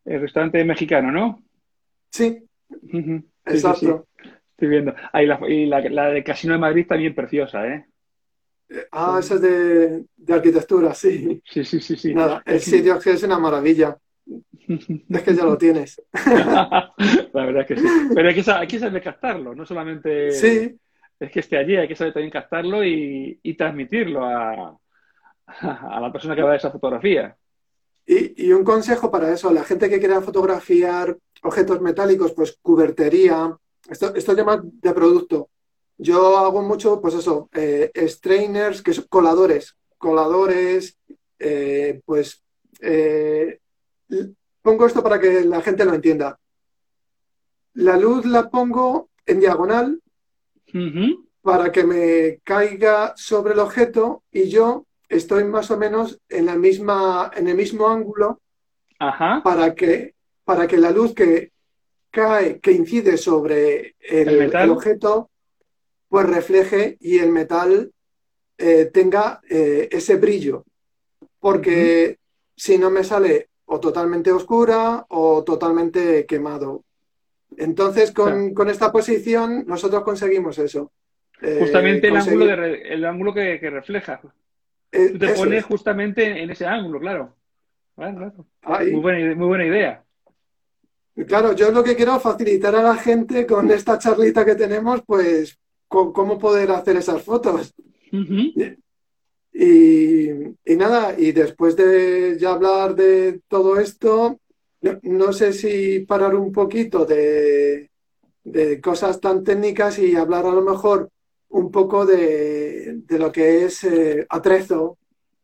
el 0.06 0.22
restaurante 0.22 0.64
mexicano, 0.64 1.12
¿no? 1.12 1.44
Sí, 2.10 2.44
exacto. 3.46 4.08
Estoy 4.52 4.68
viendo. 4.68 4.94
Ah, 5.14 5.24
y, 5.24 5.28
la, 5.66 5.80
la, 5.90 6.10
de 6.10 6.24
Casino 6.24 6.54
de 6.54 6.60
Madrid 6.60 6.86
también 6.88 7.16
preciosa, 7.16 7.68
¿eh? 7.68 7.86
¿eh? 8.70 8.88
Ah, 8.92 9.18
esa 9.20 9.36
es 9.36 9.42
de, 9.42 10.06
de, 10.18 10.34
arquitectura, 10.34 10.94
sí. 10.94 11.42
Sí, 11.46 11.64
sí, 11.64 11.80
sí, 11.80 11.96
sí. 11.96 12.14
Nada, 12.14 12.42
el 12.46 12.60
sitio 12.60 12.98
es 12.98 13.24
una 13.24 13.40
maravilla. 13.40 13.98
Es 15.10 15.24
que 15.24 15.34
ya 15.34 15.44
lo 15.44 15.58
tienes. 15.58 16.00
la 16.14 16.94
verdad 17.34 17.62
es 17.62 17.68
que 17.68 17.78
sí. 17.78 17.88
Pero 18.14 18.30
hay 18.30 18.36
que, 18.36 18.52
hay 18.52 18.68
que 18.68 18.80
saber 18.80 19.02
captarlo, 19.02 19.56
no 19.56 19.66
solamente 19.66 20.30
sí. 20.32 20.78
es 21.20 21.32
que 21.32 21.40
esté 21.40 21.58
allí, 21.58 21.76
hay 21.76 21.88
que 21.88 21.96
saber 21.96 22.14
también 22.14 22.32
captarlo 22.32 22.86
y, 22.86 23.40
y 23.42 23.54
transmitirlo 23.56 24.24
a, 24.24 24.78
a, 25.62 26.00
la 26.00 26.12
persona 26.12 26.36
que 26.36 26.42
va 26.42 26.50
a 26.50 26.52
ver 26.52 26.60
esa 26.60 26.72
fotografía. 26.72 27.36
Y, 28.06 28.48
y, 28.48 28.54
un 28.54 28.64
consejo 28.64 29.12
para 29.12 29.32
eso, 29.32 29.52
la 29.52 29.64
gente 29.64 29.90
que 29.90 30.00
quiera 30.00 30.22
fotografiar 30.22 31.16
objetos 31.44 31.80
metálicos, 31.82 32.34
pues 32.34 32.58
cubertería, 32.62 33.56
esto, 33.88 34.14
esto 34.16 34.34
llama 34.34 34.62
de 34.64 34.94
producto. 34.94 35.50
Yo 35.98 36.38
hago 36.38 36.62
mucho, 36.62 37.02
pues 37.02 37.14
eso, 37.14 37.50
eh, 37.54 37.92
strainers, 38.08 38.82
que 38.82 38.94
son 38.94 39.06
coladores, 39.10 39.76
coladores, 39.98 40.98
eh, 41.38 42.02
pues 42.06 42.42
eh, 42.80 43.60
pongo 44.62 44.86
esto 44.86 45.04
para 45.04 45.20
que 45.20 45.42
la 45.44 45.62
gente 45.62 45.86
lo 45.86 45.94
entienda. 45.94 46.40
La 47.74 47.98
luz 47.98 48.26
la 48.26 48.50
pongo 48.50 49.10
en 49.26 49.40
diagonal 49.40 50.02
para 51.42 51.72
que 51.72 51.84
me 51.84 52.40
caiga 52.44 53.14
sobre 53.16 53.54
el 53.54 53.60
objeto 53.60 54.24
y 54.32 54.50
yo 54.50 54.86
estoy 55.10 55.44
más 55.44 55.72
o 55.72 55.78
menos 55.78 56.22
en 56.30 56.46
la 56.46 56.56
misma, 56.56 57.32
en 57.36 57.48
el 57.48 57.56
mismo 57.56 57.90
ángulo 57.90 58.40
para 59.44 59.76
que 59.76 60.14
para 60.50 60.66
que 60.66 60.78
la 60.78 60.90
luz 60.90 61.14
que 61.14 61.52
cae, 62.10 62.60
que 62.60 62.72
incide 62.72 63.18
sobre 63.18 63.96
el, 64.00 64.52
objeto, 64.72 65.30
pues 66.08 66.28
refleje 66.28 66.98
y 67.00 67.20
el 67.20 67.30
metal 67.30 67.92
eh, 68.58 68.90
tenga 68.92 69.42
eh, 69.48 69.88
ese 69.92 70.16
brillo. 70.16 70.66
Porque 71.40 72.18
si 72.56 72.80
no 72.80 72.90
me 72.90 73.04
sale 73.04 73.50
o 73.66 73.80
totalmente 73.80 74.32
oscura 74.32 75.06
o 75.10 75.44
totalmente 75.44 76.26
quemado. 76.26 76.84
Entonces, 77.56 78.12
con, 78.12 78.70
esta 78.70 78.92
posición, 78.92 79.66
nosotros 79.68 80.04
conseguimos 80.04 80.58
eso. 80.58 80.92
Eh, 81.44 81.58
justamente 81.60 82.08
el, 82.08 82.18
ángulo 82.18 82.46
el 82.54 83.06
ángulo 83.06 83.34
que, 83.36 83.58
refleja. 83.60 84.20
Tú 84.92 85.20
te 85.20 85.30
pones 85.34 85.66
justamente 85.66 86.42
en 86.42 86.50
ese 86.50 86.66
ángulo, 86.66 87.00
claro. 87.00 87.36
Muy, 87.96 89.02
buena, 89.02 89.36
muy 89.36 89.48
buena 89.48 89.66
idea. 89.66 90.04
Claro, 91.28 91.54
yo 91.54 91.72
lo 91.72 91.84
que 91.84 91.96
quiero 91.96 92.16
es 92.16 92.22
facilitar 92.22 92.76
a 92.76 92.84
la 92.84 92.96
gente 92.96 93.46
con 93.46 93.70
esta 93.72 93.98
charlita 93.98 94.46
que 94.46 94.56
tenemos, 94.56 95.02
pues, 95.06 95.60
cómo 95.88 96.38
poder 96.38 96.72
hacer 96.72 96.98
esas 96.98 97.22
fotos. 97.22 97.74
y, 99.54 100.76
nada, 100.76 101.16
y 101.18 101.32
después 101.32 101.76
de 101.76 102.38
ya 102.40 102.52
hablar 102.54 102.96
de 102.96 103.42
todo 103.48 103.80
esto, 103.80 104.40
no, 105.02 105.34
sé 105.34 105.52
si 105.52 106.00
parar 106.02 106.36
un 106.36 106.52
poquito 106.52 107.06
de, 107.06 107.90
cosas 108.82 109.20
tan 109.20 109.44
técnicas 109.44 110.00
y 110.00 110.16
hablar 110.16 110.46
a 110.46 110.52
lo 110.52 110.62
mejor 110.62 111.10
un 111.50 111.72
poco 111.72 112.06
de, 112.06 113.02
lo 113.10 113.32
que 113.32 113.66
es 113.66 113.84
eh, 113.84 114.26
atrezo, 114.30 114.98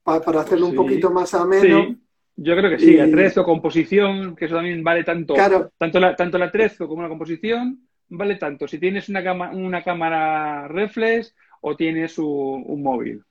para 0.03 0.41
hacerlo 0.41 0.67
un 0.67 0.75
poquito 0.75 1.09
más 1.11 1.33
ameno. 1.33 1.95
Yo 2.37 2.55
creo 2.55 2.69
que 2.69 2.79
sí, 2.79 2.99
atrezo, 2.99 3.43
composición, 3.43 4.35
que 4.35 4.45
eso 4.45 4.55
también 4.55 4.83
vale 4.83 5.03
tanto. 5.03 5.33
Tanto, 5.33 5.99
la, 5.99 6.15
tanto 6.15 6.37
el 6.37 6.43
atrezo 6.43 6.87
como 6.87 7.01
la 7.01 7.07
composición 7.09 7.87
vale 8.09 8.35
tanto. 8.35 8.67
Si 8.67 8.77
tienes 8.77 9.09
una, 9.09 9.49
una 9.51 9.83
cámara 9.83 10.67
reflex 10.67 11.33
o 11.61 11.75
tienes 11.75 12.17
un, 12.17 12.81
móvil. 12.81 13.23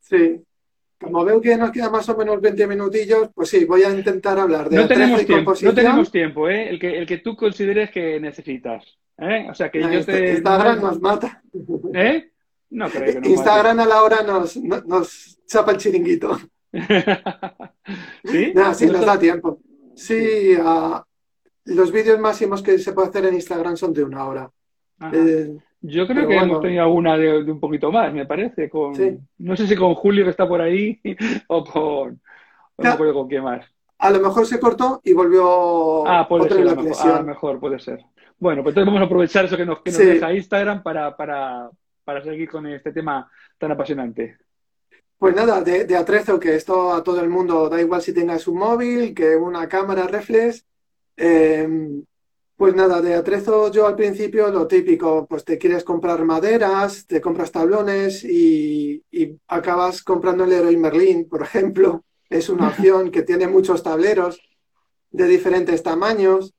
Sí. 0.00 0.42
Como 1.02 1.24
veo 1.24 1.40
que 1.40 1.56
nos 1.56 1.70
queda 1.70 1.90
más 1.90 2.08
o 2.08 2.16
menos 2.16 2.40
20 2.40 2.66
minutillos, 2.66 3.28
pues 3.34 3.50
sí, 3.50 3.64
voy 3.64 3.82
a 3.82 3.90
intentar 3.90 4.38
hablar 4.38 4.70
de 4.70 4.76
no 4.76 4.88
tenemos 4.88 5.26
tiempo. 5.26 5.54
No 5.60 5.74
tenemos 5.74 6.10
tiempo, 6.10 6.48
¿eh? 6.48 6.70
El 6.70 6.78
que, 6.78 6.98
el 6.98 7.06
que 7.06 7.18
tú 7.18 7.36
consideres 7.36 7.90
que 7.90 8.20
necesitas. 8.20 8.84
¿eh? 9.18 9.46
O 9.50 9.54
sea, 9.54 9.70
que 9.70 9.80
yo 9.80 9.88
este, 9.88 10.12
te... 10.12 10.32
Instagram 10.34 10.80
nos 10.80 11.00
mata. 11.00 11.42
¿Eh? 11.94 12.30
No 12.70 12.88
creo 12.88 13.14
que 13.14 13.20
nos 13.20 13.28
Instagram 13.28 13.80
a 13.80 13.86
la 13.86 14.02
hora 14.02 14.22
nos, 14.22 14.56
nos 14.56 15.38
chapa 15.46 15.72
el 15.72 15.78
chiringuito. 15.78 16.38
¿Sí? 18.24 18.54
sí, 18.74 18.86
nos 18.86 19.04
da 19.04 19.18
tiempo. 19.18 19.60
Sí, 19.94 20.56
los 21.64 21.92
vídeos 21.92 22.18
máximos 22.18 22.62
que 22.62 22.78
se 22.78 22.92
puede 22.92 23.08
hacer 23.08 23.26
en 23.26 23.34
Instagram 23.34 23.76
son 23.76 23.92
de 23.92 24.04
una 24.04 24.24
hora. 24.24 24.50
Eh, 25.12 25.56
Yo 25.82 26.06
creo 26.06 26.28
que 26.28 26.36
hemos 26.36 26.60
tenido 26.60 26.84
alguna 26.84 27.18
de, 27.18 27.42
un 27.42 27.58
poquito 27.58 27.90
más, 27.90 28.12
me 28.14 28.24
parece. 28.24 28.70
Con, 28.70 28.92
No 29.38 29.56
sé 29.56 29.66
si 29.66 29.76
con 29.76 29.94
Julio 29.94 30.24
que 30.24 30.30
está 30.30 30.48
por 30.48 30.60
ahí 30.60 31.00
o 31.48 31.64
con. 31.64 32.20
no 32.78 32.96
con 33.12 33.28
quién 33.28 33.42
más. 33.42 33.66
A 33.98 34.10
lo 34.10 34.20
mejor 34.20 34.46
se 34.46 34.58
cortó 34.58 35.00
y 35.04 35.12
volvió 35.12 36.06
ah, 36.06 36.26
puede 36.28 36.48
ser, 36.48 36.68
a, 36.68 37.18
lo 37.18 37.24
mejor, 37.24 37.60
puede 37.60 37.78
ser. 37.78 38.00
Bueno, 38.38 38.62
pues 38.62 38.72
entonces 38.72 38.86
vamos 38.86 39.02
a 39.02 39.06
aprovechar 39.06 39.44
eso 39.44 39.56
que 39.56 39.66
nos, 39.66 39.80
que 39.82 39.90
nos 39.90 39.98
deja 39.98 40.32
Instagram 40.32 40.82
para, 40.82 41.16
para, 41.16 41.70
para 42.04 42.22
seguir 42.22 42.48
con 42.48 42.66
este 42.66 42.92
tema 42.92 43.30
tan 43.58 43.70
apasionante. 43.70 44.38
Pues 45.18 45.36
nada, 45.36 45.62
de, 45.62 45.96
atrezo, 45.96 46.40
que 46.40 46.56
esto 46.56 46.92
a 46.92 47.04
todo 47.04 47.20
el 47.20 47.28
mundo, 47.28 47.68
da 47.68 47.80
igual 47.80 48.02
si 48.02 48.12
tengas 48.12 48.48
un 48.48 48.58
móvil, 48.58 49.14
que 49.14 49.36
una 49.36 49.68
cámara 49.68 50.08
reflex. 50.08 50.66
Em, 51.16 52.02
pues 52.62 52.76
nada, 52.76 53.02
de 53.02 53.14
atrezo 53.14 53.72
yo 53.72 53.88
al 53.88 53.96
principio 53.96 54.48
lo 54.52 54.68
típico, 54.68 55.26
pues 55.26 55.44
te 55.44 55.58
quieres 55.58 55.82
comprar 55.82 56.24
maderas, 56.24 57.08
te 57.08 57.20
compras 57.20 57.50
tablones 57.50 58.22
y, 58.22 59.02
acabas 59.48 60.00
comprando 60.04 60.44
el 60.44 60.50
Leroy 60.50 60.76
Merlin, 60.76 61.28
por 61.28 61.42
ejemplo. 61.42 62.04
Es 62.30 62.48
una 62.48 62.68
opción 62.72 63.10
que 63.10 63.22
tiene 63.22 63.48
muchos 63.48 63.82
tableros 63.82 64.40
de 65.10 65.26
diferentes 65.26 65.82
tamaños. 65.82 66.54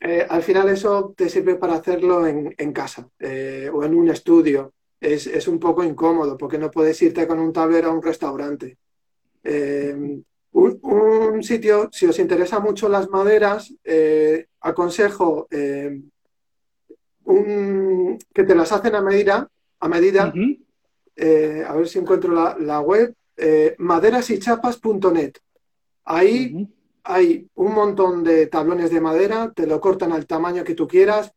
Eh, 0.00 0.26
al 0.28 0.42
final 0.42 0.70
eso 0.70 1.14
te 1.16 1.28
sirve 1.28 1.54
para 1.54 1.74
hacerlo 1.74 2.26
en, 2.26 2.72
casa 2.72 3.08
eh, 3.20 3.70
o 3.72 3.84
en 3.84 3.94
un 3.94 4.10
estudio 4.10 4.72
es, 5.00 5.46
un 5.46 5.60
poco 5.60 5.84
incómodo 5.84 6.36
porque 6.36 6.58
no 6.58 6.68
puedes 6.68 7.00
irte 7.00 7.28
con 7.28 7.38
un 7.38 7.52
tablero 7.52 7.90
a 7.90 7.94
un 7.94 8.02
restaurante. 8.02 8.76
Eh, 9.44 10.20
un, 10.50 11.44
sitio, 11.44 11.88
si 11.92 12.06
os 12.06 12.18
interesa 12.18 12.58
mucho 12.58 12.88
las 12.88 13.08
maderas, 13.08 13.72
eh, 13.84 14.47
aconsejo 14.60 15.46
eh, 15.50 16.00
que 18.34 18.44
te 18.44 18.54
las 18.54 18.72
hacen 18.72 18.94
a 18.94 19.02
medida, 19.02 19.48
a 19.80 19.88
medida. 19.88 20.32
a 20.32 21.74
ver 21.74 21.88
si 21.88 21.98
encuentro 21.98 22.32
la, 22.58 22.80
web, 22.80 23.14
maderasychapas.net. 23.78 25.32
Ahí 26.04 26.68
hay 27.08 27.48
un 27.54 27.74
montón 27.74 28.22
de 28.22 28.48
tablones 28.48 28.90
de 28.90 29.00
madera, 29.00 29.50
te 29.54 29.66
lo 29.66 29.80
cortan 29.80 30.12
al 30.12 30.26
tamaño 30.26 30.62
que 30.62 30.74
tú 30.74 30.86
quieras. 30.86 31.32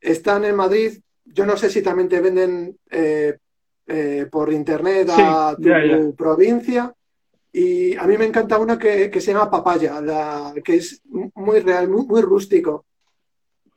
Están 0.00 0.44
en 0.44 0.56
Madrid, 0.56 0.98
yo 1.24 1.46
no 1.46 1.56
sé 1.56 1.70
si 1.70 1.80
también 1.80 2.08
te 2.08 2.20
venden 2.20 2.76
eh, 2.90 3.38
eh, 3.86 4.26
por 4.30 4.52
internet 4.52 5.08
a 5.10 5.56
tu 5.56 6.14
provincia. 6.16 6.92
Y 7.52 7.94
a 7.96 8.06
mí 8.06 8.16
me 8.16 8.24
encanta 8.24 8.58
una 8.58 8.78
que, 8.78 9.10
se 9.20 9.32
llama 9.32 9.50
Papaya, 9.50 10.00
la, 10.00 10.54
que 10.64 10.76
es 10.76 11.02
muy 11.34 11.60
real, 11.60 11.88
muy, 11.88 12.22
rústico. 12.22 12.86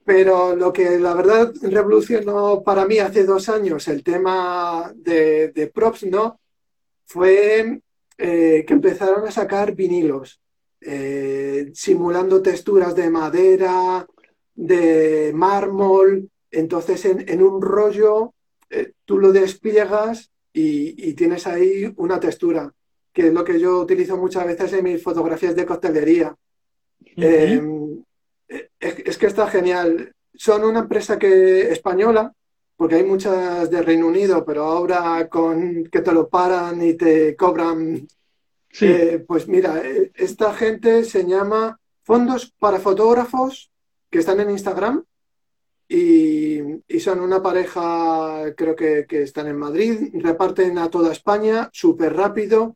Pero 0.06 0.56
lo 0.56 0.72
que 0.72 1.00
la 1.00 1.14
verdad 1.14 1.52
revolucionó 1.62 2.64
para 2.64 2.86
mí 2.86 3.00
hace 3.00 3.26
dos 3.26 3.50
años 3.50 3.88
el 3.88 4.04
tema 4.04 4.94
de, 4.96 5.72
props, 5.74 6.06
¿no? 6.06 6.40
Fue 7.06 7.82
eh, 8.18 8.64
que 8.66 8.74
empezaron 8.74 9.28
a 9.28 9.32
sacar 9.32 9.74
vinilos, 9.76 10.40
simulando 11.74 12.42
texturas 12.42 12.96
de 12.96 13.10
madera, 13.10 14.08
de 14.54 15.32
mármol, 15.34 16.30
entonces, 16.56 17.04
en, 17.06 17.44
un 17.44 17.62
rollo, 17.62 18.34
eh, 18.70 18.94
tú 19.04 19.20
lo 19.20 19.34
despliegas 19.34 20.32
y, 20.54 21.14
tienes 21.14 21.48
ahí 21.48 21.94
una 21.98 22.20
textura, 22.20 22.74
que 23.16 23.28
es 23.28 23.34
lo 23.34 23.46
que 23.46 23.58
yo 23.58 23.80
utilizo 23.80 24.18
muchas 24.18 24.46
veces 24.46 24.74
en 24.74 24.84
mis 24.84 25.02
fotografías 25.02 25.56
de 25.56 25.66
coctelería. 25.66 26.36
Em, 27.16 28.04
es, 28.78 29.18
que 29.18 29.28
está 29.28 29.48
genial. 29.48 30.14
Son 30.34 30.66
una 30.66 30.80
empresa 30.80 31.18
que 31.18 31.72
española, 31.72 32.34
porque 32.76 32.96
hay 32.96 33.06
muchas 33.06 33.72
de 33.72 33.82
Reino 33.82 34.08
Unido, 34.08 34.44
pero 34.44 34.66
ahora 34.66 35.30
con 35.30 35.86
que 35.86 36.02
te 36.02 36.12
lo 36.12 36.28
paran 36.28 36.84
y 36.84 36.96
te 36.96 37.38
cobran. 37.38 38.06
Eh, 38.82 39.24
pues 39.26 39.48
mira, 39.48 39.82
eh, 39.82 40.12
esta 40.16 40.54
gente 40.54 41.06
se 41.06 41.26
llama 41.26 41.80
Fondos 42.04 42.54
para 42.60 42.80
Fotógrafos, 42.80 43.72
que 44.12 44.20
están 44.20 44.42
en 44.42 44.50
Instagram 44.50 45.06
y, 45.88 46.60
son 47.00 47.22
una 47.22 47.42
pareja, 47.42 48.54
creo 48.58 48.76
que, 48.76 49.06
están 49.10 49.48
en 49.48 49.58
Madrid, 49.58 50.10
reparten 50.16 50.78
a 50.80 50.90
toda 50.90 51.14
España 51.14 51.70
súper 51.72 52.14
rápido, 52.14 52.76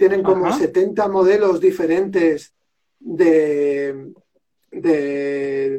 tienen 0.00 0.22
como 0.22 0.50
70 0.50 1.08
modelos 1.08 1.60
diferentes 1.60 2.54
de, 2.98 4.14
de, 4.70 5.78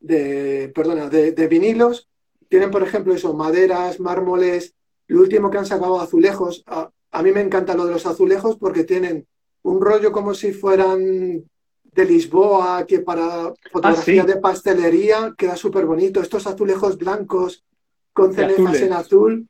de 0.00 0.72
perdona, 0.74 1.08
de, 1.08 1.46
vinilos. 1.46 2.08
Tienen, 2.48 2.72
por 2.72 2.82
ejemplo, 2.82 3.14
eso, 3.14 3.34
maderas, 3.34 4.00
mármoles. 4.00 4.74
Lo 5.06 5.20
último 5.20 5.48
que 5.48 5.58
han 5.58 5.66
sacado 5.66 6.00
azulejos. 6.00 6.64
A, 6.66 6.90
a 7.12 7.22
mí 7.22 7.30
me 7.30 7.40
encanta 7.40 7.76
lo 7.76 7.86
de 7.86 7.92
los 7.92 8.06
azulejos 8.06 8.56
porque 8.56 8.82
tienen 8.82 9.28
un 9.62 9.80
rollo 9.80 10.10
como 10.10 10.34
si 10.34 10.52
fueran 10.52 11.44
de 11.84 12.04
Lisboa, 12.04 12.84
que 12.84 12.98
para 12.98 13.54
fotografía 13.70 14.22
ah, 14.22 14.26
de 14.26 14.36
pastelería 14.38 15.34
queda 15.38 15.54
súper 15.54 15.86
bonito. 15.86 16.20
Estos 16.20 16.48
azulejos 16.48 16.98
blancos 16.98 17.62
con 18.12 18.34
cenefas 18.34 18.80
en 18.80 18.92
azul. 18.92 19.48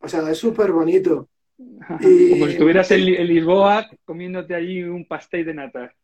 O 0.00 0.08
sea, 0.08 0.28
es 0.32 0.38
súper 0.38 0.72
bonito. 0.72 1.28
Como 1.56 1.98
si 2.00 2.42
estuvieras 2.42 2.90
en, 2.90 3.04
Lisboa 3.04 3.88
comiéndote 4.04 4.54
allí 4.54 4.82
un 4.82 5.06
pastel 5.06 5.46
de 5.46 5.54
nata. 5.54 5.94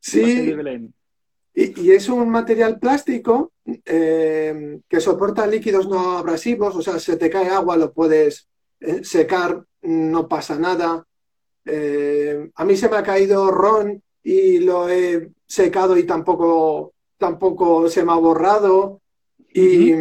Sí. 0.00 0.54
y, 1.54 1.90
es 1.90 2.08
un 2.08 2.28
material 2.28 2.78
plástico 2.78 3.52
eh, 3.84 4.80
que 4.88 5.00
soporta 5.00 5.46
líquidos 5.46 5.88
no 5.88 6.18
abrasivos, 6.18 6.76
o 6.76 6.82
sea, 6.82 6.98
se 6.98 7.16
te 7.16 7.30
cae 7.30 7.48
agua, 7.48 7.76
lo 7.76 7.92
puedes 7.92 8.48
eh, 8.80 9.02
secar, 9.02 9.64
no 9.82 10.28
pasa 10.28 10.58
nada. 10.58 11.04
Eh, 11.64 12.50
a 12.54 12.64
mí 12.64 12.76
se 12.76 12.88
me 12.88 12.96
ha 12.96 13.02
caído 13.02 13.50
ron 13.50 14.02
y 14.22 14.58
lo 14.58 14.88
he 14.88 15.30
secado 15.46 15.96
y 15.96 16.04
tampoco, 16.04 16.94
tampoco 17.18 17.88
se 17.88 18.04
me 18.04 18.12
ha 18.12 18.16
borrado 18.16 19.00
y, 19.52 19.92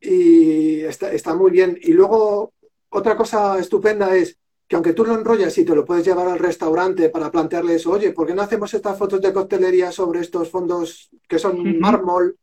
está, 0.00 1.34
muy 1.34 1.50
bien. 1.50 1.78
Y 1.80 1.92
luego 1.92 2.52
otra 2.90 3.16
cosa 3.16 3.58
estupenda 3.58 4.14
es 4.16 4.38
que 4.68 4.76
aunque 4.76 4.92
tú 4.92 5.04
lo 5.04 5.14
enrollas 5.14 5.56
y 5.58 5.64
te 5.64 5.74
lo 5.74 5.84
puedes 5.84 6.04
llevar 6.04 6.28
al 6.28 6.38
restaurante 6.38 7.08
para 7.08 7.30
plantearles, 7.30 7.86
oye, 7.86 8.12
¿por 8.12 8.26
qué 8.26 8.34
no 8.34 8.42
hacemos 8.42 8.72
estas 8.72 8.96
fotos 8.96 9.20
de 9.20 9.32
coctelería 9.32 9.90
sobre 9.90 10.20
estos 10.20 10.48
fondos 10.48 11.10
que 11.28 11.40
son 11.40 11.78
mármol? 11.80 12.36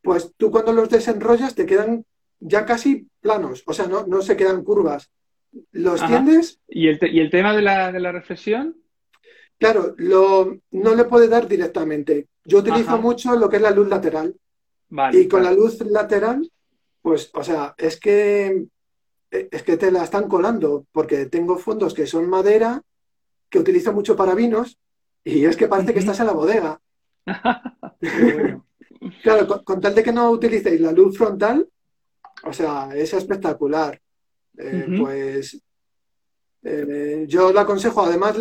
Pues 0.00 0.32
tú 0.36 0.50
cuando 0.50 0.72
los 0.72 0.88
desenrollas 0.88 1.54
te 1.54 1.66
quedan 1.66 2.04
ya 2.38 2.64
casi 2.66 3.08
planos, 3.20 3.62
o 3.66 3.72
sea, 3.72 3.86
no, 3.86 4.06
no 4.06 4.22
se 4.22 4.36
quedan 4.36 4.62
curvas. 4.62 5.10
¿Los 5.72 6.04
tiendes? 6.06 6.60
¿Y 6.68 6.88
el, 6.88 6.98
¿Y 7.02 7.20
el 7.20 7.30
tema 7.30 7.54
de 7.54 7.62
la, 7.62 7.92
de 7.92 8.00
la 8.00 8.12
reflexión? 8.12 8.76
Claro, 9.58 9.94
lo, 9.98 10.58
no 10.70 10.94
le 10.94 11.04
puede 11.04 11.28
dar 11.28 11.46
directamente. 11.46 12.26
Yo 12.44 12.58
utilizo 12.58 12.98
mucho 12.98 13.36
lo 13.36 13.48
que 13.48 13.56
es 13.56 13.62
la 13.62 13.70
luz 13.70 13.88
lateral. 13.88 14.34
y 15.12 15.28
con 15.28 15.42
la 15.42 15.52
luz 15.52 15.80
lateral, 15.80 16.50
pues, 17.00 17.30
o 17.34 17.44
sea, 17.44 17.74
es 17.76 17.98
que 17.98 18.66
es 19.32 19.62
que 19.62 19.76
te 19.76 19.90
la 19.90 20.04
están 20.04 20.28
colando, 20.28 20.86
porque 20.92 21.26
tengo 21.26 21.56
fondos 21.56 21.94
que 21.94 22.06
son 22.06 22.28
madera, 22.28 22.82
que 23.48 23.58
utilizo 23.58 23.92
mucho 23.92 24.14
para 24.14 24.34
vinos, 24.34 24.78
y 25.24 25.44
es 25.46 25.56
que 25.56 25.68
parece 25.68 25.92
que 25.92 26.00
estás 26.00 26.20
en 26.20 26.26
la 26.26 26.32
bodega. 26.32 26.80
claro, 29.22 29.64
con, 29.64 29.80
tal 29.80 29.94
de 29.94 30.02
que 30.02 30.12
no 30.12 30.30
utilicéis 30.30 30.80
la 30.80 30.92
luz 30.92 31.16
frontal, 31.16 31.66
o 32.44 32.52
sea, 32.52 32.90
es 32.94 33.14
espectacular. 33.14 33.98
Eh, 34.58 34.86
pues 35.00 35.62
eh, 36.64 37.24
yo 37.26 37.52
lo 37.52 37.60
aconsejo, 37.60 38.02
además 38.02 38.36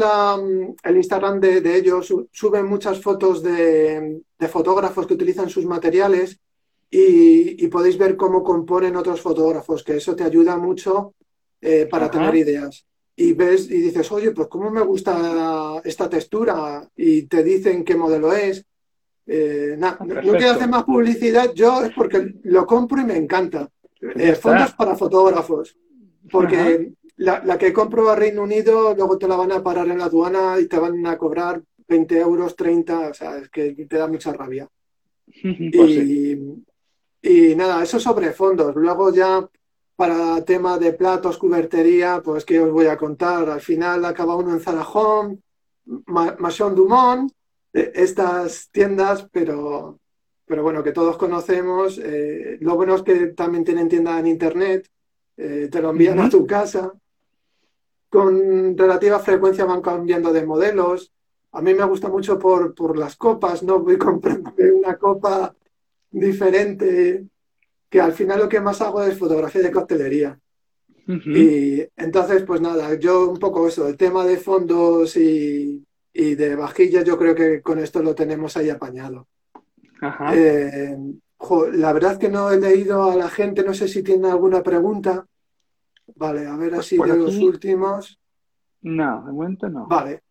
el 0.84 0.98
Instagram 0.98 1.40
de, 1.40 1.76
ellos 1.76 2.14
suben 2.32 2.66
muchas 2.66 3.02
fotos 3.02 3.42
de, 3.42 4.22
fotógrafos 4.50 5.08
que 5.08 5.14
utilizan 5.14 5.50
sus 5.50 5.66
materiales 5.66 6.40
y, 6.94 7.68
podéis 7.70 7.98
ver 7.98 8.18
cómo 8.18 8.44
componen 8.44 8.98
otros 8.98 9.22
fotógrafos, 9.22 9.82
que 9.82 9.96
eso 9.96 10.14
te 10.14 10.26
ayuda 10.26 10.58
mucho 10.58 11.14
eh, 11.62 11.88
para 11.90 12.12
tener 12.12 12.36
ideas. 12.36 12.86
Y 13.16 13.32
ves 13.32 13.72
y 13.72 13.78
dices, 13.78 14.12
oye, 14.12 14.32
pues 14.32 14.50
cómo 14.50 14.70
me 14.70 14.82
gusta 14.82 15.82
esta 15.86 16.10
textura 16.10 16.86
y 16.98 17.24
te 17.24 17.44
dicen 17.44 17.86
qué 17.86 17.96
modelo 17.96 18.34
es. 18.34 18.66
Eh, 19.26 19.78
no 19.78 19.98
quiero 19.98 20.52
hacer 20.52 20.68
más 20.68 20.84
publicidad, 20.84 21.54
yo 21.54 21.82
es 21.84 21.94
porque 21.94 22.34
lo 22.44 22.66
compro 22.66 23.02
y 23.02 23.06
me 23.06 23.16
encanta. 23.16 23.70
fondos 24.42 24.74
para 24.74 24.98
fotógrafos. 24.98 25.78
Porque 26.30 26.94
la, 27.16 27.58
que 27.58 27.72
compro 27.72 28.10
a 28.10 28.16
Reino 28.18 28.44
Unido, 28.44 28.94
luego 28.96 29.18
te 29.18 29.30
la 29.30 29.38
van 29.38 29.54
a 29.54 29.64
parar 29.64 29.88
en 29.88 30.00
la 30.00 30.06
aduana 30.06 30.60
y 30.60 30.68
te 30.68 30.78
van 30.78 31.06
a 31.08 31.18
cobrar 31.18 31.62
20 31.88 32.20
euros, 32.20 32.56
30, 32.56 33.10
o 33.10 33.14
sea, 33.14 33.38
es 33.38 33.50
que 33.50 33.72
te 33.72 33.98
da 33.98 34.08
mucha 34.08 34.34
rabia. 34.34 34.68
Pues 35.74 35.92
y, 35.92 36.66
nada, 37.56 37.84
eso 37.84 38.00
sobre 38.00 38.32
fondos. 38.32 38.76
Luego 38.76 39.14
ya 39.14 39.48
para 39.96 40.44
tema 40.44 40.78
de 40.78 40.94
platos, 40.94 41.38
cubertería, 41.38 42.22
pues 42.24 42.46
que 42.46 42.60
os 42.60 42.72
voy 42.72 42.88
a 42.88 42.98
contar. 42.98 43.50
Al 43.50 43.62
final 43.62 44.04
acaba 44.06 44.36
uno 44.36 44.52
en 44.52 44.60
Zara 44.60 44.84
Home, 44.84 45.38
Maison 46.40 46.76
Dumont, 46.76 47.32
eh, 47.74 47.92
estas 47.96 48.70
tiendas, 48.72 49.28
pero, 49.32 50.00
pero 50.46 50.64
bueno, 50.64 50.84
que 50.84 50.92
todos 50.92 51.18
conocemos. 51.18 52.00
Eh, 52.00 52.58
lo 52.62 52.76
bueno 52.76 52.96
es 52.96 53.04
que 53.04 53.28
también 53.28 53.64
tienen 53.64 53.90
tienda 53.90 54.20
en 54.20 54.28
internet, 54.28 54.90
eh, 55.38 55.70
te 55.72 55.82
lo 55.82 55.92
envían 55.92 56.20
a 56.20 56.30
tu 56.30 56.46
casa 56.48 56.94
con 58.12 58.78
relativa 58.78 59.20
frecuencia 59.20 59.64
van 59.64 59.82
cambiando 59.82 60.34
de 60.34 60.46
modelos. 60.46 61.14
A 61.54 61.62
mí 61.62 61.74
me 61.74 61.86
gusta 61.86 62.10
mucho 62.10 62.38
por, 62.38 62.98
las 62.98 63.16
copas, 63.16 63.64
¿no? 63.64 63.80
Voy 63.80 63.98
comprando 64.00 64.52
una 64.76 64.98
copa 64.98 65.56
diferente, 66.12 67.26
que 67.90 68.02
al 68.02 68.14
final 68.14 68.40
lo 68.40 68.50
que 68.50 68.62
más 68.62 68.82
hago 68.82 69.04
es 69.04 69.18
fotografía 69.18 69.62
de 69.62 69.72
coctelería. 69.72 70.40
Y 71.08 71.82
entonces, 71.98 72.44
pues 72.44 72.62
nada, 72.62 72.94
yo 72.96 73.30
un 73.30 73.38
poco 73.38 73.68
eso, 73.68 73.88
el 73.88 73.98
tema 73.98 74.26
de 74.26 74.38
fondos 74.38 75.18
y, 75.18 75.84
de 76.14 76.56
vajillas, 76.56 77.04
yo 77.04 77.18
creo 77.18 77.36
que 77.36 77.62
con 77.62 77.80
esto 77.80 78.02
lo 78.02 78.16
tenemos 78.16 78.56
ahí 78.56 78.70
apañado. 78.70 79.28
Eh, 80.34 80.98
la 81.74 81.94
verdad 81.94 82.18
que 82.18 82.30
no 82.30 82.52
he 82.52 82.60
leído 82.60 83.12
a 83.12 83.16
la 83.16 83.30
gente, 83.30 83.64
no 83.64 83.74
sé 83.74 83.88
si 83.88 84.04
tiene 84.04 84.30
alguna 84.30 84.62
pregunta. 84.62 85.26
Vale, 86.16 86.46
a 86.46 86.56
ver 86.56 86.70
pues 86.70 86.80
así 86.82 86.98
de 86.98 87.18
los 87.18 87.36
últimos. 87.38 88.20
No, 88.82 89.24
de 89.26 89.32
momento 89.32 89.70
no. 89.70 89.88
Vale. 89.88 90.22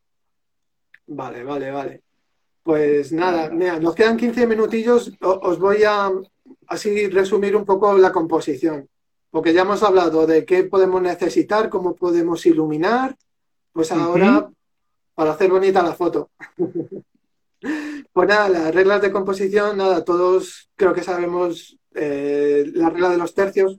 Vale, 1.06 1.42
vale, 1.42 1.70
vale. 1.70 2.02
Pues 2.62 3.12
nada, 3.12 3.50
mira, 3.50 3.78
nos 3.80 3.94
quedan 3.94 4.16
15 4.16 4.46
minutillos. 4.46 5.12
Os 5.20 5.58
voy 5.58 5.84
a 5.84 6.10
así 6.66 7.08
resumir 7.08 7.56
un 7.56 7.64
poco 7.64 7.96
la 7.96 8.12
composición. 8.12 8.88
Porque 9.30 9.52
ya 9.52 9.62
hemos 9.62 9.82
hablado 9.82 10.26
de 10.26 10.44
qué 10.44 10.64
podemos 10.64 11.00
necesitar, 11.00 11.68
cómo 11.68 11.94
podemos 11.94 12.44
iluminar. 12.46 13.16
Pues 13.72 13.92
ahora, 13.92 14.50
para 15.14 15.32
hacer 15.32 15.50
bonita 15.50 15.82
la 15.82 15.94
foto. 15.94 16.30
pues 18.12 18.28
nada, 18.28 18.48
las 18.48 18.74
reglas 18.74 19.02
de 19.02 19.12
composición, 19.12 19.76
nada, 19.76 20.04
todos 20.04 20.70
creo 20.74 20.92
que 20.92 21.02
sabemos 21.02 21.78
eh, 21.94 22.70
la 22.74 22.90
regla 22.90 23.10
de 23.10 23.18
los 23.18 23.34
tercios, 23.34 23.78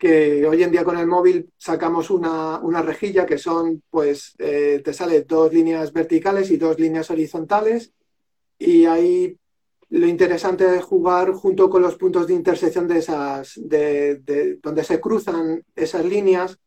que 0.00 0.46
hoy 0.46 0.62
en 0.62 0.70
día 0.70 0.82
con 0.82 0.96
el 0.96 1.06
móvil 1.06 1.52
sacamos 1.58 2.08
una, 2.08 2.82
rejilla 2.82 3.26
que 3.26 3.36
son, 3.36 3.82
pues, 3.90 4.34
eh, 4.38 4.80
te 4.82 4.94
sale 4.94 5.24
dos 5.24 5.52
líneas 5.52 5.92
verticales 5.92 6.50
y 6.50 6.56
dos 6.56 6.80
líneas 6.80 7.10
horizontales. 7.10 7.92
Y 8.58 8.86
ahí 8.86 9.36
lo 9.90 10.06
interesante 10.06 10.74
es 10.74 10.82
jugar 10.82 11.32
junto 11.32 11.68
con 11.68 11.82
los 11.82 11.96
puntos 11.96 12.26
de 12.26 12.32
intersección 12.32 12.88
de 12.88 12.98
esas, 12.98 13.52
de, 13.62 14.58
donde 14.62 14.84
se 14.84 14.98
cruzan 14.98 15.62
esas 15.76 16.06
líneas, 16.06 16.58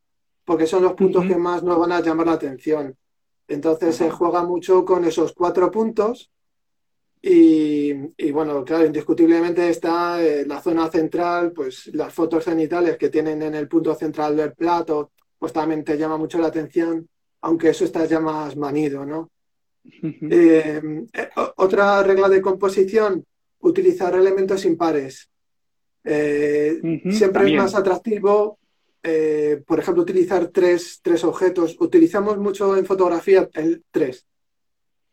porque 0.46 0.68
son 0.68 0.84
los 0.84 0.94
puntos 0.94 1.26
que 1.26 1.36
más 1.36 1.64
nos 1.64 1.80
van 1.80 1.92
a 1.92 2.02
llamar 2.02 2.28
la 2.28 2.34
atención. 2.34 2.96
Entonces 3.48 3.96
se 3.96 4.12
juega 4.12 4.44
mucho 4.44 4.86
con 4.86 5.06
esos 5.06 5.34
cuatro 5.34 5.72
puntos 5.72 6.30
y, 7.26 8.32
bueno, 8.32 8.66
claro, 8.66 8.86
indiscutiblemente 8.86 9.70
está 9.70 10.22
eh, 10.22 10.46
la 10.46 10.62
zona 10.62 10.92
central, 10.92 11.54
pues 11.54 11.88
las 11.94 12.14
fotos 12.14 12.44
cenitales 12.44 12.98
que 12.98 13.08
tienen 13.08 13.42
en 13.42 13.56
el 13.56 13.70
punto 13.70 13.96
central 13.96 14.36
del 14.36 14.52
plato, 14.52 15.14
pues 15.40 15.54
también 15.54 15.86
te 15.86 15.98
llama 15.98 16.18
mucho 16.18 16.38
la 16.38 16.48
atención, 16.48 17.08
aunque 17.40 17.70
eso 17.70 17.86
está 17.86 18.04
ya 18.06 18.20
más 18.20 18.58
manido, 18.58 19.06
¿no? 19.06 19.32
Eh, 19.86 20.82
eh, 21.14 21.30
otra 21.56 22.04
regla 22.04 22.28
de 22.28 22.42
composición, 22.42 23.26
utilizar 23.60 24.14
elementos 24.16 24.66
impares. 24.66 25.30
siempre 26.04 27.48
es 27.48 27.54
más 27.54 27.74
atractivo, 27.74 28.60
por 29.66 29.80
ejemplo, 29.80 30.04
utilizar 30.04 30.48
tres, 30.48 31.00
tres 31.02 31.24
objetos. 31.24 31.78
Utilizamos 31.80 32.38
mucho 32.38 32.76
en 32.76 32.86
fotografía 32.86 33.50
el 33.54 33.82
tres 33.92 34.26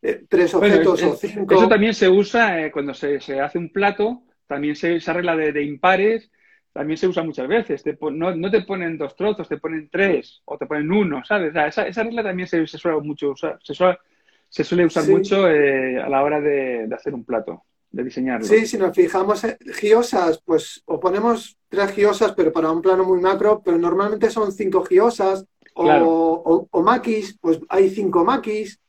eh, 0.02 0.24
tres 0.28 0.54
objetos 0.54 1.02
o 1.02 1.14
cinco. 1.14 1.54
Eso 1.54 1.68
también 1.68 1.94
se 1.94 2.08
usa 2.08 2.64
eh, 2.64 2.70
cuando 2.70 2.94
se, 2.94 3.18
hace 3.40 3.58
un 3.58 3.70
plato, 3.70 4.22
también 4.46 4.74
se, 4.74 4.96
esa 4.96 5.12
regla 5.12 5.36
de, 5.36 5.62
impares 5.62 6.30
también 6.72 6.96
se 6.96 7.08
usa 7.08 7.24
muchas 7.24 7.48
veces. 7.48 7.82
no, 8.12 8.50
te 8.50 8.62
ponen 8.62 8.96
dos 8.96 9.16
trozos, 9.16 9.48
te 9.48 9.58
ponen 9.58 9.88
tres 9.90 10.40
o 10.44 10.56
te 10.56 10.66
ponen 10.66 10.90
uno, 10.90 11.24
¿sabes? 11.24 11.52
esa, 11.54 12.02
regla 12.04 12.22
también 12.22 12.48
se, 12.48 12.64
suele 12.66 13.00
mucho 13.00 13.30
usar, 13.30 13.58
se 13.60 13.74
suele, 13.74 14.86
usar 14.86 15.08
mucho 15.08 15.50
eh, 15.50 16.00
a 16.00 16.08
la 16.08 16.22
hora 16.22 16.40
de, 16.40 16.88
hacer 16.94 17.12
un 17.12 17.24
plato. 17.24 17.64
de 17.90 18.04
diseñarlo. 18.04 18.46
Sí, 18.46 18.66
si 18.66 18.78
nos 18.78 18.94
fijamos 18.94 19.42
en 19.42 19.56
giosas, 19.74 20.40
pues 20.44 20.80
o 20.86 21.00
ponemos 21.00 21.58
tres 21.68 21.90
giosas, 21.92 22.32
pero 22.32 22.52
para 22.52 22.70
un 22.70 22.82
plano 22.82 23.04
muy 23.04 23.20
macro, 23.20 23.60
pero 23.64 23.76
normalmente 23.76 24.30
son 24.30 24.52
cinco 24.52 24.84
giosas, 24.84 25.44
o, 25.74 26.68
o, 26.70 26.82
maquis, 26.82 27.36
pues 27.40 27.60
hay 27.68 27.90
cinco 27.90 28.24
maquis. 28.24 28.80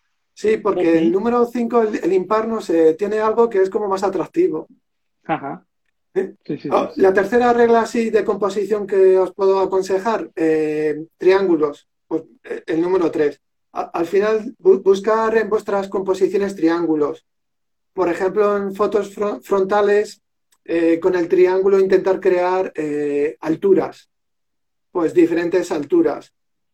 Sí, 0.42 0.58
porque 0.58 0.98
el 0.98 1.12
número 1.12 1.46
cinco, 1.46 1.84
el, 1.84 2.12
impar, 2.14 2.48
no 2.48 2.62
sé, 2.62 2.96
tiene 2.96 3.20
algo 3.20 3.48
que 3.48 3.62
es 3.62 3.70
como 3.70 3.88
más 3.88 4.02
atractivo. 4.02 4.68
Ajá. 5.24 5.64
¿Eh? 6.16 6.34
Oh, 6.72 6.90
la 6.96 7.14
tercera 7.14 7.54
regla 7.54 7.82
así 7.82 8.10
de 8.10 8.26
composición 8.26 8.88
que 8.88 9.20
os 9.20 9.36
puedo 9.36 9.60
aconsejar, 9.60 10.32
eh, 10.36 11.06
triángulos, 11.20 11.88
pues 12.08 12.24
eh, 12.44 12.64
el 12.66 12.82
número 12.82 13.12
tres. 13.12 13.40
al 13.72 14.08
final, 14.08 14.56
buscar 14.58 15.38
en 15.38 15.48
vuestras 15.48 15.88
composiciones 15.90 16.56
triángulos. 16.56 17.24
Por 17.94 18.10
ejemplo, 18.10 18.58
en 18.58 18.74
fotos 18.74 19.14
frontales, 19.44 20.24
con 21.02 21.16
el 21.16 21.28
triángulo 21.28 21.80
intentar 21.80 22.20
crear 22.20 22.74
alturas, 23.42 24.10
pues 24.92 25.14
diferentes 25.14 25.72
alturas. 25.72 26.34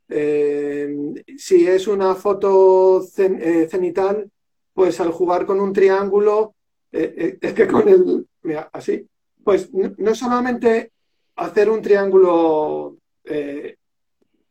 Si 0.10 1.68
es 1.68 1.88
una 1.88 2.16
foto 2.16 3.02
cenital, 3.04 4.30
pues 4.74 5.00
al 5.00 5.12
jugar 5.12 5.46
con 5.46 5.60
un 5.60 5.74
triángulo, 5.74 6.56
es 6.92 7.54
que 7.54 7.68
con 7.68 7.88
el, 7.88 8.28
mira, 8.44 8.70
así, 8.72 9.08
pues 9.44 9.70
no, 9.74 10.14
solamente 10.16 10.92
hacer 11.38 11.70
un 11.70 11.82
triángulo 11.82 12.98
eh, 13.24 13.78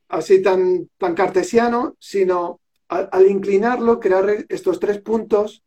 así 0.08 0.40
tan, 0.40 0.88
tan 0.96 1.14
cartesiano, 1.14 1.96
sino 1.98 2.60
al, 2.88 3.26
inclinarlo, 3.26 4.00
crear 4.00 4.46
estos 4.48 4.80
tres 4.80 5.00
puntos, 5.00 5.62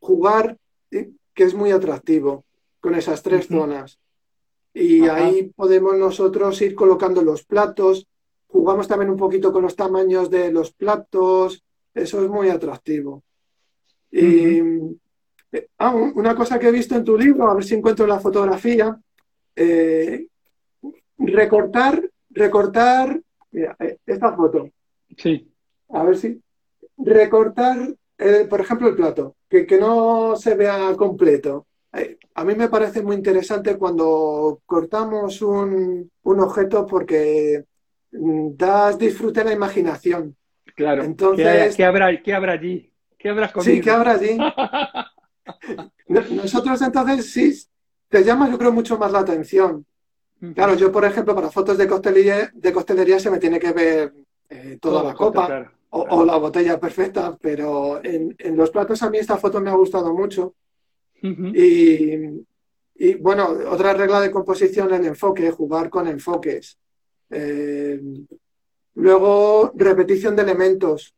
jugar, 0.00 0.58
que 0.90 1.42
es 1.42 1.54
muy 1.54 1.72
atractivo 1.72 2.44
con 2.80 2.94
esas 2.94 3.22
tres 3.22 3.48
zonas. 3.48 3.98
Y 4.74 5.08
ahí 5.08 5.50
podemos 5.56 5.96
nosotros 5.96 6.60
ir 6.62 6.74
colocando 6.74 7.22
los 7.22 7.44
platos, 7.44 8.06
jugamos 8.48 8.88
también 8.88 9.10
un 9.10 9.16
poquito 9.16 9.52
con 9.52 9.62
los 9.62 9.76
tamaños 9.76 10.28
de 10.30 10.50
los 10.50 10.72
platos, 10.72 11.62
eso 11.94 12.22
es 12.22 12.28
muy 12.28 12.48
atractivo. 12.48 13.22
Y 14.10 14.58
eh, 15.52 15.68
ah, 15.78 15.94
una 15.94 16.34
cosa 16.34 16.58
que 16.58 16.68
he 16.68 16.72
visto 16.72 16.94
en 16.94 17.04
tu 17.04 17.16
libro, 17.16 17.48
a 17.48 17.54
ver 17.54 17.64
si 17.64 17.74
encuentro 17.74 18.06
la 18.06 18.20
fotografía. 18.20 18.98
Eh, 19.54 20.26
recortar, 21.18 22.08
recortar, 22.30 23.20
mira, 23.50 23.76
eh, 23.80 23.98
esta 24.06 24.34
foto. 24.34 24.70
Sí. 25.16 25.50
A 25.90 26.04
ver 26.04 26.16
si. 26.16 26.40
Recortar, 26.96 27.94
por 28.50 28.60
ejemplo, 28.60 28.88
el 28.88 28.96
plato, 28.96 29.36
que, 29.48 29.64
que, 29.64 29.78
no 29.78 30.34
se 30.34 30.56
vea 30.56 30.96
completo. 30.96 31.68
a 32.34 32.44
mí 32.44 32.54
me 32.56 32.68
parece 32.68 33.02
muy 33.02 33.14
interesante 33.14 33.78
cuando 33.78 34.60
cortamos 34.66 35.40
un, 35.40 36.10
un 36.22 36.40
objeto 36.40 36.84
porque 36.86 37.64
das 38.10 38.98
disfrute 38.98 39.40
a 39.40 39.44
la 39.44 39.52
imaginación. 39.52 40.36
Claro. 40.74 41.02
Entonces, 41.02 41.76
¿Qué, 41.76 41.84
habrá, 41.84 42.22
¿Qué 42.22 42.34
habrá 42.34 42.52
allí? 42.52 42.92
¿Qué 43.18 43.28
habrás 43.28 43.52
comido? 43.52 43.74
Sí, 43.74 43.80
¿qué 43.80 43.90
habrá 43.90 44.12
allí? 44.12 44.38
Nosotros 46.08 46.80
entonces 46.82 47.32
sí, 47.32 47.52
te 48.08 48.24
llama 48.24 48.50
yo 48.50 48.58
creo 48.58 48.72
mucho 48.72 48.98
más 48.98 49.12
la 49.12 49.20
atención. 49.20 49.84
Claro, 50.54 50.74
yo 50.74 50.92
por 50.92 51.04
ejemplo 51.04 51.34
para 51.34 51.50
fotos 51.50 51.76
de 51.76 51.88
costelería, 51.88 52.50
de 52.54 52.72
costelería 52.72 53.18
se 53.18 53.30
me 53.30 53.38
tiene 53.38 53.58
que 53.58 53.72
ver 53.72 54.14
eh, 54.48 54.78
toda 54.80 55.02
la 55.02 55.14
copa 55.14 55.72
o, 55.90 56.24
la 56.24 56.36
botella 56.36 56.78
perfecta, 56.78 57.36
pero 57.40 58.00
en, 58.04 58.36
los 58.56 58.70
platos 58.70 59.02
a 59.02 59.10
mí 59.10 59.18
esta 59.18 59.36
foto 59.36 59.60
me 59.60 59.70
ha 59.70 59.74
gustado 59.74 60.14
mucho. 60.14 60.54
y, 61.22 62.34
bueno, 63.20 63.48
otra 63.70 63.94
regla 63.94 64.20
de 64.20 64.30
composición 64.30 64.92
el 64.92 65.06
enfoque, 65.06 65.50
jugar 65.50 65.88
con 65.90 66.06
enfoques. 66.06 66.78
Eh, 67.30 68.00
luego, 68.94 69.72
repetición 69.74 70.36
de 70.36 70.42
elementos. 70.42 71.14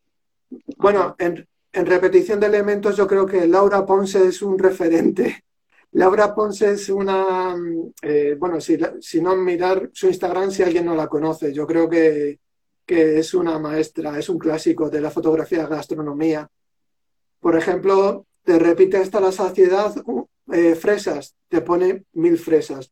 Bueno, 0.76 1.14
en, 1.18 1.46
en 1.72 1.86
repetición 1.86 2.40
de 2.40 2.46
elementos, 2.46 2.96
yo 2.96 3.06
creo 3.06 3.26
que 3.26 3.46
Laura 3.46 3.86
Ponce 3.86 4.26
es 4.26 4.42
un 4.42 4.58
referente. 4.58 5.44
Laura 5.92 6.34
Ponce 6.34 6.72
es 6.72 6.88
una, 6.88 7.56
eh, 8.02 8.36
bueno, 8.38 8.60
si, 8.60 8.78
si, 9.00 9.20
no 9.20 9.36
mirar 9.36 9.90
su 9.92 10.06
Instagram, 10.06 10.50
si 10.50 10.62
alguien 10.62 10.86
no 10.86 10.94
la 10.94 11.08
conoce, 11.08 11.52
yo 11.52 11.66
creo 11.66 11.88
que, 11.88 12.38
que 12.86 13.18
es 13.18 13.34
una 13.34 13.58
maestra, 13.58 14.18
es 14.18 14.28
un 14.28 14.38
clásico 14.38 14.88
de 14.88 15.00
la 15.00 15.10
fotografía 15.10 15.62
de 15.64 15.68
gastronomía. 15.68 16.48
Por 17.40 17.56
ejemplo, 17.56 18.26
te 18.44 18.58
repite 18.58 18.98
hasta 18.98 19.20
la 19.20 19.32
saciedad 19.32 19.94
eh, 20.52 20.74
fresas, 20.74 21.34
te 21.48 21.60
pone 21.60 22.04
mil 22.12 22.38
fresas. 22.38 22.90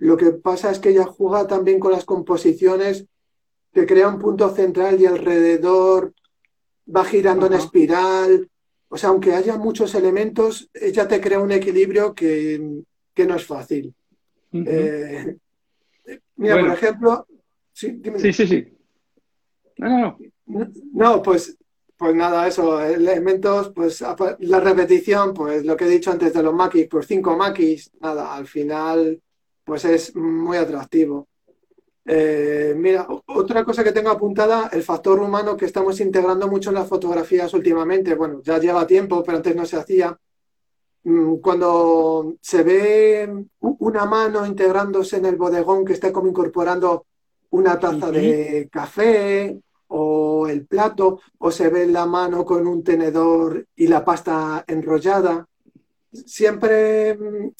Lo 0.00 0.16
que 0.16 0.30
pasa 0.32 0.70
es 0.70 0.78
que 0.78 0.88
ella 0.88 1.04
juega 1.04 1.46
también 1.46 1.78
con 1.78 1.92
las 1.92 2.06
composiciones, 2.06 3.06
que 3.72 3.86
crea 3.86 4.08
un 4.08 4.18
punto 4.18 4.48
central 4.48 4.98
y 4.98 5.04
alrededor 5.04 6.14
va 6.94 7.04
girando 7.04 7.46
en 7.46 7.52
espiral. 7.52 8.48
O 8.88 8.96
sea, 8.96 9.10
aunque 9.10 9.34
haya 9.34 9.58
muchos 9.58 9.94
elementos, 9.94 10.70
ella 10.72 11.06
te 11.06 11.20
crea 11.20 11.38
un 11.38 11.52
equilibrio 11.52 12.14
que, 12.14 12.82
no 13.16 13.36
es 13.36 13.44
fácil. 13.44 13.94
Eh, 14.52 15.36
mira, 16.36 16.58
por 16.58 16.70
ejemplo. 16.70 17.26
Sí, 17.74 18.00
sí, 18.16 18.32
sí, 18.32 18.46
sí. 18.46 18.68
No, 19.76 20.18
no, 20.46 20.70
no. 20.94 21.22
pues, 21.22 21.58
pues 21.94 22.14
nada, 22.14 22.48
eso, 22.48 22.80
elementos, 22.82 23.70
pues 23.74 24.02
la 24.38 24.60
repetición, 24.60 25.34
pues 25.34 25.66
lo 25.66 25.76
que 25.76 25.84
he 25.84 25.90
dicho 25.90 26.10
antes 26.10 26.32
de 26.32 26.42
los 26.42 26.54
maquis, 26.54 26.88
pues 26.88 27.06
cinco 27.06 27.36
maquis, 27.36 27.92
nada, 28.00 28.34
al 28.34 28.46
final, 28.46 29.20
pues 29.70 29.84
es 29.84 30.16
muy 30.16 30.56
atractivo. 30.56 31.28
Eh, 32.04 32.74
mira, 32.76 33.06
otra 33.26 33.64
cosa 33.64 33.84
que 33.84 33.92
tengo 33.92 34.10
apuntada, 34.10 34.68
el 34.72 34.82
factor 34.82 35.20
humano 35.20 35.56
que 35.56 35.66
estamos 35.66 36.00
integrando 36.00 36.48
mucho 36.48 36.70
en 36.70 36.74
las 36.74 36.88
fotografías 36.88 37.54
últimamente. 37.54 38.16
Bueno, 38.16 38.42
ya 38.42 38.58
lleva 38.58 38.84
tiempo, 38.84 39.22
pero 39.22 39.36
antes 39.36 39.54
no 39.54 39.64
se 39.64 39.76
hacía. 39.76 40.18
Mm, 41.04 41.36
cuando 41.36 42.34
se 42.40 42.64
ve 42.64 43.46
una 43.60 44.06
mano 44.06 44.44
integrándose 44.44 45.18
en 45.18 45.26
el 45.26 45.36
bodegón 45.36 45.84
que 45.84 45.92
está 45.92 46.12
como 46.12 46.26
incorporando 46.26 47.06
una 47.50 47.78
taza 47.78 48.10
de 48.10 48.68
café 48.72 49.56
o 49.86 50.48
el 50.48 50.66
plato, 50.66 51.20
o 51.38 51.52
se 51.52 51.68
ve 51.68 51.86
la 51.86 52.06
mano 52.06 52.44
con 52.44 52.66
un 52.66 52.82
tenedor 52.82 53.64
y 53.76 53.86
la 53.86 54.04
pasta 54.04 54.64
enrollada, 54.66 55.46
siempre, 56.12 57.16
mm, 57.16 57.50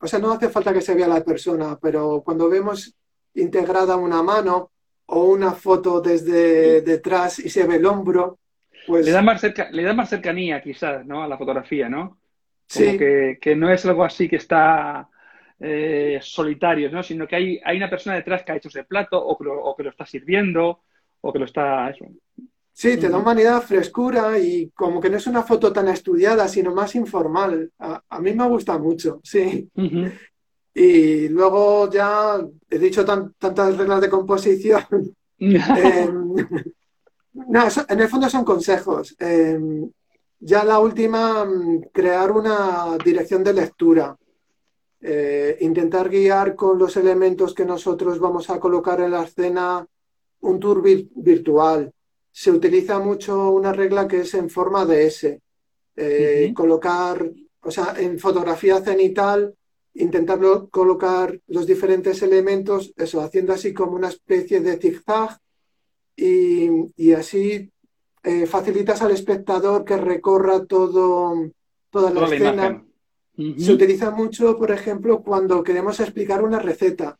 o 0.00 0.06
sea, 0.06 0.18
no 0.18 0.32
hace 0.32 0.48
falta 0.48 0.72
que 0.72 0.80
se 0.80 0.94
vea 0.94 1.08
la 1.08 1.24
persona, 1.24 1.78
pero 1.80 2.22
cuando 2.24 2.48
vemos 2.48 2.94
integrada 3.34 3.96
una 3.96 4.22
mano 4.22 4.72
o 5.06 5.24
una 5.24 5.52
foto 5.52 6.00
desde 6.00 6.80
detrás 6.82 7.38
y 7.38 7.48
se 7.48 7.66
ve 7.66 7.76
el 7.76 7.86
hombro, 7.86 8.38
pues... 8.86 9.06
Le 9.06 9.12
da 9.12 9.22
más, 9.22 9.40
cerca, 9.40 9.70
le 9.70 9.82
da 9.82 9.94
más 9.94 10.08
cercanía 10.08 10.60
quizás, 10.62 11.06
¿no? 11.06 11.22
A 11.22 11.28
la 11.28 11.38
fotografía, 11.38 11.88
¿no? 11.88 12.18
sí. 12.66 12.98
Que, 12.98 13.38
que, 13.40 13.54
no 13.54 13.70
es 13.70 13.84
algo 13.84 14.04
así 14.04 14.28
que 14.28 14.36
está 14.36 15.08
eh, 15.60 16.18
solitario, 16.22 16.90
¿no? 16.90 17.02
Sino 17.02 17.28
que 17.28 17.36
hay, 17.36 17.60
hay 17.64 17.76
una 17.76 17.90
persona 17.90 18.16
detrás 18.16 18.42
que 18.42 18.52
ha 18.52 18.56
hecho 18.56 18.68
ese 18.68 18.84
plato 18.84 19.22
o 19.22 19.36
que 19.36 19.44
lo, 19.44 19.62
o 19.62 19.76
que 19.76 19.82
lo 19.82 19.90
está 19.90 20.06
sirviendo 20.06 20.82
o 21.20 21.32
que 21.32 21.38
lo 21.38 21.44
está... 21.44 21.90
Eso. 21.90 22.06
Sí, 22.74 22.96
te 22.96 23.08
da 23.08 23.18
humanidad, 23.18 23.62
frescura 23.62 24.38
y 24.38 24.70
como 24.70 25.00
que 25.00 25.10
no 25.10 25.18
es 25.18 25.26
una 25.26 25.42
foto 25.42 25.72
tan 25.72 25.88
estudiada, 25.88 26.48
sino 26.48 26.74
más 26.74 26.94
informal. 26.94 27.70
A, 27.78 28.20
mí 28.20 28.32
me 28.32 28.48
gusta 28.48 28.78
mucho, 28.78 29.20
sí. 29.22 29.68
Y 30.74 31.28
luego 31.28 31.90
ya 31.90 32.40
he 32.70 32.78
dicho 32.78 33.04
tantas 33.04 33.76
reglas 33.76 34.00
de 34.00 34.10
composición. 34.10 34.84
Em, 35.42 36.34
no, 37.32 37.64
en 37.88 38.00
el 38.00 38.08
fondo 38.08 38.30
son 38.30 38.44
consejos. 38.44 39.16
Em, 39.18 39.90
ya 40.38 40.64
la 40.64 40.78
última, 40.78 41.44
mm, 41.44 41.88
crear 41.92 42.30
una 42.30 42.96
dirección 43.04 43.42
de 43.42 43.52
lectura. 43.52 44.16
Eh, 45.00 45.58
intentar 45.62 46.08
guiar 46.08 46.54
con 46.54 46.78
los 46.78 46.96
elementos 46.96 47.54
que 47.54 47.64
nosotros 47.64 48.20
vamos 48.20 48.50
a 48.50 48.60
colocar 48.60 49.00
en 49.00 49.10
la 49.10 49.24
escena 49.24 49.84
un 50.40 50.60
tour 50.60 50.80
virtual. 50.80 51.92
Se 52.32 52.50
utiliza 52.50 52.98
mucho 52.98 53.50
una 53.50 53.72
regla 53.72 54.08
que 54.08 54.20
es 54.20 54.34
en 54.34 54.48
forma 54.50 54.84
de 54.86 55.06
S. 55.06 55.40
Eh, 55.94 56.52
colocar, 56.54 57.30
o 57.60 57.70
sea, 57.70 57.94
en 57.98 58.18
fotografía 58.18 58.80
cenital, 58.80 59.54
intentarlo 59.94 60.68
colocar 60.70 61.38
los 61.48 61.66
diferentes 61.66 62.22
elementos, 62.22 62.92
eso, 62.96 63.20
haciendo 63.20 63.52
así 63.52 63.74
como 63.74 63.92
una 63.92 64.08
especie 64.08 64.60
de 64.60 64.78
zigzag 64.78 65.38
y, 66.16 67.12
así 67.12 67.70
eh, 68.22 68.46
facilitas 68.46 69.02
al 69.02 69.10
espectador 69.10 69.84
que 69.84 69.96
recorra 69.96 70.64
todo, 70.64 71.50
toda 71.90 72.10
la 72.10 72.24
escena. 72.24 72.84
Se 73.58 73.72
utiliza 73.72 74.10
mucho, 74.10 74.56
por 74.58 74.70
ejemplo, 74.70 75.22
cuando 75.22 75.62
queremos 75.62 75.98
explicar 76.00 76.42
una 76.44 76.58
receta, 76.58 77.18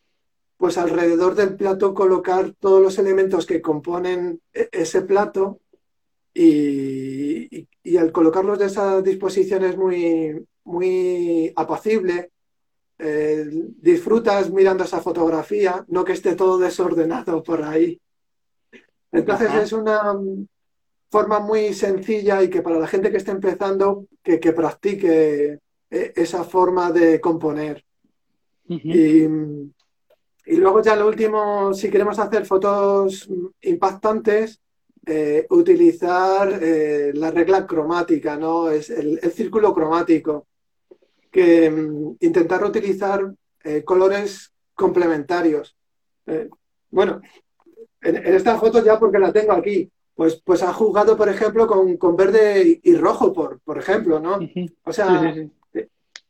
pues 0.63 0.77
alrededor 0.77 1.35
del 1.35 1.57
plato 1.57 1.93
colocar 1.93 2.53
todos 2.57 2.81
los 2.81 2.97
elementos 2.97 3.45
que 3.45 3.61
componen 3.61 4.39
e-, 4.53 4.69
ese 4.71 5.01
plato 5.01 5.59
y, 6.33 7.67
y 7.83 7.97
al 7.97 8.13
colocarlos 8.13 8.59
de 8.59 8.67
esa 8.67 9.01
disposición 9.01 9.65
es 9.65 9.75
muy, 9.75 10.47
muy 10.63 11.51
apacible. 11.57 12.31
Eh, 12.97 13.45
disfrutas 13.81 14.51
mirando 14.51 14.85
esa 14.85 15.01
fotografía, 15.01 15.83
no 15.89 16.05
que 16.05 16.13
esté 16.13 16.33
todo 16.33 16.57
desordenado 16.57 17.43
por 17.43 17.61
ahí. 17.61 17.99
Entonces 19.11 19.53
es 19.55 19.73
una 19.73 20.17
forma 21.11 21.41
muy 21.41 21.73
sencilla 21.73 22.41
y 22.41 22.49
que 22.49 22.61
para 22.61 22.79
la 22.79 22.87
gente 22.87 23.11
que 23.11 23.17
esté 23.17 23.31
empezando, 23.31 24.07
que, 24.23 24.37
practique 24.53 25.59
eh, 25.89 26.13
esa 26.15 26.45
forma 26.45 26.89
de 26.93 27.19
componer. 27.19 27.83
y, 28.65 29.27
y, 30.45 30.55
luego 30.57 30.81
ya 30.81 30.95
lo 30.95 31.07
último, 31.07 31.73
si 31.73 31.89
queremos 31.89 32.19
hacer 32.19 32.45
fotos 32.45 33.29
impactantes, 33.61 34.61
eh, 35.05 35.45
utilizar 35.49 36.59
eh, 36.61 37.11
la 37.13 37.29
regla 37.29 37.67
cromática, 37.67 38.37
¿no? 38.37 38.69
Es 38.69 38.89
el, 38.89 39.19
círculo 39.33 39.73
cromático, 39.73 40.47
que 41.29 41.69
mm, 41.69 42.17
intentar 42.21 42.63
utilizar 42.63 43.33
eh, 43.63 43.83
colores 43.83 44.53
complementarios. 44.73 45.75
bueno, 46.89 47.21
en, 48.01 48.15
esta 48.15 48.57
foto 48.57 48.83
ya 48.83 48.97
porque 48.97 49.19
la 49.19 49.33
tengo 49.33 49.51
aquí, 49.51 49.91
pues, 50.15 50.41
pues 50.41 50.63
ha 50.63 50.71
jugado, 50.71 51.17
por 51.17 51.27
ejemplo, 51.27 51.67
con, 51.67 52.15
verde 52.15 52.79
y, 52.81 52.95
rojo, 52.95 53.33
por, 53.33 53.59
por 53.59 53.77
ejemplo, 53.77 54.21
¿no? 54.21 54.39
O 54.85 54.93
sea, 54.93 55.35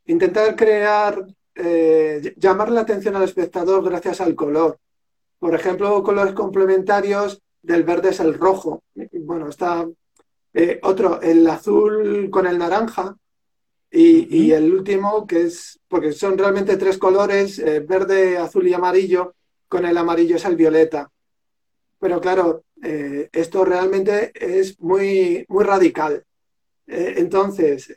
intentar 0.06 0.56
crear, 0.56 1.24
llamar 1.56 2.70
la 2.70 2.80
atención 2.80 3.16
al 3.16 3.24
espectador 3.24 3.84
gracias 3.84 4.20
al 4.20 4.34
color. 4.34 4.78
Por 5.38 5.54
ejemplo, 5.54 6.02
colores 6.02 6.32
complementarios 6.32 7.42
del 7.60 7.82
verde 7.82 8.10
es 8.10 8.20
el 8.20 8.34
rojo. 8.34 8.82
Bueno, 9.12 9.48
está 9.48 9.86
eh, 10.52 10.78
otro, 10.82 11.20
el 11.20 11.46
azul 11.48 12.30
con 12.30 12.46
el 12.46 12.58
naranja. 12.58 13.16
Y, 13.90 14.50
el 14.50 14.72
último, 14.72 15.24
que 15.24 15.42
es, 15.42 15.78
porque 15.86 16.12
son 16.12 16.36
realmente 16.36 16.76
tres 16.76 16.98
colores, 16.98 17.60
eh, 17.60 17.78
verde, 17.78 18.38
azul 18.38 18.66
y 18.66 18.74
amarillo, 18.74 19.34
con 19.68 19.84
el 19.84 19.96
amarillo 19.96 20.34
es 20.34 20.44
el 20.46 20.56
violeta. 20.56 21.08
Pero 22.00 22.20
claro, 22.20 22.64
eh, 22.82 23.28
esto 23.30 23.64
realmente 23.64 24.32
es 24.34 24.80
muy, 24.80 25.44
muy 25.48 25.62
radical. 25.62 26.24
entonces, 26.86 27.94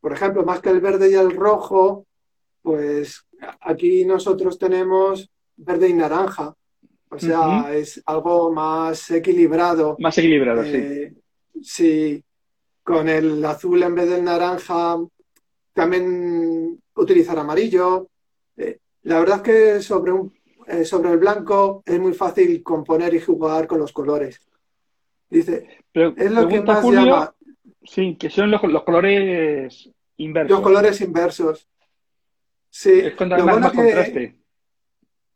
por 0.00 0.12
ejemplo, 0.12 0.44
más 0.44 0.60
que 0.60 0.70
el 0.70 0.80
verde 0.80 1.10
y 1.10 1.14
el 1.14 1.30
rojo, 1.30 2.06
pues 2.68 3.24
aquí 3.62 4.04
nosotros 4.04 4.58
tenemos 4.58 5.30
verde 5.56 5.88
y 5.88 5.94
naranja. 5.94 6.54
O 7.08 7.18
sea, 7.18 7.74
es 7.74 8.02
algo 8.04 8.52
más 8.52 9.10
equilibrado. 9.10 9.96
Más 9.98 10.18
equilibrado, 10.18 10.62
sí. 10.64 10.76
Eh, 10.76 11.14
sí, 11.62 12.22
con 12.82 13.08
el 13.08 13.42
azul 13.42 13.82
en 13.82 13.94
vez 13.94 14.10
del 14.10 14.22
naranja, 14.22 14.98
también 15.72 16.78
utilizar 16.94 17.38
amarillo. 17.38 18.08
Eh, 18.54 18.80
la 19.04 19.18
verdad 19.20 19.36
es 19.36 19.42
que 19.42 19.82
sobre, 19.82 20.12
un, 20.12 20.30
eh, 20.66 20.84
sobre 20.84 21.12
el 21.12 21.16
blanco 21.16 21.82
es 21.86 21.98
muy 21.98 22.12
fácil 22.12 22.62
componer 22.62 23.14
y 23.14 23.20
jugar 23.20 23.66
con 23.66 23.78
los 23.78 23.92
colores. 23.92 24.42
Dice, 25.30 25.66
es 25.94 26.30
lo 26.30 26.46
que 26.46 26.60
más 26.60 26.84
llama. 26.84 27.34
Sí, 27.82 28.14
que 28.16 28.28
son 28.28 28.50
los, 28.50 28.60
colores 28.60 29.90
inversos. 30.18 30.50
Los 30.50 30.60
colores 30.60 31.00
inversos. 31.00 31.66
Sí, 32.70 33.00
es 33.00 33.14
con 33.14 33.28
más, 33.28 33.72
contraste. 33.72 34.36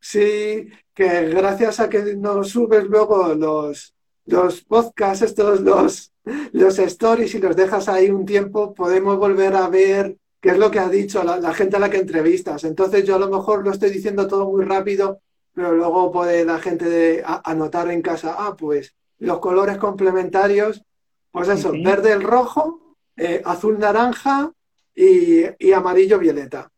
Sí, 0.01 0.69
que 0.95 1.29
gracias 1.29 1.81
a 1.81 1.89
que 1.89 2.17
nos 2.17 2.51
subes 2.51 2.85
luego 2.85 3.35
los, 3.35 3.95
los 4.27 4.63
podcasts, 4.63 5.23
estos, 5.23 5.61
los, 5.61 6.13
los 6.53 6.79
stories 6.79 7.35
y 7.35 7.39
los 7.39 7.57
dejas 7.57 7.89
ahí 7.89 8.11
un 8.11 8.27
tiempo, 8.27 8.75
podemos 8.75 9.17
volver 9.17 9.55
a 9.55 9.69
ver 9.69 10.17
qué 10.43 10.51
es 10.51 10.59
lo 10.59 10.73
que 10.73 10.81
ha 10.81 10.89
dicho 10.89 11.23
la, 11.23 11.55
gente 11.55 11.77
a 11.77 11.79
la 11.79 11.89
que 11.89 11.99
entrevistas. 11.99 12.65
Entonces 12.65 13.05
yo 13.05 13.15
a 13.15 13.21
lo 13.21 13.31
mejor 13.31 13.65
lo 13.65 13.71
estoy 13.71 13.91
diciendo 13.91 14.27
todo 14.27 14.51
muy 14.51 14.65
rápido, 14.65 15.21
pero 15.55 15.73
luego 15.73 16.11
puede 16.11 16.45
la 16.45 16.59
gente 16.59 16.85
de, 16.85 17.23
anotar 17.45 17.89
en 17.91 18.03
casa, 18.03 18.35
ah, 18.37 18.57
pues 18.57 18.95
los 19.19 19.39
colores 19.39 19.79
complementarios, 19.79 20.83
pues 21.31 21.49
eso, 21.49 21.71
verde 21.71 22.13
el 22.13 22.25
rojo, 22.25 22.97
eh, 23.17 23.41
azul 23.45 23.79
naranja 23.79 24.51
y, 24.97 25.73
amarillo 25.73 26.19
violeta. 26.19 26.72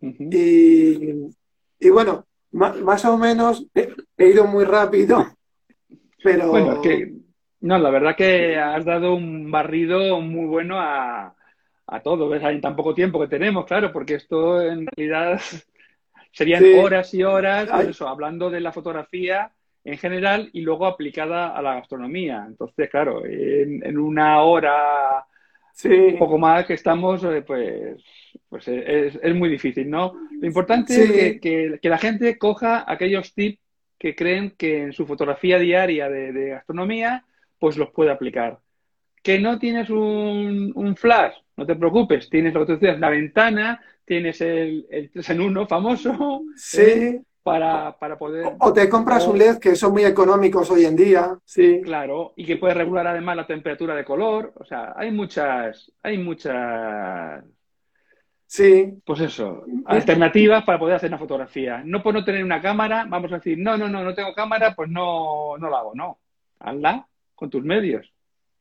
Y, 0.00 1.28
y, 1.78 1.90
bueno, 1.90 2.26
más, 2.52 3.04
o 3.04 3.16
menos 3.16 3.66
he, 3.74 4.28
ido 4.28 4.46
muy 4.46 4.64
rápido, 4.64 5.26
pero... 6.22 6.48
Bueno, 6.48 6.80
que... 6.80 7.14
No, 7.62 7.78
la 7.78 7.90
verdad 7.90 8.16
que 8.16 8.56
has 8.56 8.86
dado 8.86 9.14
un 9.14 9.50
barrido 9.50 10.18
muy 10.22 10.46
bueno 10.46 10.80
a, 10.80 11.34
a 11.90 12.00
todo, 12.00 12.28
¿ves? 12.28 12.42
En 12.42 12.60
tan 12.60 12.76
poco 12.76 12.94
tiempo 12.94 13.20
que 13.20 13.28
tenemos, 13.28 13.66
claro, 13.66 13.92
porque 13.92 14.14
esto 14.14 14.62
en 14.62 14.86
realidad 14.86 15.40
serían 16.32 16.64
horas 16.78 17.12
y 17.12 17.22
horas, 17.22 17.68
pues 17.70 17.88
eso, 17.88 18.08
hablando 18.08 18.48
de 18.48 18.60
la 18.60 18.72
fotografía 18.72 19.52
en 19.84 19.98
general 19.98 20.50
y 20.52 20.60
luego 20.60 20.86
aplicada 20.86 21.48
a 21.48 21.62
la 21.62 21.74
gastronomía. 21.74 22.44
Entonces, 22.46 22.88
claro, 22.90 23.24
en, 23.24 23.98
una 23.98 24.42
hora, 24.42 25.26
un 25.84 26.18
poco 26.18 26.38
más 26.38 26.66
que 26.66 26.74
estamos, 26.74 27.22
eh, 27.24 27.42
pues 27.46 28.02
pues 28.48 28.66
es, 28.68 29.18
es, 29.22 29.34
muy 29.34 29.48
difícil, 29.48 29.88
¿no? 29.88 30.12
Lo 30.40 30.46
importante 30.46 30.94
es 30.94 31.40
que, 31.40 31.78
que, 31.80 31.88
la 31.88 31.98
gente 31.98 32.36
coja 32.36 32.84
aquellos 32.86 33.32
tips 33.32 33.60
que 33.98 34.14
creen 34.14 34.54
que 34.56 34.82
en 34.82 34.92
su 34.92 35.06
fotografía 35.06 35.58
diaria 35.58 36.08
de, 36.08 36.48
gastronomía, 36.50 37.24
pues 37.58 37.76
los 37.76 37.90
puede 37.90 38.10
aplicar. 38.10 38.58
Que 39.22 39.38
no 39.38 39.58
tienes 39.58 39.90
un, 39.90 40.72
un, 40.74 40.96
flash, 40.96 41.34
no 41.56 41.66
te 41.66 41.76
preocupes, 41.76 42.28
tienes 42.30 42.54
lo 42.54 42.66
que 42.66 42.76
tú 42.76 42.86
la 42.86 43.10
ventana, 43.10 43.80
tienes 44.04 44.40
el, 44.40 44.86
el 44.90 45.10
3 45.10 45.30
en 45.30 45.40
1 45.40 45.66
famoso. 45.66 46.42
Sí. 46.56 46.80
¿eh? 46.80 47.22
Para, 47.42 47.98
para, 47.98 48.18
poder... 48.18 48.54
O 48.58 48.72
te 48.72 48.88
compras 48.88 49.26
un 49.26 49.38
LED 49.38 49.58
que 49.58 49.74
son 49.74 49.92
muy 49.92 50.04
económicos 50.04 50.70
hoy 50.70 50.84
en 50.84 50.94
día, 50.94 51.38
sí. 51.44 51.80
Claro, 51.82 52.34
y 52.36 52.44
que 52.44 52.58
puede 52.58 52.74
regular 52.74 53.06
además 53.06 53.36
la 53.36 53.46
temperatura 53.46 53.94
de 53.94 54.04
color. 54.04 54.52
O 54.56 54.64
sea, 54.64 54.92
hay 54.94 55.10
muchas, 55.10 55.90
hay 56.02 56.18
muchas 56.18 57.42
Sí. 58.50 59.00
Pues 59.06 59.20
eso, 59.20 59.64
alternativas 59.86 60.64
para 60.64 60.76
poder 60.76 60.96
hacer 60.96 61.08
una 61.08 61.18
fotografía. 61.18 61.82
No 61.84 62.02
por 62.02 62.12
no 62.12 62.24
tener 62.24 62.42
una 62.42 62.60
cámara, 62.60 63.06
vamos 63.08 63.30
a 63.30 63.36
decir, 63.36 63.56
no, 63.56 63.78
no, 63.78 63.88
no, 63.88 64.02
no 64.02 64.12
tengo 64.12 64.34
cámara, 64.34 64.74
pues 64.74 64.90
no, 64.90 65.56
no 65.56 65.70
la 65.70 65.78
hago, 65.78 65.94
no. 65.94 66.18
Hazla 66.58 67.06
con 67.36 67.48
tus 67.48 67.62
medios. 67.62 68.12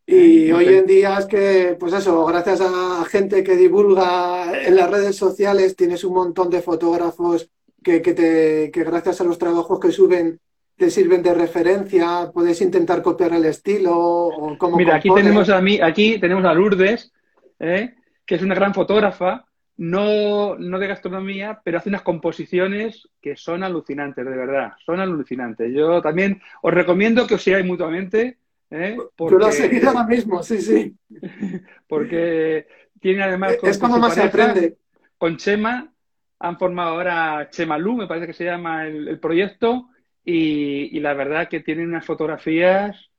Y 0.06 0.52
hoy 0.52 0.68
en 0.68 0.86
día 0.86 1.18
es 1.18 1.26
que, 1.26 1.76
pues 1.80 1.94
eso, 1.94 2.24
gracias 2.24 2.62
a 2.62 3.04
gente 3.06 3.44
que 3.44 3.56
divulga 3.56 4.60
en 4.62 4.76
las 4.76 4.92
redes 4.92 5.16
sociales, 5.16 5.76
tienes 5.76 6.04
un 6.04 6.14
montón 6.14 6.52
de 6.52 6.62
fotógrafos 6.62 7.50
que, 7.84 8.02
que, 8.02 8.14
te, 8.14 8.72
que 8.72 8.84
gracias 8.84 9.22
a 9.22 9.24
los 9.24 9.38
trabajos 9.38 9.80
que 9.80 9.92
suben 9.92 10.40
te 10.80 10.90
sirven 10.90 11.22
de 11.22 11.34
referencia, 11.34 12.32
puedes 12.34 12.62
intentar 12.62 13.02
copiar 13.02 13.34
el 13.34 13.44
estilo 13.44 13.98
o 13.98 14.58
cómo 14.58 14.78
Mira, 14.78 14.96
aquí 14.96 15.10
tenemos 15.14 15.50
a 15.50 15.62
mí, 15.62 15.80
aquí 15.82 16.20
tenemos 16.20 16.46
a 16.46 16.54
Lourdes, 16.54 17.12
¿eh? 17.60 17.96
que 18.26 18.36
es 18.36 18.42
una 18.42 18.56
gran 18.56 18.74
fotógrafa, 18.74 19.46
no, 19.76 20.56
no 20.56 20.80
de 20.80 20.88
gastronomía, 20.88 21.62
pero 21.66 21.78
hace 21.78 21.90
unas 21.90 22.02
composiciones 22.02 23.10
que 23.22 23.36
son 23.36 23.64
alucinantes, 23.64 24.26
de 24.26 24.36
verdad, 24.36 24.74
son 24.86 25.02
alucinantes. 25.02 25.74
Yo 25.74 26.02
también 26.02 26.42
os 26.62 26.74
recomiendo 26.74 27.28
que 27.28 27.36
os 27.36 27.44
sigáis 27.44 27.66
mutuamente. 27.66 28.38
¿eh? 28.72 28.98
Porque, 29.18 29.34
Yo 29.34 29.40
lo 29.40 29.90
ahora 29.90 30.08
mismo, 30.08 30.44
sí, 30.44 30.62
sí. 30.62 30.96
porque 31.88 32.68
tiene 33.02 33.24
además... 33.24 33.58
es 33.64 33.78
como 33.78 33.98
más 33.98 34.14
se 34.14 34.24
aprende. 34.24 34.78
Con 35.18 35.36
Chema, 35.36 35.92
han 36.40 36.58
formado 36.58 36.92
ahora 36.92 37.50
Chema 37.52 37.78
me 37.78 38.08
parece 38.08 38.28
que 38.28 38.34
se 38.34 38.46
llama 38.46 38.88
el, 38.88 39.20
proyecto, 39.20 39.90
y, 40.24 41.00
la 41.00 41.14
verdad 41.14 41.50
que 41.50 41.60
tienen 41.60 41.90
unas 41.90 42.06
fotografías 42.06 43.10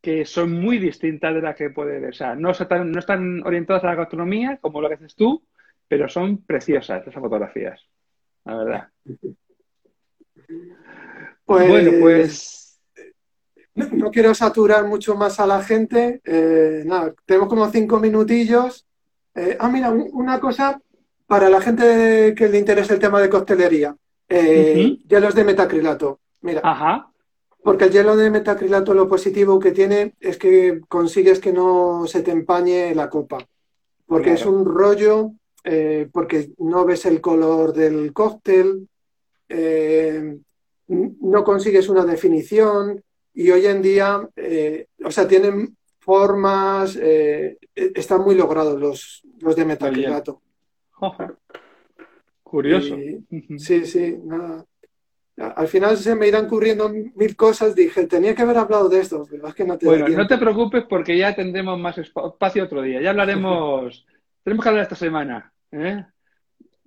que 0.00 0.24
son 0.24 0.52
muy 0.52 0.78
distintas 0.78 1.34
de 1.34 1.42
las 1.42 1.56
que 1.56 1.70
puede 1.70 2.00
ver. 2.00 2.10
O 2.10 2.14
sea, 2.14 2.34
no 2.34 2.50
están, 2.50 2.90
no 2.90 2.98
están 2.98 3.42
orientadas 3.44 3.84
a 3.84 3.88
la 3.88 3.94
gastronomía, 3.96 4.58
como 4.58 4.80
lo 4.80 4.88
que 4.88 4.94
haces 4.94 5.14
tú, 5.14 5.42
pero 5.88 6.08
son 6.08 6.44
preciosas 6.44 7.06
esas 7.06 7.20
fotografías, 7.20 7.82
la 8.44 8.56
verdad. 8.56 8.88
Pues, 11.44 11.68
bueno, 11.68 11.90
pues 12.00 12.80
no, 13.74 14.10
quiero 14.10 14.34
saturar 14.34 14.86
mucho 14.86 15.14
más 15.16 15.40
a 15.40 15.46
la 15.46 15.62
gente. 15.62 16.20
Eh, 16.24 16.82
nada, 16.86 17.14
tenemos 17.26 17.48
como 17.48 17.68
cinco 17.70 17.98
minutillos. 17.98 18.86
Eh, 19.34 19.56
ah, 19.58 19.68
mira, 19.68 19.90
una 19.90 20.40
cosa 20.40 20.80
para 21.30 21.48
la 21.48 21.60
gente 21.60 22.34
que 22.36 22.48
le 22.48 22.58
interesa 22.58 22.92
el 22.92 22.98
tema 22.98 23.20
de 23.20 23.30
coctelería. 23.30 23.94
Eh, 24.28 24.98
hielos 25.08 25.32
de 25.36 25.44
metacrilato. 25.44 26.18
Mira. 26.40 26.60
Ajá. 26.64 27.12
Porque 27.62 27.84
el 27.84 27.92
hielo 27.92 28.16
de 28.16 28.30
metacrilato 28.30 28.94
lo 28.94 29.08
positivo 29.08 29.60
que 29.60 29.70
tiene 29.70 30.14
es 30.18 30.36
que 30.38 30.80
consigues 30.88 31.38
que 31.38 31.52
no 31.52 32.04
se 32.08 32.22
te 32.22 32.32
empañe 32.32 32.96
la 32.96 33.08
copa. 33.08 33.46
Porque 34.06 34.32
es 34.32 34.44
un 34.44 34.64
rollo 34.64 35.30
eh, 35.62 36.08
porque 36.12 36.50
no 36.58 36.84
ves 36.84 37.06
el 37.06 37.20
color 37.20 37.74
del 37.74 38.12
cóctel, 38.12 38.88
eh, 39.48 40.36
no 40.88 41.44
consigues 41.44 41.88
una 41.88 42.04
definición 42.04 43.00
y 43.34 43.52
hoy 43.52 43.66
en 43.66 43.82
día, 43.82 44.28
eh, 44.34 44.88
o 45.04 45.12
sea, 45.12 45.28
tienen 45.28 45.76
formas, 46.00 46.96
e, 46.96 47.56
están 47.72 48.22
muy 48.22 48.34
logrados 48.34 48.80
los, 48.80 49.22
los 49.38 49.54
de 49.54 49.64
metacrilato. 49.64 50.42
Curioso. 52.42 52.96
sí, 53.58 53.86
sí, 53.86 54.18
nada. 54.24 54.64
Al 55.40 55.68
final 55.68 55.96
se 55.96 56.14
me 56.14 56.28
irán 56.28 56.46
ocurriendo 56.46 56.90
mil 56.90 57.34
cosas. 57.34 57.74
Dije, 57.74 58.06
tenía 58.06 58.34
que 58.34 58.42
haber 58.42 58.58
hablado 58.58 58.88
de 58.88 59.00
esto. 59.00 59.26
no 59.66 59.78
te 59.78 59.86
bueno, 59.86 60.08
no 60.08 60.26
te 60.26 60.36
preocupes 60.36 60.84
porque 60.84 61.16
ya 61.16 61.34
tendremos 61.34 61.78
más 61.78 61.96
espacio 61.96 62.64
otro 62.64 62.82
día. 62.82 63.00
Ya 63.00 63.10
hablaremos. 63.10 64.06
tenemos 64.44 64.62
que 64.62 64.68
hablar 64.68 64.82
esta 64.82 64.96
semana. 64.96 65.50
¿eh? 65.72 66.04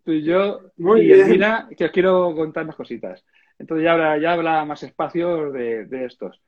Tú 0.04 0.12
y 0.12 0.24
yo 0.24 0.72
Muy 0.78 1.02
y 1.02 1.14
Elvira, 1.14 1.68
que 1.76 1.86
os 1.86 1.92
quiero 1.92 2.36
contar 2.36 2.66
más 2.66 2.76
cositas. 2.76 3.26
Entonces 3.58 3.86
ya 3.86 3.94
habrá, 3.94 4.18
ya 4.20 4.34
habrá 4.34 4.66
más 4.66 4.84
espacio 4.84 5.52
de, 5.52 6.06
estos. 6.06 6.40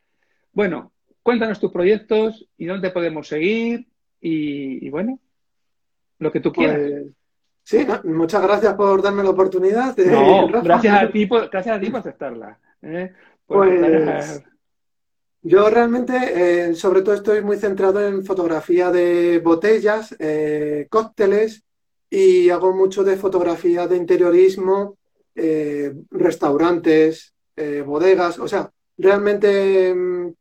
Bueno, 0.52 0.92
cuéntanos 1.24 1.60
tus 1.60 1.72
proyectos 1.72 2.48
y 2.58 2.66
dónde 2.66 2.92
podemos 2.92 3.28
seguir 3.28 3.88
y, 4.22 4.90
bueno, 4.90 5.20
lo 6.20 6.32
que 6.32 6.40
tú 6.40 6.52
quieras. 6.52 6.78
Pues, 6.78 7.06
Sí, 7.66 7.84
muchas 8.04 8.44
gracias 8.44 8.76
por 8.76 9.02
darme 9.02 9.24
la 9.24 9.32
oportunidad. 9.32 9.96
De, 9.96 10.06
no, 10.06 10.48
gracias 10.48 11.02
a 11.02 11.12
ti 11.12 11.26
por, 11.26 11.50
gracias 11.50 11.76
a 11.76 11.80
ti 11.80 11.90
por 11.90 12.00
aceptarla. 12.00 12.60
¿eh? 12.84 13.12
pues, 13.48 14.44
yo 15.42 15.68
realmente, 15.72 16.14
eh, 16.70 16.76
sobre 16.76 17.02
todo, 17.02 17.16
estoy 17.16 17.42
muy 17.42 17.58
centrado 17.58 18.08
en 18.08 18.24
fotografía 18.24 18.92
de 18.92 19.40
botellas, 19.40 20.16
eh, 20.20 20.86
cócteles 20.92 21.64
y 22.08 22.52
hago 22.52 22.72
mucho 22.76 23.04
de 23.04 23.18
fotografía 23.18 23.88
de 23.88 23.98
interiorismo, 23.98 25.00
restaurantes, 26.12 27.34
bodegas. 27.84 28.38
O 28.38 28.48
sea, 28.48 28.70
realmente 28.96 29.92
mm, 29.92 30.34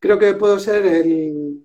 creo 0.00 0.18
que 0.18 0.34
puedo 0.34 0.58
ser 0.58 0.84
el, 0.84 1.64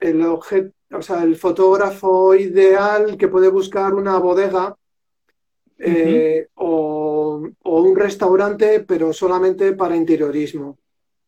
el 0.00 0.22
objeto 0.22 0.73
o 0.96 1.02
sea, 1.02 1.22
el 1.22 1.36
fotógrafo 1.36 2.34
ideal 2.34 3.16
que 3.16 3.28
puede 3.28 3.48
buscar 3.48 3.94
una 3.94 4.18
bodega 4.18 4.76
eh, 5.78 6.48
o, 6.54 7.42
un 7.62 7.96
restaurante, 7.96 8.80
pero 8.80 9.12
solamente 9.12 9.72
para 9.72 9.96
interiorismo. 9.96 10.78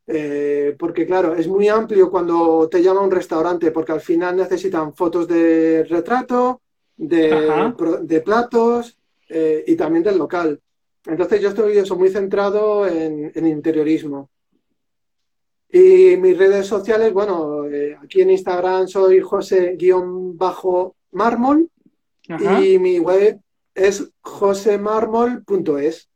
Eh, 0.06 0.76
porque 0.78 1.04
claro, 1.04 1.34
es 1.34 1.48
muy 1.48 1.68
amplio 1.68 2.10
cuando 2.10 2.68
te 2.68 2.82
llama 2.82 3.00
un 3.00 3.10
restaurante, 3.10 3.72
porque 3.72 3.92
al 3.92 4.00
final 4.00 4.36
necesitan 4.36 4.94
fotos 4.94 5.26
de 5.26 5.84
retrato, 5.84 6.62
de, 6.96 8.22
platos 8.24 8.96
eh, 9.28 9.64
y 9.66 9.74
también 9.74 10.04
del 10.04 10.18
local. 10.18 10.60
Entonces 11.04 11.40
yo 11.40 11.48
estoy 11.48 11.78
eso, 11.78 11.96
muy 11.96 12.08
centrado 12.08 12.86
en 12.86 13.46
interiorismo. 13.46 14.30
Y 15.79 16.16
mis 16.16 16.39
redes 16.39 16.66
sociales, 16.66 17.12
bueno, 17.12 17.66
eh, 17.66 17.95
aquí 18.03 18.22
en 18.22 18.31
Instagram 18.31 18.89
soy 18.89 19.20
José-Mármol 19.20 21.68
y 22.62 22.79
mi 22.79 22.99
web 22.99 23.39
es 23.74 24.11
josemarmol.es. 24.22 26.09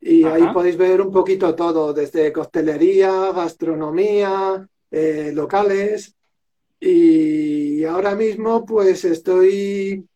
Y 0.00 0.22
ahí 0.22 0.44
podéis 0.54 0.76
ver 0.76 1.00
un 1.00 1.10
poquito 1.10 1.56
todo, 1.56 1.92
desde 1.92 2.32
costelería, 2.32 3.32
gastronomía, 3.32 4.64
eh, 4.92 5.32
locales. 5.34 6.14
Y 6.78 7.82
ahora 7.84 8.14
mismo 8.14 8.64
pues 8.64 9.04
estoy 9.04 10.06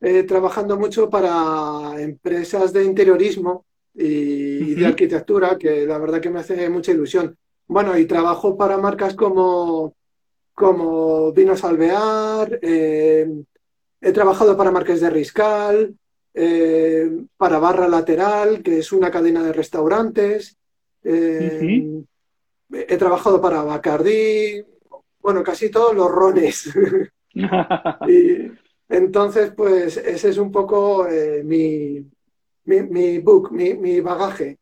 eh, 0.00 0.24
trabajando 0.24 0.76
mucho 0.76 1.08
para 1.08 2.02
empresas 2.02 2.72
de 2.72 2.82
interiorismo 2.82 3.64
y 3.94 4.74
de 4.74 4.86
arquitectura, 4.86 5.56
que 5.56 5.86
la 5.86 5.98
verdad 5.98 6.20
que 6.20 6.30
me 6.30 6.40
hace 6.40 6.68
mucha 6.68 6.90
ilusión. 6.90 7.38
Bueno, 7.70 7.96
y 7.96 8.04
trabajo 8.04 8.56
para 8.56 8.78
marcas 8.78 9.14
como, 9.14 9.94
como 10.54 11.30
Vinos 11.30 11.62
Alvear, 11.62 12.58
eh, 12.62 13.30
he 14.00 14.10
trabajado 14.10 14.56
para 14.56 14.72
marcas 14.72 15.00
de 15.00 15.08
Riscal, 15.08 15.94
eh, 16.34 17.08
para 17.36 17.60
Barra 17.60 17.86
Lateral, 17.86 18.60
que 18.64 18.78
es 18.78 18.90
una 18.90 19.08
cadena 19.08 19.44
de 19.44 19.52
restaurantes. 19.52 20.58
Eh, 21.04 22.02
he 22.72 22.96
trabajado 22.96 23.40
para 23.40 23.62
Bacardi, 23.62 24.64
bueno, 25.20 25.44
casi 25.44 25.70
todos 25.70 25.94
los 25.94 26.10
rones. 26.10 26.74
y, 28.08 28.50
entonces, 28.88 29.52
pues 29.56 29.96
ese 29.96 30.30
es 30.30 30.38
un 30.38 30.50
poco 30.50 31.06
mi, 31.44 32.04
mi, 32.64 33.18
book, 33.18 33.52
mi, 33.52 33.74
mi, 33.74 34.00
bagaje. 34.00 34.58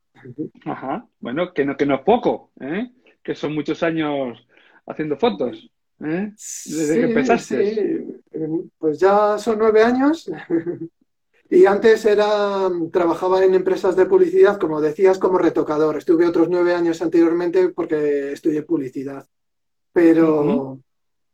Ajá. 0.67 1.07
Bueno, 1.21 1.55
que 1.55 1.65
no, 1.65 1.75
que 1.75 1.87
no 1.87 1.95
es 1.95 2.03
poco, 2.03 2.51
¿eh? 2.61 2.91
Que 3.29 3.35
son 3.35 3.55
muchos 3.55 3.83
años 3.83 4.39
haciendo 4.87 5.19
fotos. 5.19 5.71
¿eh? 6.01 6.33
Desde 6.33 6.95
que 6.95 7.05
empezaste. 7.05 8.07
Pues 8.79 8.99
ya 8.99 9.37
son 9.37 9.59
nueve 9.59 9.83
años. 9.83 10.31
y 11.51 11.67
antes 11.67 12.07
era, 12.07 12.71
trabajaba 12.91 13.45
en 13.45 13.55
empresas 13.55 13.95
de 13.97 14.07
publicidad, 14.07 14.59
como 14.59 14.81
decías, 14.81 15.19
como 15.19 15.37
retocador. 15.37 15.99
Estuve 15.99 16.27
otros 16.27 16.49
nueve 16.49 16.73
años 16.73 17.03
anteriormente 17.03 17.69
porque 17.69 18.33
estudié 18.33 18.63
publicidad. 18.63 19.29
Pero, 19.93 20.79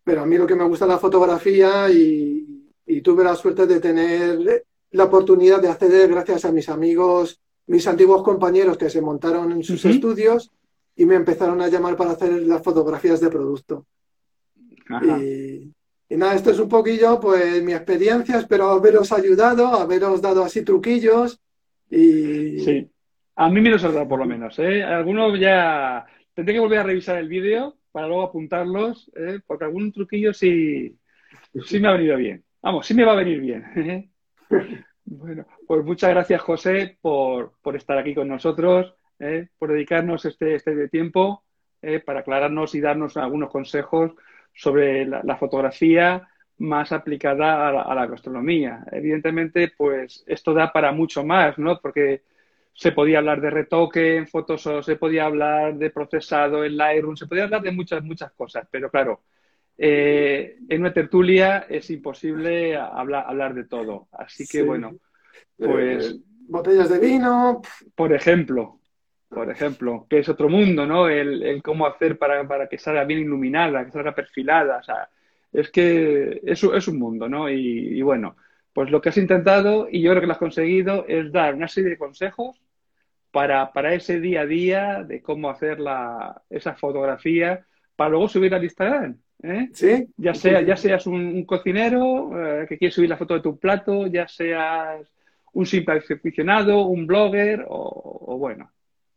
pero 0.02 0.22
a 0.22 0.26
mí 0.26 0.36
lo 0.36 0.48
que 0.48 0.56
me 0.56 0.64
gusta 0.64 0.86
es 0.86 0.88
la 0.88 0.98
fotografía 0.98 1.88
y, 1.92 2.72
tuve 3.04 3.22
la 3.22 3.36
suerte 3.36 3.68
de 3.68 3.78
tener 3.78 4.64
la 4.90 5.04
oportunidad 5.04 5.62
de 5.62 5.68
acceder 5.68 6.10
gracias 6.10 6.44
a 6.44 6.50
mis 6.50 6.68
amigos, 6.68 7.40
mis 7.68 7.86
antiguos 7.86 8.24
compañeros 8.24 8.78
que 8.78 8.90
se 8.90 9.00
montaron 9.00 9.52
en 9.52 9.62
sus 9.62 9.84
estudios 9.84 10.50
y 10.96 11.06
me 11.06 11.16
empezaron 11.16 11.60
a 11.60 11.68
llamar 11.68 11.96
para 11.96 12.12
hacer 12.12 12.32
las 12.42 12.62
fotografías 12.62 13.20
de 13.20 13.30
producto. 13.30 13.86
Y, 15.02 16.16
nada, 16.16 16.34
esto 16.34 16.50
es 16.50 16.58
un 16.58 16.68
poquillo, 16.68 17.18
pues, 17.18 17.62
mi 17.62 17.72
experiencia, 17.72 18.38
espero 18.38 18.70
haberos 18.70 19.12
ayudado, 19.12 19.66
haberos 19.68 20.20
dado 20.20 20.44
así 20.44 20.62
truquillos 20.62 21.40
y... 21.90 22.60
Sí, 22.60 22.90
a 23.36 23.48
mí 23.48 23.60
me 23.60 23.70
los 23.70 23.82
has 23.82 23.94
dado 23.94 24.06
por 24.06 24.18
lo 24.18 24.26
menos, 24.26 24.58
¿eh? 24.58 24.82
Algunos 24.82 25.38
ya... 25.40 26.06
Tendré 26.34 26.54
que 26.54 26.60
volver 26.60 26.80
a 26.80 26.84
revisar 26.84 27.16
el 27.18 27.28
vídeo 27.28 27.76
para 27.94 28.08
luego 28.08 28.24
apuntarlos, 28.24 29.08
¿eh? 29.14 29.38
porque 29.46 29.66
algún 29.66 29.92
truquillo 29.92 30.34
sí, 30.34 30.98
sí 31.64 31.78
me 31.78 31.86
ha 31.86 31.92
venido 31.92 32.16
bien. 32.16 32.44
Vamos, 32.60 32.86
sí 32.86 32.92
me 32.92 33.04
va 33.04 33.12
a 33.12 33.16
venir 33.16 33.40
bien. 33.40 33.64
¿eh? 33.76 34.08
bueno, 35.04 35.46
pues 35.64 35.84
muchas 35.84 36.10
gracias, 36.10 36.40
José, 36.42 36.98
por, 37.00 37.52
por 37.62 37.76
estar 37.76 37.96
aquí 37.96 38.12
con 38.12 38.26
nosotros. 38.26 38.94
¿Eh? 39.24 39.48
por 39.58 39.72
dedicarnos 39.72 40.24
este, 40.24 40.54
este 40.54 40.88
tiempo 40.88 41.44
¿eh? 41.82 42.00
para 42.00 42.20
aclararnos 42.20 42.74
y 42.74 42.80
darnos 42.80 43.16
algunos 43.16 43.50
consejos 43.50 44.12
sobre 44.52 45.06
la, 45.06 45.36
fotografía 45.36 46.28
más 46.58 46.92
aplicada 46.92 47.68
a 47.68 47.94
la, 47.94 48.06
gastronomía. 48.06 48.84
Evidentemente, 48.92 49.72
pues 49.76 50.22
esto 50.26 50.54
da 50.54 50.72
para 50.72 50.92
mucho 50.92 51.24
más, 51.24 51.58
¿no? 51.58 51.80
Porque 51.80 52.22
se 52.72 52.92
podía 52.92 53.18
hablar 53.18 53.40
de 53.40 53.50
retoque 53.50 54.16
en 54.16 54.28
Photoshop, 54.28 54.82
se 54.82 54.96
podía 54.96 55.26
hablar 55.26 55.74
de 55.76 55.90
procesado 55.90 56.64
en 56.64 56.76
Lightroom, 56.76 57.16
se 57.16 57.26
podía 57.26 57.44
hablar 57.44 57.62
de 57.62 57.72
muchas, 57.72 58.04
muchas 58.04 58.32
cosas, 58.32 58.68
pero 58.70 58.90
claro, 58.90 59.22
eh, 59.76 60.58
en 60.68 60.80
una 60.80 60.92
tertulia 60.92 61.66
es 61.68 61.90
imposible 61.90 62.76
hablar, 62.76 63.24
hablar 63.26 63.54
de 63.54 63.64
todo. 63.64 64.08
Así 64.12 64.46
que, 64.46 64.62
bueno, 64.62 64.96
pues... 65.56 66.16
botellas 66.48 66.88
de 66.90 66.98
vino. 67.00 67.62
Por 67.94 68.12
ejemplo, 68.12 68.80
por 69.34 69.50
ejemplo, 69.50 70.06
que 70.08 70.20
es 70.20 70.28
otro 70.28 70.48
mundo, 70.48 70.86
¿no? 70.86 71.08
El, 71.08 71.62
cómo 71.62 71.86
hacer 71.86 72.18
para, 72.18 72.46
para, 72.46 72.68
que 72.68 72.78
salga 72.78 73.04
bien 73.04 73.20
iluminada, 73.20 73.84
que 73.84 73.90
salga 73.90 74.14
perfilada, 74.14 74.78
o 74.78 74.82
sea, 74.82 75.08
es 75.52 75.70
que 75.70 76.40
es, 76.44 76.62
es 76.62 76.88
un 76.88 76.98
mundo, 76.98 77.28
¿no? 77.28 77.48
Y, 77.50 78.00
bueno, 78.02 78.36
pues 78.72 78.90
lo 78.90 79.00
que 79.00 79.10
has 79.10 79.16
intentado, 79.18 79.88
y 79.90 80.02
yo 80.02 80.10
creo 80.10 80.20
que 80.20 80.26
lo 80.26 80.32
has 80.32 80.38
conseguido, 80.38 81.04
es 81.08 81.32
dar 81.32 81.54
una 81.54 81.68
serie 81.68 81.90
de 81.90 81.98
consejos 81.98 82.60
para, 83.30 83.72
para 83.72 83.94
ese 83.94 84.20
día 84.20 84.42
a 84.42 84.46
día 84.46 85.04
de 85.04 85.22
cómo 85.22 85.50
hacer 85.50 85.80
la, 85.80 86.42
esa 86.50 86.74
fotografía 86.74 87.66
para 87.96 88.10
luego 88.10 88.28
subir 88.28 88.54
al 88.54 88.64
Instagram. 88.64 89.18
¿eh? 89.42 89.68
Sí. 89.72 90.08
Ya, 90.16 90.34
sea, 90.34 90.62
ya 90.62 90.76
seas 90.76 91.06
un, 91.06 91.44
cocinero 91.44 92.62
eh, 92.62 92.66
que 92.68 92.78
quiere 92.78 92.92
subir 92.92 93.10
la 93.10 93.16
foto 93.16 93.34
de 93.34 93.40
tu 93.40 93.58
plato, 93.58 94.06
ya 94.06 94.28
seas 94.28 95.12
un 95.52 95.66
simple 95.66 95.94
aficionado, 95.98 96.86
un 96.86 97.06
blogger 97.06 97.64
o 97.68 98.36
bueno, 98.38 98.70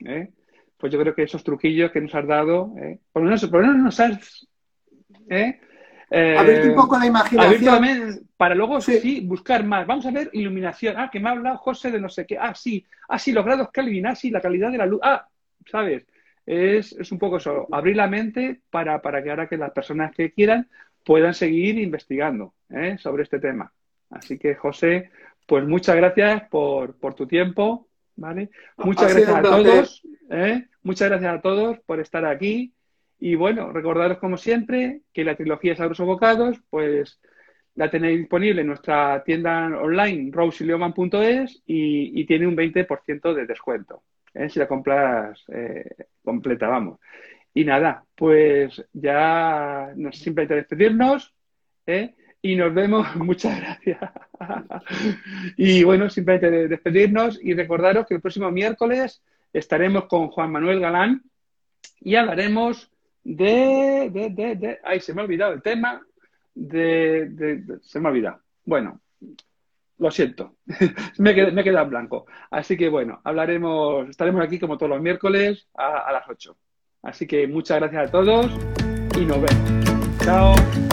¿eh? 0.05 0.29
pues 0.77 0.93
yo 0.93 0.99
creo 0.99 1.15
que 1.15 1.23
esos 1.23 1.43
truquillos 1.43 1.91
que 1.91 2.01
nos 2.01 2.13
has 2.13 2.27
dado, 2.27 2.73
¿eh? 2.77 2.99
por, 3.11 3.23
lo 3.23 3.29
menos, 3.29 3.77
nos 3.77 3.99
has... 3.99 4.47
¿eh? 5.29 5.59
un 6.09 6.75
poco 6.75 6.97
la 6.97 7.07
imaginación. 7.07 8.27
para 8.37 8.55
luego 8.55 8.79
sí. 8.79 9.21
buscar 9.25 9.65
más. 9.65 9.85
Vamos 9.85 10.05
a 10.05 10.11
ver 10.11 10.29
iluminación. 10.33 10.95
Ah, 10.97 11.09
que 11.11 11.19
me 11.19 11.29
ha 11.29 11.33
hablado 11.33 11.57
José 11.57 11.91
de 11.91 11.99
no 11.99 12.07
sé 12.07 12.25
qué. 12.25 12.37
Ah, 12.39 12.55
sí. 12.55 12.85
Ah, 13.09 13.19
sí, 13.19 13.33
los 13.33 13.43
grados 13.43 13.71
Kelvin. 13.73 14.07
Ah, 14.07 14.15
sí, 14.15 14.29
la 14.29 14.39
calidad 14.39 14.71
de 14.71 14.77
la 14.77 14.85
luz. 14.85 15.01
Ah, 15.03 15.27
¿sabes? 15.69 16.05
Es, 16.45 16.93
es 16.93 17.11
un 17.11 17.19
poco 17.19 17.37
eso. 17.37 17.67
Abrir 17.71 17.97
la 17.97 18.07
mente 18.07 18.61
para, 18.69 19.01
para 19.01 19.21
que 19.21 19.31
ahora 19.31 19.47
que 19.47 19.57
las 19.57 19.71
personas 19.71 20.15
que 20.15 20.31
quieran 20.31 20.69
puedan 21.03 21.33
seguir 21.33 21.77
investigando 21.79 22.53
sobre 22.99 23.23
este 23.23 23.39
tema. 23.39 23.71
Así 24.09 24.37
que, 24.37 24.55
José, 24.55 25.09
pues 25.45 25.65
muchas 25.65 25.95
gracias 25.95 26.43
por, 26.49 26.97
por 26.97 27.15
tu 27.15 27.27
tiempo 27.27 27.86
¿vale? 28.17 28.49
Muchas 28.77 29.13
gracias 29.13 29.35
a 29.35 29.41
todos, 29.41 30.01
¿eh? 30.29 30.65
muchas 30.83 31.09
gracias 31.09 31.33
a 31.33 31.41
todos 31.41 31.79
por 31.85 31.99
estar 31.99 32.25
aquí 32.25 32.73
Y 33.19 33.35
bueno, 33.35 33.71
recordaros 33.71 34.19
como 34.19 34.37
siempre 34.37 35.01
que 35.13 35.23
la 35.23 35.35
trilogía 35.35 35.75
Sabrosos 35.75 36.05
Bocados, 36.05 36.59
pues 36.69 37.19
la 37.75 37.89
tenéis 37.89 38.19
disponible 38.19 38.61
en 38.61 38.67
nuestra 38.67 39.23
tienda 39.23 39.67
online 39.67 40.31
rosilioman.es 40.31 41.63
y, 41.65 42.19
y 42.19 42.25
tiene 42.25 42.47
un 42.47 42.55
20% 42.57 43.33
de 43.33 43.45
descuento. 43.45 44.03
¿eh? 44.33 44.49
Si 44.49 44.59
la 44.59 44.67
compras 44.67 45.43
eh, 45.49 45.95
completa, 46.23 46.67
vamos. 46.67 46.99
Y 47.53 47.65
nada, 47.65 48.03
pues 48.15 48.83
ya 48.93 49.91
nos 49.95 50.17
simplemente 50.17 50.55
despedirnos 50.55 51.33
¿eh? 51.87 52.13
Y 52.41 52.55
nos 52.55 52.73
vemos. 52.73 53.07
Muchas 53.15 53.59
gracias. 53.59 53.99
y 55.57 55.83
bueno, 55.83 56.09
simplemente 56.09 56.67
despedirnos 56.67 57.39
y 57.41 57.53
recordaros 57.53 58.05
que 58.05 58.15
el 58.15 58.21
próximo 58.21 58.51
miércoles 58.51 59.21
estaremos 59.53 60.05
con 60.05 60.29
Juan 60.29 60.51
Manuel 60.51 60.79
Galán 60.79 61.23
y 62.01 62.15
hablaremos 62.15 62.91
de, 63.23 64.09
de, 64.11 64.29
de, 64.29 64.55
de, 64.55 64.79
ay, 64.83 64.99
se 64.99 65.13
me 65.13 65.21
ha 65.21 65.25
olvidado 65.25 65.53
el 65.53 65.61
tema, 65.61 66.01
de, 66.53 67.63
se 67.81 67.99
me 67.99 68.07
ha 68.07 68.11
olvidado. 68.11 68.41
Bueno, 68.63 69.01
lo 69.97 70.11
siento, 70.11 70.55
me, 71.17 71.31
he 71.31 71.51
me 71.51 71.63
quedado 71.63 71.85
en 71.85 71.89
blanco. 71.89 72.25
Así 72.51 72.77
que 72.77 72.89
bueno, 72.89 73.19
hablaremos, 73.23 74.09
estaremos 74.09 74.41
aquí 74.41 74.59
como 74.59 74.77
todos 74.77 74.91
los 74.91 75.01
miércoles 75.01 75.67
a, 75.75 76.07
a 76.07 76.11
las 76.11 76.27
8. 76.27 76.55
Así 77.03 77.25
que 77.27 77.47
muchas 77.47 77.79
gracias 77.79 78.07
a 78.07 78.11
todos 78.11 78.51
y 79.19 79.25
nos 79.25 79.41
vemos. 79.41 80.17
Chao. 80.23 80.86